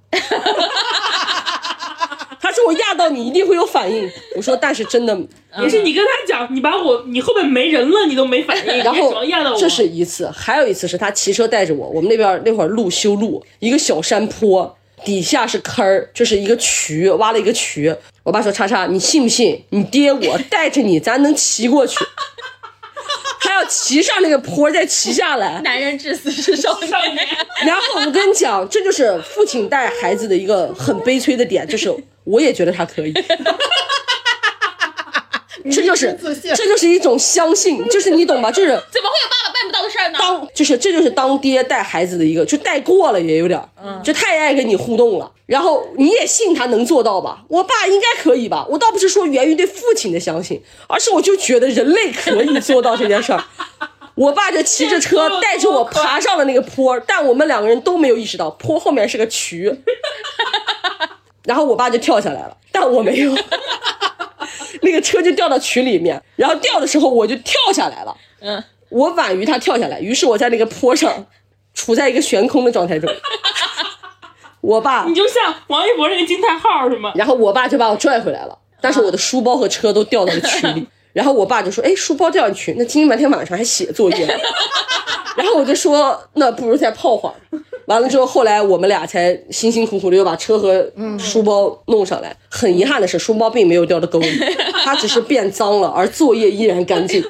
[2.41, 5.15] 他说我压到你一定会有反应，我说但是真的
[5.61, 9.55] 也是你跟他讲，你把我，你后面没人了，你都没反应，然后？
[9.59, 17.95] 这是一次，还有一次是他骑车带着我，我们那边那会儿路修路，一个小山坡，底下是坑儿，就是一个渠，挖了一个渠。
[18.23, 19.63] 我爸说：“叉叉，你信不信？
[19.69, 22.03] 你爹我带着你，咱能骑过去。”
[23.45, 25.61] 他要骑上那个坡，再骑下来。
[25.63, 26.91] 男人至死是少年。
[27.65, 31.95] 然后我跟你讲，这就是父亲带孩子的一个很悲催的点，就是
[32.25, 33.13] 我也觉得他可以。
[35.71, 36.15] 这就是
[36.55, 38.51] 这就是一种相信，就是你懂吧？
[38.51, 40.19] 就是怎么会有爸爸办不到的事儿呢？
[40.19, 43.69] 当就是这就是当爹带孩子的一个，就带过了也有点儿，
[44.03, 45.31] 就太爱跟你互动了。
[45.47, 47.45] 然后你也信他能做到吧？
[47.49, 48.67] 我爸应该可以吧？
[48.69, 53.45] 我倒不是说源于对父亲的相信，而是我就觉得人类可以做到这件事儿。
[54.15, 59.69] 我爸就骑着车带着我爬上了那个坡，但我们两个人都没有意识到坡后面是个渠，
[61.45, 63.35] 然后我爸就跳下来了，但我没有。
[64.83, 71.27] 那个车就掉到渠里面，然后掉的时候我就跳下来了，嗯，我晚于他跳下来，于是我在那个坡上
[71.73, 73.11] 处在一个悬空的状态中。
[74.61, 77.13] 我爸你，就像王一博那个惊叹号是吗？
[77.15, 80.87] 然后我爸就把我拽回来了，但是我的书包和车都掉到了渠里。
[81.15, 84.27] 然后我爸就说：“哎，书包掉进去，那今天白天晚上还写作业。
[85.35, 87.35] ”然后我就说：“那不如再泡会儿。”
[87.87, 90.87] 完了之后，后来我们俩才辛辛苦苦的又把车和
[91.19, 92.35] 书包弄上来。
[92.51, 94.29] 很遗憾的是，书包并没有掉到沟里，
[94.85, 97.23] 它只是变脏了，而作业依然干净。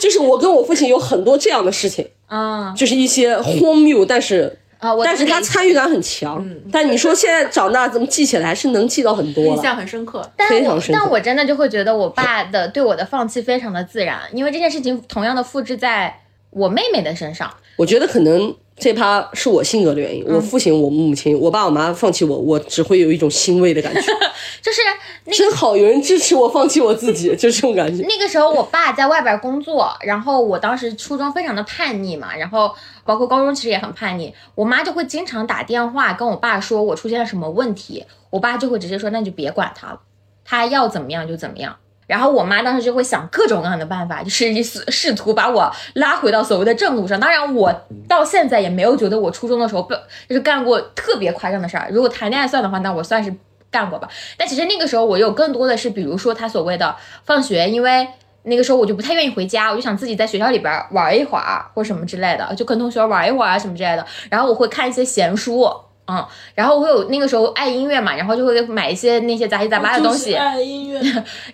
[0.00, 6.44] 就是我跟我父亲有很多这样的事情，啊就是一些荒谬，但是啊，我但是他参与感很强。
[6.72, 9.56] 但你说现在长大怎么记起来，还是能记到很多印。
[9.62, 10.28] 象很深刻。
[10.36, 17.48] 但我非常深刻但我真的就会觉得我爸的对我的放弃非常的自然，因为这件事情同样的复制在我妹妹的身上。
[17.76, 20.24] 我觉得可能这趴是我性格的原因。
[20.26, 24.00] 我父亲、我母亲、我爸我妈放弃我，我只会有一种欣慰的感觉，
[24.60, 24.80] 就是
[25.24, 28.04] 那 真好，有人支持我放弃我自己，就这种感觉。
[28.08, 40.00] 那个时候，我爸在外边工作，然后我当时初中非常的叛逆嘛，然后包括高中其实也很叛逆，我妈就会经常打电话跟我爸说我出现了什么问题，我爸就会直接说那就别管他了，
[40.44, 41.76] 他要怎么样就怎么样。
[42.08, 47.18] 然后我妈当时就会想各种各样的办法，就是意思试图把我拉回到所谓的正路上。
[47.18, 47.72] 当然，我
[48.06, 49.94] 到现在也没有觉得我初中的时候不
[50.28, 51.88] 就是干过特别夸张的事儿。
[51.90, 53.34] 如果谈恋爱算的话，那我算是
[53.70, 54.06] 干过吧。
[54.36, 58.06] 但其实那个时候我有更多的是，比如说他所谓的放学，因为
[58.44, 64.06] 那个时候我就不太愿意回家，我就想自己在学校里边玩一会儿或什么之类的，就跟同学玩一会儿啊什么之类的。
[64.30, 65.68] 然后我会看一些闲书。
[66.08, 71.00] 嗯，然后我有那个时候爱音乐嘛，然后就会买一些那些杂七杂八的东西，爱音乐，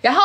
[0.01, 0.21] 然后，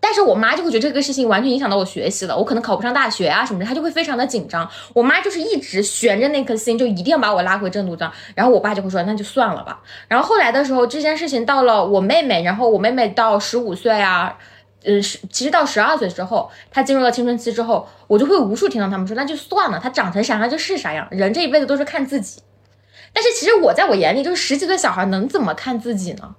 [0.00, 4.66] 但是我妈就会觉得这个事情完全影响到我学习了，我可能考不上大学啊什么的，她就会非常的紧张。
[4.94, 8.10] 我妈就是一直悬着那颗心，就一定要把我拉回正途上。
[8.34, 9.78] 然后我爸就会说那就算了吧。
[10.08, 14.38] 然后后来的时候，这件事情到了我妹妹，然后我妹妹到十五岁啊。
[14.84, 22.42] 嗯，是其实到十二岁之后，他进入了青春期之后，我就会无数听到他们说，那就算了，他长成啥样就是啥样，人这一辈子都是看自己。
[23.12, 26.34] 但是其实我在我眼里，就是十几岁小孩能怎么看自己呢？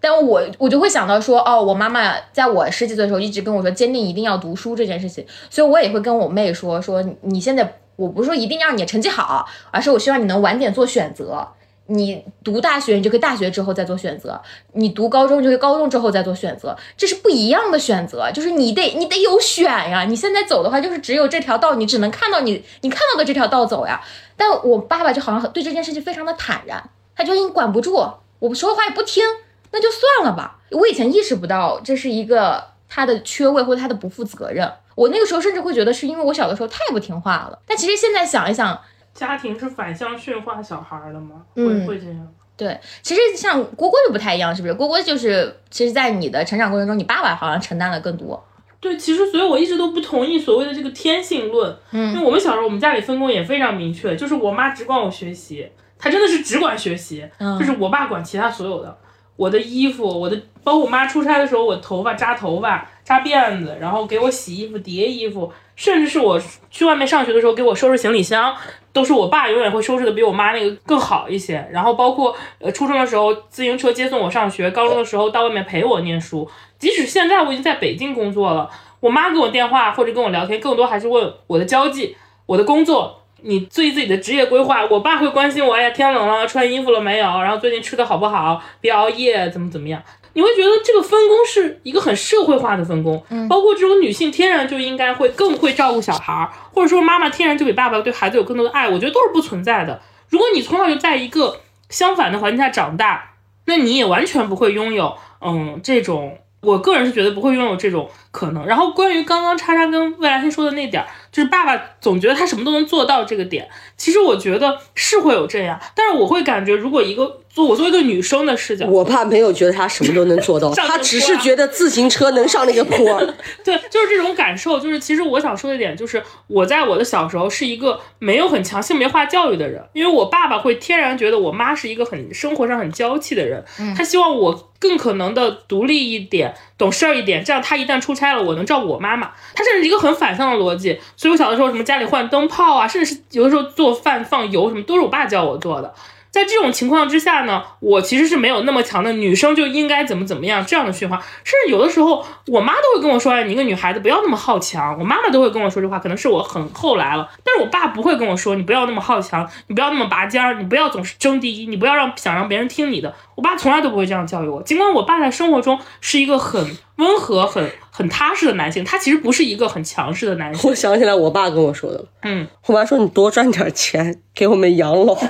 [0.00, 11.46] 但我我就会想到说，哦，我妈妈在我十几岁的时候一直跟我说，坚定一定要读书这件事情，所以我也会跟我妹说，说你现在我不是说一定让你成绩好，而是我希望你能晚点做选择。
[11.90, 14.30] 你读大学，你就可以大学之后再做选择；
[14.74, 16.76] 你读高中，就可以高中之后再做选择。
[16.96, 20.04] 这是不一样的选择，就是你得你得有选呀。
[20.04, 24.00] 你现在走的话，就是只有这条道，你只能看到你你看到的这条道走呀。
[24.36, 26.82] 但我爸爸就好像对这件事情非常的坦然，
[27.16, 28.08] 他就你管不住，
[28.38, 29.24] 我说的话也不听，
[29.72, 30.60] 那就算了吧。
[30.70, 37.58] 我以前意识不到这是一个他的缺位或者他的不负责任，我那个时候甚至会觉得是因为我小的时候太不听话了。
[37.66, 38.80] 但其实现在想一想，
[39.14, 41.42] 家庭是反向驯化小孩儿的吗？
[41.54, 42.28] 嗯会会这样？
[42.56, 44.74] 对，其实像郭郭就不太一样，是不是？
[44.74, 48.42] 郭郭就是其实，在你的成长过程中，你爸爸好像承担了更多。
[48.80, 55.66] 对，其实所以我一直都不同意所谓的这个天性论，嗯因为我们小时候我们家里分工也非常明确，就是我妈只管我学习，
[55.98, 58.98] 她真的是只管学习，嗯就是我爸管其他所有的，
[59.40, 66.38] 我的衣服，我的包括我妈出差的时候，我头发扎头发扎辫子，然后给我洗衣服叠衣服，甚至是我
[66.70, 68.54] 去外面上学的时候给我收拾行李箱，
[68.92, 71.66] 都是我爸永远会收拾的比我妈那个更好一些。
[71.72, 76.46] 然后包括呃初中的时候自行车接送我上学，高中的时候到外面陪我念书，
[76.78, 82.14] 即使现在我已经在北京工作了，我妈给我电话或者跟我聊天，更多还是问我的交际、
[82.44, 83.19] 我的工作。
[83.42, 87.24] 你对自己的职业规划，我爸会关心我，哎呀，天冷了，穿衣服了没有？
[87.40, 88.62] 然后最近吃的好不好？
[88.80, 90.02] 别熬夜，怎么怎么样？
[90.32, 100.00] 你会觉得这个分工是一个很社会化的分工，包括这种女性天然就应该会更会照顾小孩儿，或者说妈妈天然就比爸爸对孩子有更多的爱，我觉得都是不存在的。
[100.28, 103.32] 如果你从小就在一个相反的环境下长大，
[103.64, 108.64] 那你也完全不会拥有嗯这种，我个人是觉得不会拥有这种可能。
[108.64, 123.20] 然后关于刚刚叉叉跟未来星说的那点儿，就是爸爸总觉得他什么都能做到这个点，其实我觉得是会有这样，但是我会感觉如果一个做我作为一个女生的视角，我爸没有觉得他什么都能做到， 上他只是觉得自行车能上那个坡。
[123.64, 124.78] 对，就是这种感受。
[124.78, 133.64] 就是其实我想说的一点，就是我在我的小时候是一个没有很强性别化教育的人，因为我爸爸会天然觉得我妈是一个很生活上很娇气的人，
[133.96, 139.32] 他希望我更可能的独立一点、懂事儿一点，这样他一旦出差了，我能照顾我妈妈。
[139.54, 145.92] 他甚至是一个很反向的逻辑，所以我小的时候什么家里换灯泡啊，甚至是有的时候做饭放油什么，都是我爸教我做的。
[146.30, 154.96] 在这种情况之下呢，我其实是没有那么强的女生就应该怎么怎么样这样的训话，甚至有的时候我妈都会跟我说，哎，你一个女孩子不要那么好强。
[154.98, 163.14] 我妈妈都会跟我说这话，可能是我很后来了，但是我爸不会跟我说，你不要那么好强，你不要那么拔尖儿，你不要总是争第一，你不要让想让别人听你的。
[163.34, 170.70] 我爸从来都不会这样教育我，尽管我爸在生活中是一个很温和、很很踏实的男性，他其实不是一个很强势的男性。
[170.70, 175.16] 我想起来我爸跟我说的了，嗯，我爸说你多赚点钱给我们养老。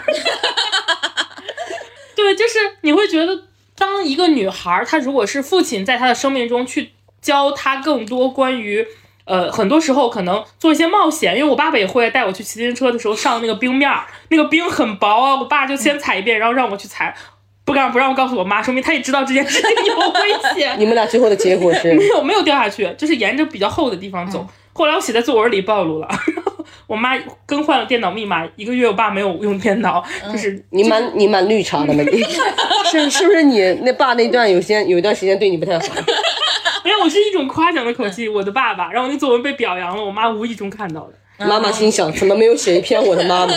[2.31, 3.43] 对，就是你会觉得，
[3.77, 6.91] 当一个女孩儿，她如果是父亲在她的生命中去
[7.21, 8.87] 教她更多关于，
[9.25, 17.15] 呃，很多时候可能做一些冒险，因为我爸爸也会带我去骑自行车的时候上那个冰面儿，那个冰很薄啊，我爸就先踩一遍，然后让我去踩，
[17.65, 20.79] 不敢不让我告诉我妈，说明他也知道这件事情有危险。
[20.79, 24.47] 你们俩最后的结果是没有没有掉下去，就是沿着比较厚的地方走。
[24.73, 26.09] 后来我写在作文里暴露了，
[26.91, 32.11] 我妈更换了电脑密码，一个月我爸没有用电脑，就是你蛮你蛮绿茶的那个
[32.91, 35.85] 是是不是你那爸那段有些有一段时间对你不太好？
[36.85, 41.13] 没有，我是一种夸奖的口气，我的爸爸，然后那作文被表扬了，我妈无意中看到的。
[41.47, 43.55] 妈妈心想，怎么没有写一篇我的妈妈？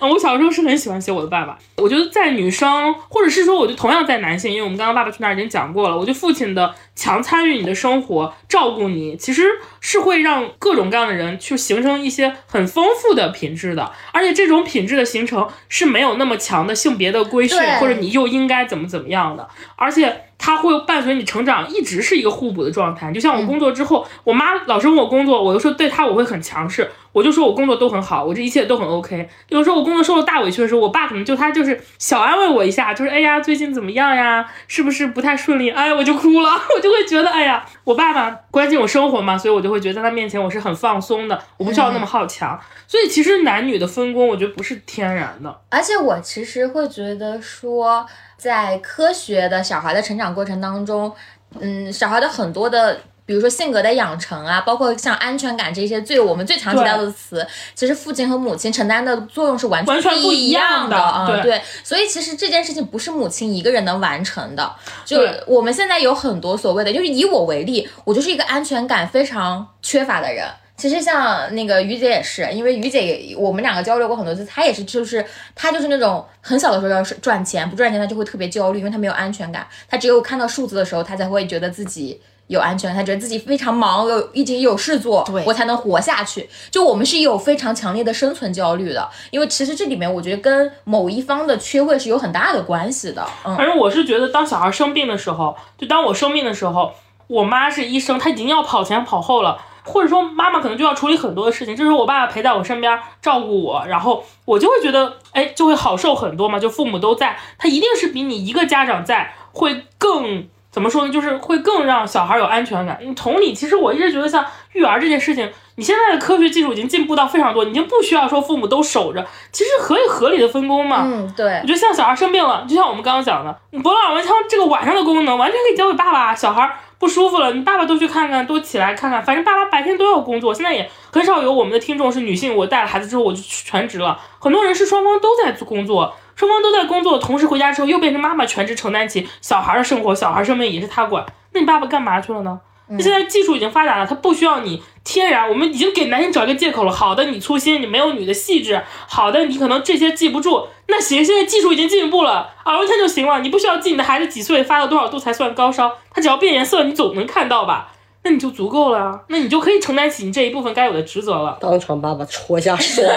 [0.00, 1.58] 嗯，我小时候是很喜欢写我的爸爸。
[1.76, 9.46] 我觉得在女生，或者是说，我就同样在男性，因为我们刚刚《爸爸去哪儿》已经讲过了，我觉得父亲的强参与你的生活，照顾你，其实
[9.80, 13.92] 是会让各种各样的人去形成一些很丰富的品质的。
[14.12, 19.46] 而且这种品质的形成是没有那么强的性别的规训，或者你又应该怎么怎么样的，
[19.76, 20.22] 而且。
[20.42, 23.12] 它会伴随你成长，一直是一个互补的状态。
[23.12, 29.28] 就像我工作之后，我妈老是问我工作，我就说对她我会很强势，我就说我工作都很好，我这一切都很 OK。
[29.48, 35.70] 有时候我工作受了大委屈的时候，我爸可能就他就是小安慰我一下，就是哎呀最近怎么样呀，是不是不太顺利？
[35.70, 42.58] 哎，我就哭了， 我就会觉得哎呀，我爸爸关心我生活嘛，所以我就会觉得在他面前我是很放松的，我不需要那么好强。
[42.86, 45.60] 所以其实男女的分工，我觉得不是天然的。
[45.68, 48.06] 而且我其实会觉得说，
[48.36, 51.12] 在科学的小孩的成长过程当中，
[51.58, 53.00] 嗯，小孩的很多的。
[53.30, 57.46] 比如说性格的养成啊，包括像安全感这些最我们最常提到的词，
[57.76, 64.74] 其实父亲和母亲承担的作用是完完全不一一样的啊、对对，所以其实这件事情不是母亲一个人能完成的。
[65.04, 70.44] 就我们现在有很多所谓的，就是以我为例，我就是一个安全感非常缺乏的人。
[70.76, 75.24] 其实像那个于姐也是，因为于姐也我们两个交流过很多次，她也是，就是
[75.54, 82.20] 她就是那种很小的时候要是赚钱，不赚钱她就会特别焦虑，因为她没有安全感，她只有看到数字的时候，她才会觉得自己
[82.50, 86.50] 有安全感，他觉得自己非常忙，有已经有事做，对我才能活下去。
[86.68, 93.24] 就我们是有非常强烈的生存焦虑的，因为其实这里面我觉得跟某一方的缺位是有很大的关系的。
[93.44, 96.92] 嗯，反正我是觉得，当小孩生病的时候，就当我生病的时候，
[97.28, 101.76] 我妈是医生，她已经要跑前跑后了，或者说妈妈可能就要处理很多的事情。
[101.76, 106.58] 这时候我爸爸陪在我身边照顾我，然后我就会觉得，哎，就会好受很多嘛。
[106.58, 110.48] 就父母都在，他一定是比你一个家长在会更。
[110.70, 111.12] 怎么说呢？
[111.12, 112.98] 就是会更让小孩有安全感。
[113.02, 121.02] 你同理，其实我一直觉得像育儿这件事情，你现在的科学技术已经进步到非常多，你已经不需要说父母都守着，其实可以合理的分工嘛。
[121.04, 126.34] 嗯，对我，觉得像小孩生病了，就像我们刚刚讲的，你博朗尔文枪这个晚上的功能完全可以交给爸爸。
[126.34, 130.54] 小孩不舒服了，你爸爸多去看看，多起来看看，反正爸爸白天都要工作。
[130.54, 134.20] 现在也很少有我们的听众是女性，我带了孩子之后我就全职了。
[134.38, 141.24] 很多人是双方都在工作，双方都在工作，同时回家之后又变成妈妈全职承担起小孩的生活，小孩生命也是他管。
[141.52, 142.60] 那你爸爸干嘛去了呢？
[142.92, 146.90] 那现在技术已经发达了，他不需要你天然，我们已经给男性找一个借口了。
[146.90, 150.66] 好的，你粗心，你没有女的细致；好的，你可能这些记不住。
[150.88, 153.38] 那行，现在技术已经进步了，耳温枪就行了。
[153.40, 157.92] 你不需要记你的孩子几岁，发到多少度才算高烧，他只要变颜色，你总能看到吧？
[158.22, 161.56] 那你就足够了啊，那你就可以承担起你这一部分该有的职责了。
[161.60, 163.02] 当场爸爸戳下手。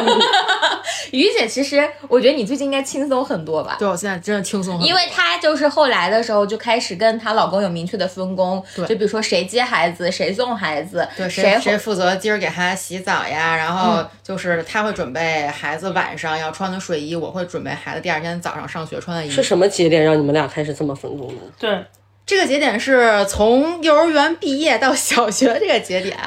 [1.11, 3.75] 于姐，其实我觉得你最近应该轻松很多吧？
[3.77, 19.43] 对我现在真的轻松很多，因为她就是后来的时候就开始跟她老公有明确的分工，对就比如说谁接孩子，谁送孩子，对谁谁谁负责今儿给他洗澡呀，然后就是他会准备孩子晚上要穿的睡衣，我会准备孩子第二天早上上学穿的衣服是。
[19.43, 21.41] 什么节点让你们俩开始这么分工的？
[21.59, 21.85] 对，
[22.25, 26.17] 这个节点是从幼儿园毕业到小学这个节点。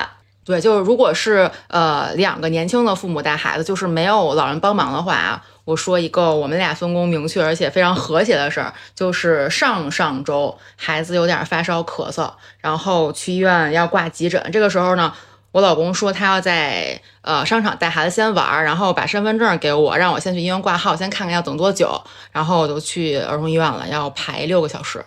[0.44, 15.12] 对，就是如果是呃两个年轻的父母带孩子，就是没有老人帮忙的话啊，我说一个我们俩分工明确而且非常和谐的事儿，就是上上周孩子有点发烧咳嗽，然后去医院要挂急诊，这个时候呢。
[15.52, 21.98] 我老公说他要在呃商场带孩子先玩，然后把身份证给我，让我先去医院挂号，先看看要等多久，
[22.30, 25.02] 然后我就去儿童医院了，要排六个小时。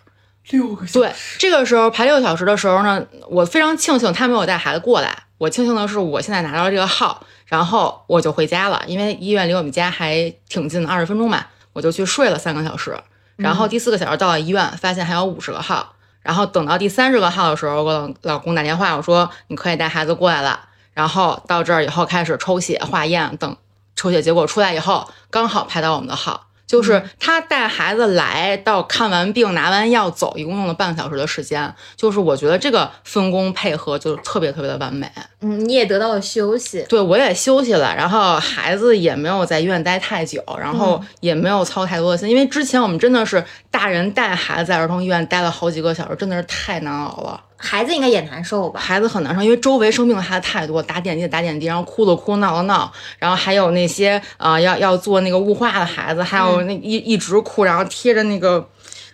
[0.49, 5.23] 六个对，这个时候排六个小时的时候呢，我非常庆幸他没有带孩子过来。
[5.37, 11.47] 我庆幸的是，我现在拿到了这个号，然后我就回家了，因为医院离我们家还挺近的，二十分钟吧。
[11.73, 12.93] 我我就去睡了三个小时，
[13.37, 20.59] 然后第四个小时到了医院，发现还有五十个号，然后等到第三十个号的时候，我老老公打电话，我说你可以带孩子过来了，
[20.93, 23.55] 然后到这儿以后开始抽血化验，等
[23.95, 26.47] 抽血结果出来以后，刚好排到我们的号。
[26.69, 31.73] 就是他带孩子来到看完病拿完药走，一共用了半个小时的时间。
[31.95, 35.11] 就是我觉得这个分工配合就特别特别的完美。
[35.41, 36.85] 嗯，你也得到了休息。
[36.87, 47.41] 对我也休息了，然后孩子也没有在医院待太久，然后也没有操太多的心，因为之前我们真的是大人带孩子在儿童医院待了好几个小时，真的是太难熬了。
[47.61, 48.79] 孩子应该也难受吧？
[48.79, 58.65] 孩子很难受，因为周围生病的孩子太多，打点滴的打点滴，然后哭的哭，闹的闹，然后还有那些啊、呃要要做那个雾化的孩子，还有那一一直哭，然后贴着那个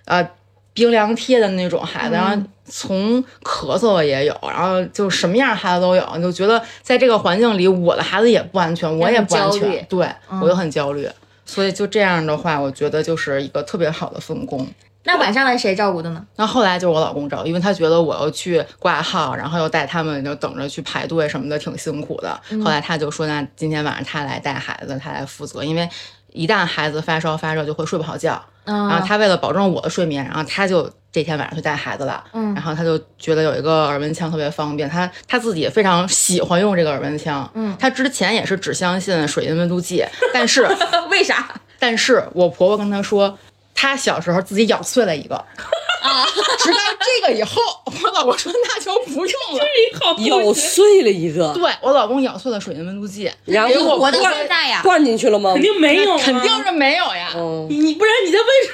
[0.06, 0.30] 呃
[0.74, 10.08] 冰凉贴的那种孩子，然后从咳嗽的也有，然后就什么样的孩子都有，你就觉得在这个环境里，我的孩子也不安全，我也不安全，对
[10.42, 11.10] 我就很焦虑。
[11.48, 14.68] 所以就这样的话，我觉得就是一个特别好的分工。
[15.06, 16.26] 那晚上来谁照顾的呢？
[16.36, 22.40] 那后来就是我老公照，因为他觉得我要去挂号，然后又带他们就等着去排队什么的，挺辛苦的。
[22.64, 25.88] 后来他就说，那今天晚上他来带孩子，他来负责，因为
[26.32, 28.44] 一旦孩子发烧发热就会睡不好觉。
[28.68, 32.24] 嗯然后他为了保证我的睡眠，然后他就这天晚上去带孩子了。
[32.34, 37.48] 嗯然后他就觉得有一个耳温枪特别方便，他他自己也非常喜欢用这个耳温枪。
[37.54, 40.04] 嗯他之前也是只相信水银温度计，
[40.34, 40.68] 但是
[41.12, 41.48] 为啥？
[41.78, 43.38] 但是我婆婆跟他说，
[43.76, 46.26] 她小时候自己咬碎了一个，啊，
[46.58, 46.78] 直到
[47.22, 49.64] 这个以后，我老公说那就不用了。
[50.00, 55.54] 好咬碎了一个，对我老公咬碎了水银温度计，然后给我活到灌现在呀灌进去了吗？
[55.54, 57.30] 肯定没有啊，肯定是没有呀。
[57.36, 58.72] 嗯，你不然你在问什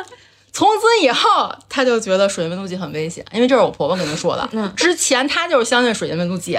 [0.00, 0.06] 么？
[0.52, 4.48] 从此以后，他就觉得水银温度计很危险，因为这是我婆婆跟他说的。
[4.52, 6.58] 嗯之前他就是相信水银温度计，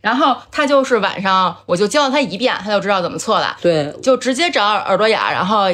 [0.00, 5.70] 然后他就是晚上我就教了他一遍，他就知道怎么测了，对，就直接找耳朵眼儿，然后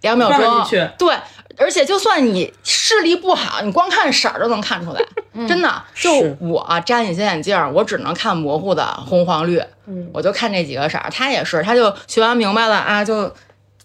[0.00, 0.66] 两秒钟，
[0.98, 1.14] 对。
[1.58, 5.02] 而且就算你视力不好，你光看色儿都能看出来，
[5.48, 5.82] 真的。
[5.94, 11.08] 就我啊摘隐形眼镜儿，我只能看模糊的红黄绿，嗯我就看这几个色儿。
[11.10, 13.34] 他也是，他就学完明白了啊，就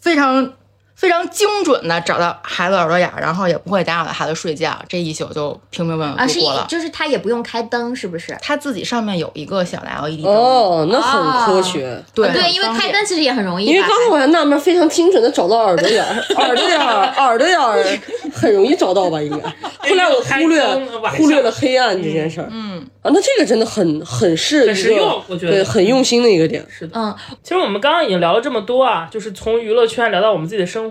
[0.01, 0.51] 非常
[1.01, 6.63] 非常精准的找到孩子耳朵眼儿，然后也不会打扰到孩子睡觉，这一宿就平平稳稳啊，是度过了。
[6.69, 8.37] 就是他也不用开灯，是不是？
[8.39, 11.99] 他自己上面有一个小的 LED 灯，哦，那很科学。
[12.13, 13.65] 对对，因为开灯其实也很容易。
[13.65, 17.83] 因为刚才我还纳闷，非常精准的找到耳朵眼儿， 耳朵眼儿，耳朵眼儿
[18.31, 19.19] 很容易找到吧？
[19.19, 19.37] 应该。
[19.89, 20.63] 后来我忽略
[21.17, 22.47] 忽略了黑暗这件事儿。
[22.51, 26.63] 嗯啊，那这个真的很很是很实用我觉得对很用心的一个点。
[26.69, 30.90] 是的嗯，其实我们刚刚已经聊了这么多啊，就是从娱乐圈聊到我们自己的生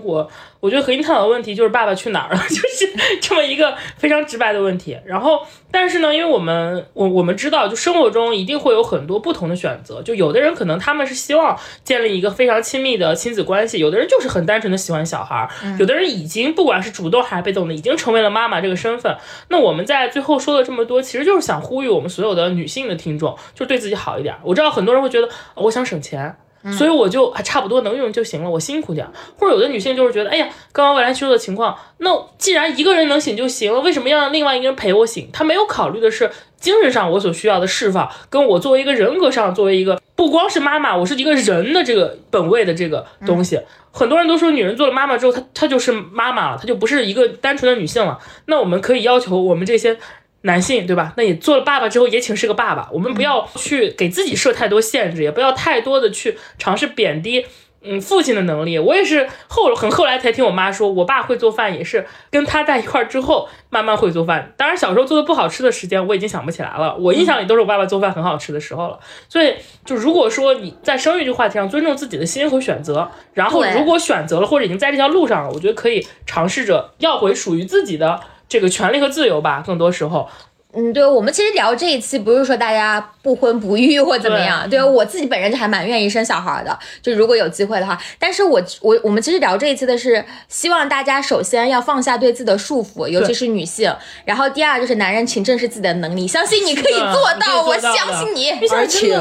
[0.59, 4.97] 我觉得核心探讨的问题就是《爸爸去哪儿》了， 就是这么一个非常直白的问题。
[5.05, 10.01] 然后，但是呢，因为我们我我们知道，就生活中一定会有很多不同的选择。
[10.03, 15.49] 就有的人可能他们是希望建立一个非常亲密的亲子关系，有的人就是很单纯的喜欢小孩儿，
[15.79, 19.17] 有的人已经不管是主动还是被动的，已经成为了妈妈这个身份。
[19.49, 24.35] 那我们在最后说了这么多，其实就是想呼吁我们所有的女性的听众，就对自己好一点。
[24.43, 26.35] 我知道很多人会觉得，呃我想省钱。
[26.77, 29.07] 所以我就还差不多能用就行了，我辛苦点。
[29.39, 35.29] 或者有的女性就是觉得，哎呀，刚刚未来说的情况，那既然一个人能醒就行了，为什么要让另外一个人陪我醒？
[35.31, 36.29] 她没有考虑的是
[36.59, 43.59] 精神上我所需要的释放，跟我作为一个人格上，作为一个不光是妈妈，我是一个人的这个本位的这个东西。
[43.93, 48.17] 很多人都说，女人做了妈妈之后，她她就是妈妈了，她就不是一个单纯的女性了。
[48.45, 49.97] 那我们可以要求我们这些
[50.41, 51.13] 男性，对吧？
[51.17, 52.89] 那你做了爸爸之后，也请是个爸爸。
[52.91, 57.45] 我们不要去给自己设太多限制，也不要太多的去尝试贬低。
[57.83, 64.53] 嗯，父亲的能力，我也是后很后来才听我妈说，我爸会做饭也是跟他在一块儿之后慢慢会做饭。
[64.55, 68.99] 当然，小时候做的不好吃的时间我已经想不起来了，我印象里都是我爸爸做饭很好吃的时候了。
[69.27, 79.63] 所以，就如果说你在生育这个话题上尊重自己的心和选择，然后如果选择了或者已经在这条路上了，我觉得可以尝试着要回属于自己的这个权利和自由吧。
[79.65, 80.27] 更多时候，
[80.73, 87.97] 嗯，对，我们其实聊这一期不是说大家不婚不育或怎么样，对我自己本人就还蛮愿意生小孩的，就如果有机会的话。
[88.19, 93.95] 但是我我我们其实聊这一期的是希望大家首先要放下对自己的束缚，尤其是女性，
[94.25, 98.51] 然后第二就是男人，请正视自己的能力，相信你可以做到，我相信你。
[98.73, 99.17] 而且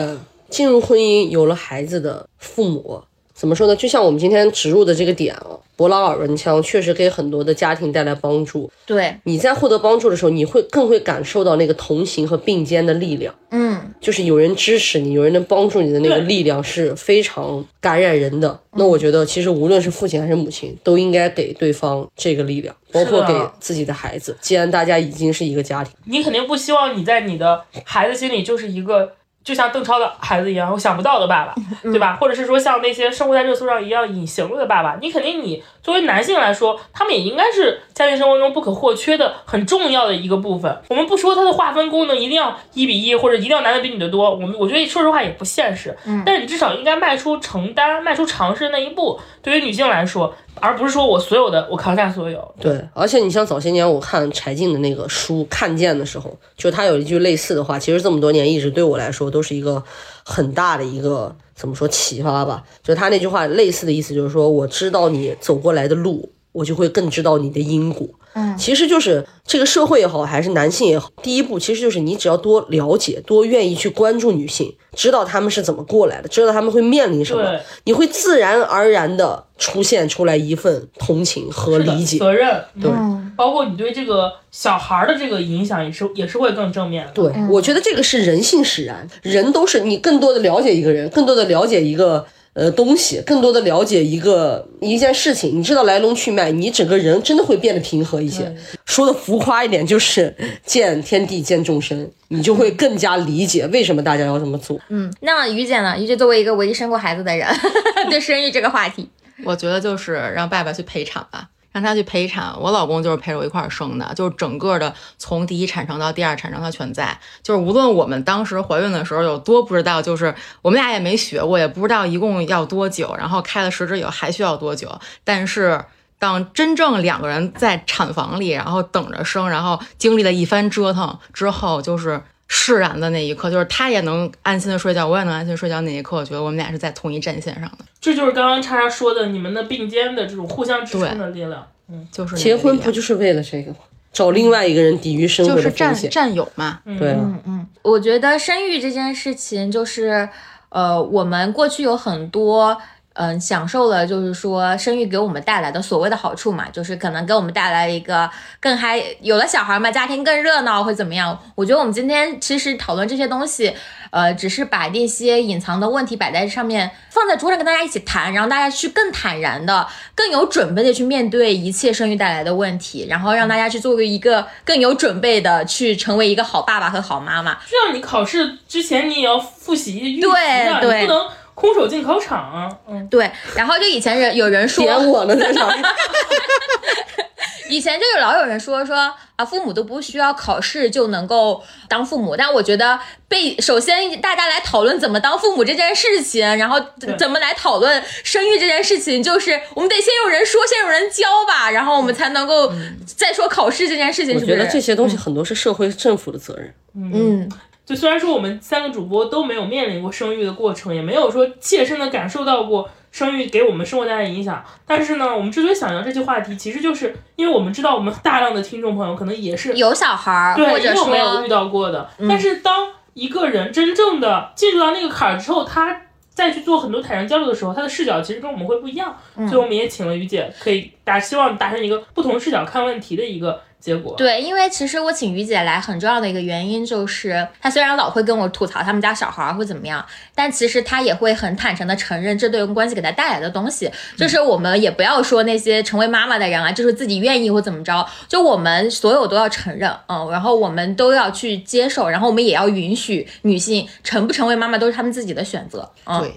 [0.48, 3.02] 进入婚姻有了孩子的父母，
[3.41, 3.75] 怎么说呢？
[3.75, 8.71] 就像我们今天植入的这个点啊，博劳尔文枪确实给很多的家庭带来帮助。
[8.85, 13.35] 对，你在获得帮助的时候，你会更会感受到那个同行和并肩的力量。
[13.51, 18.61] 嗯，就是有人支持你，有人能帮助你的那个力量是非常感染人的。
[18.73, 24.37] 那我觉得，其实无论是父亲还是母亲，都应该给对方这个力量，包括给自己的孩子。
[24.43, 29.11] 既然大家已经是一个家庭，你肯定不希望你在你的孩子心里就是一个
[29.43, 32.17] 就像邓超的孩子一样，我想不到的爸爸，对吧？
[32.21, 40.79] 或者是说像那些生活在热搜上一样隐形了的爸爸，你肯定你作为男性来说，他们也应该是家庭生活中不可或缺的很重要的一个部分。
[40.89, 45.97] 我们不说它的划分功能一定要一比一，或者一定要男的比女的多，我们我觉得说实话也不现实。
[46.05, 49.19] 嗯，但是你至少应该迈出承担、迈出尝试那一步。
[49.43, 52.55] 对于女性来说，而不是说我所有的我扛下所有。
[52.61, 59.83] 对，而且你像早些年我看柴静的那个书《看见》的时候，就他有一句类似的话，其实这么多年一直对我来说都是一个
[60.25, 62.65] 很大的一个怎么说启发吧。
[62.83, 68.07] 就他那句话类似的意思就是说，我知道你走过来的路，我就会更知道你的因果。
[68.35, 82.62] 嗯，其实就是这个社会也好，还是男性也好，第一步其实就是你只要多了解，多愿意去关注女性，知道他们是怎么过来的，知道他们会面临什么，你会自然而然的出现出来一份同情和理解、责任。
[82.81, 82.90] 对，
[83.36, 87.12] 包括你对这个小孩的这个影响也是也是会更正面的。
[87.12, 92.24] 对，我觉得这个是人性使然，人都是你更多的了解一个人，更多的了解一个。
[92.53, 98.55] 呃，东西更多的了解一个一件事情，你知道来龙去脉，你整个人真的会变得平和一些。
[98.85, 100.35] 说的浮夸一点，就是
[100.67, 104.79] 见天地见众生，你就会更加理解为什么大家要这么做。
[104.89, 105.97] 嗯，那于姐呢？
[105.97, 107.47] 于姐作为一个唯一生过孩子的人，
[108.11, 109.09] 对生育这个话题，
[109.45, 111.49] 我觉得就是让爸爸去陪产吧。
[111.73, 117.19] 让他去陪产，我老公就是陪着我一块儿生的，就是整个的从第一产程到第二产程，他全在。
[117.43, 125.01] 就是无论我们当时怀孕的时候有多不知道，就是我们俩也没学过，也不知道一共要多久，然后开了十指以后还需要多久。
[125.23, 125.85] 但是
[126.19, 132.23] 当真正两个人在产房里，然后等着生，然后经历了一番折腾之后，就是
[132.53, 137.85] 释然的那一刻，就是他也能安心的睡觉，我也能安心睡觉那一刻，我觉得我们俩是在同一战线上的。
[138.01, 141.65] 这就是刚刚叉叉说的，你们的并肩的这种互相支撑的力量。
[141.89, 143.79] 嗯，就是结婚不就是为了这个吗？
[144.13, 146.81] 找另外一个人抵御生活的风险，就是战战友嘛。
[146.99, 150.29] 对，嗯嗯，我觉得生育这件事情，就是
[150.71, 152.77] 呃，我们过去有很多。
[153.15, 158.31] 嗯，享受了就是说生育给我们带来的所谓的好处嘛，就是可能给我们带来一个
[158.61, 161.37] 更嗨，有了小孩嘛，家庭更热闹会怎么样？
[161.57, 163.74] 我觉得我们今天其实讨论这些东西，
[164.11, 177.55] 呃，只是把那些隐藏的问题摆在上面，放在桌上跟大家一起谈，然后大家去更坦然的、更有准备的去面对一切生育带来的问题，然后让大家去作为一个更有准备的去成为一个好爸爸和好妈妈。
[177.55, 180.27] 就像你考试之前你也要复习预习
[180.69, 181.27] 啊，你不能。
[181.61, 185.70] 空手进考场啊，嗯，对，然后就以前人有人说点我呢在场，
[187.69, 188.97] 以前就有老有人说说
[189.37, 196.81] 啊，父母都不需要考试就能够当父母，但我觉得被首先大家来讨论怎么当父母这件事情，然后
[197.19, 202.73] 怎么来讨论生育这件事情，就是我们得先有人说，先有人教吧，然后我们才能够
[203.05, 204.35] 再说考试这件事情。
[204.35, 207.49] 我觉得这些东西很多是社会政府的责任，嗯。
[207.91, 222.09] 就虽然说我们三个主播都没有面临过生育的过程，也没有说切身的感受到过生育给我们生活带来的影响，但是呢，我们之所以想聊这期话题，其实就是因为我们知道我们大量的听众朋友可能也是有小孩儿，对，或者没有遇到过的。
[222.29, 229.17] 但是当一个人真正的进入到那个坎儿之后，他再去做很多坦然交流的时候，他的视角其实跟我们会不一样。
[229.35, 233.61] 所以我们也请了于姐，可以达希望达成一个不同视角看问题的一个。
[233.81, 240.05] 结果对，因为其实我请于姐来很重要的一个原因就是，她虽然老会跟我吐槽他们家小孩会怎么样，
[240.35, 243.90] 但其实她也会很坦诚的承认这段关系给她带来的东西。
[244.16, 255.90] 就是我们也不要说那些成为妈妈的人啊，就是自己愿意或怎么着，就我们所有都要承认，嗯，然后我们都要去接受，然后我们也要允许女性成不成为妈妈都是她们自己的选择。
[256.05, 256.31] 对，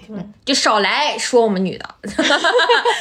[0.44, 1.84] 就少来说我们女的。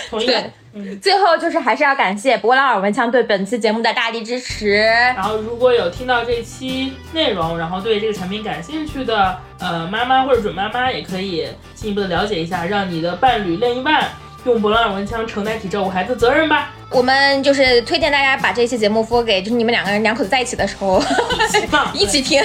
[0.09, 0.29] 同意。
[1.01, 4.75] 最后就是还是要感谢博朗尔文枪对本期节目的大力支持。
[4.75, 14.09] 然后如果有听到这期内容，然后对这个产品感兴趣的呃妈妈或者准妈妈，也可以进一步的了解一下，让你的伴侣另一半
[14.45, 16.71] 用波浪耳闻枪承担起照顾孩子的责任吧。
[16.89, 22.43] 我们就是推荐大家把这期节目播给，就是你们两个人两口子在一起的时候一起放，一起听。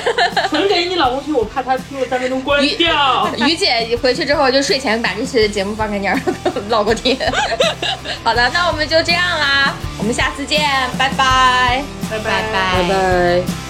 [0.50, 3.28] 能给你老公听，我怕他听了三分钟关掉。
[3.46, 6.08] 于姐回去之后就睡前把这期节目放给你
[6.68, 7.18] 老公听。
[8.24, 10.60] 好的，那我们就这样啦，我们下次见，
[10.98, 13.67] 拜拜，拜拜拜拜。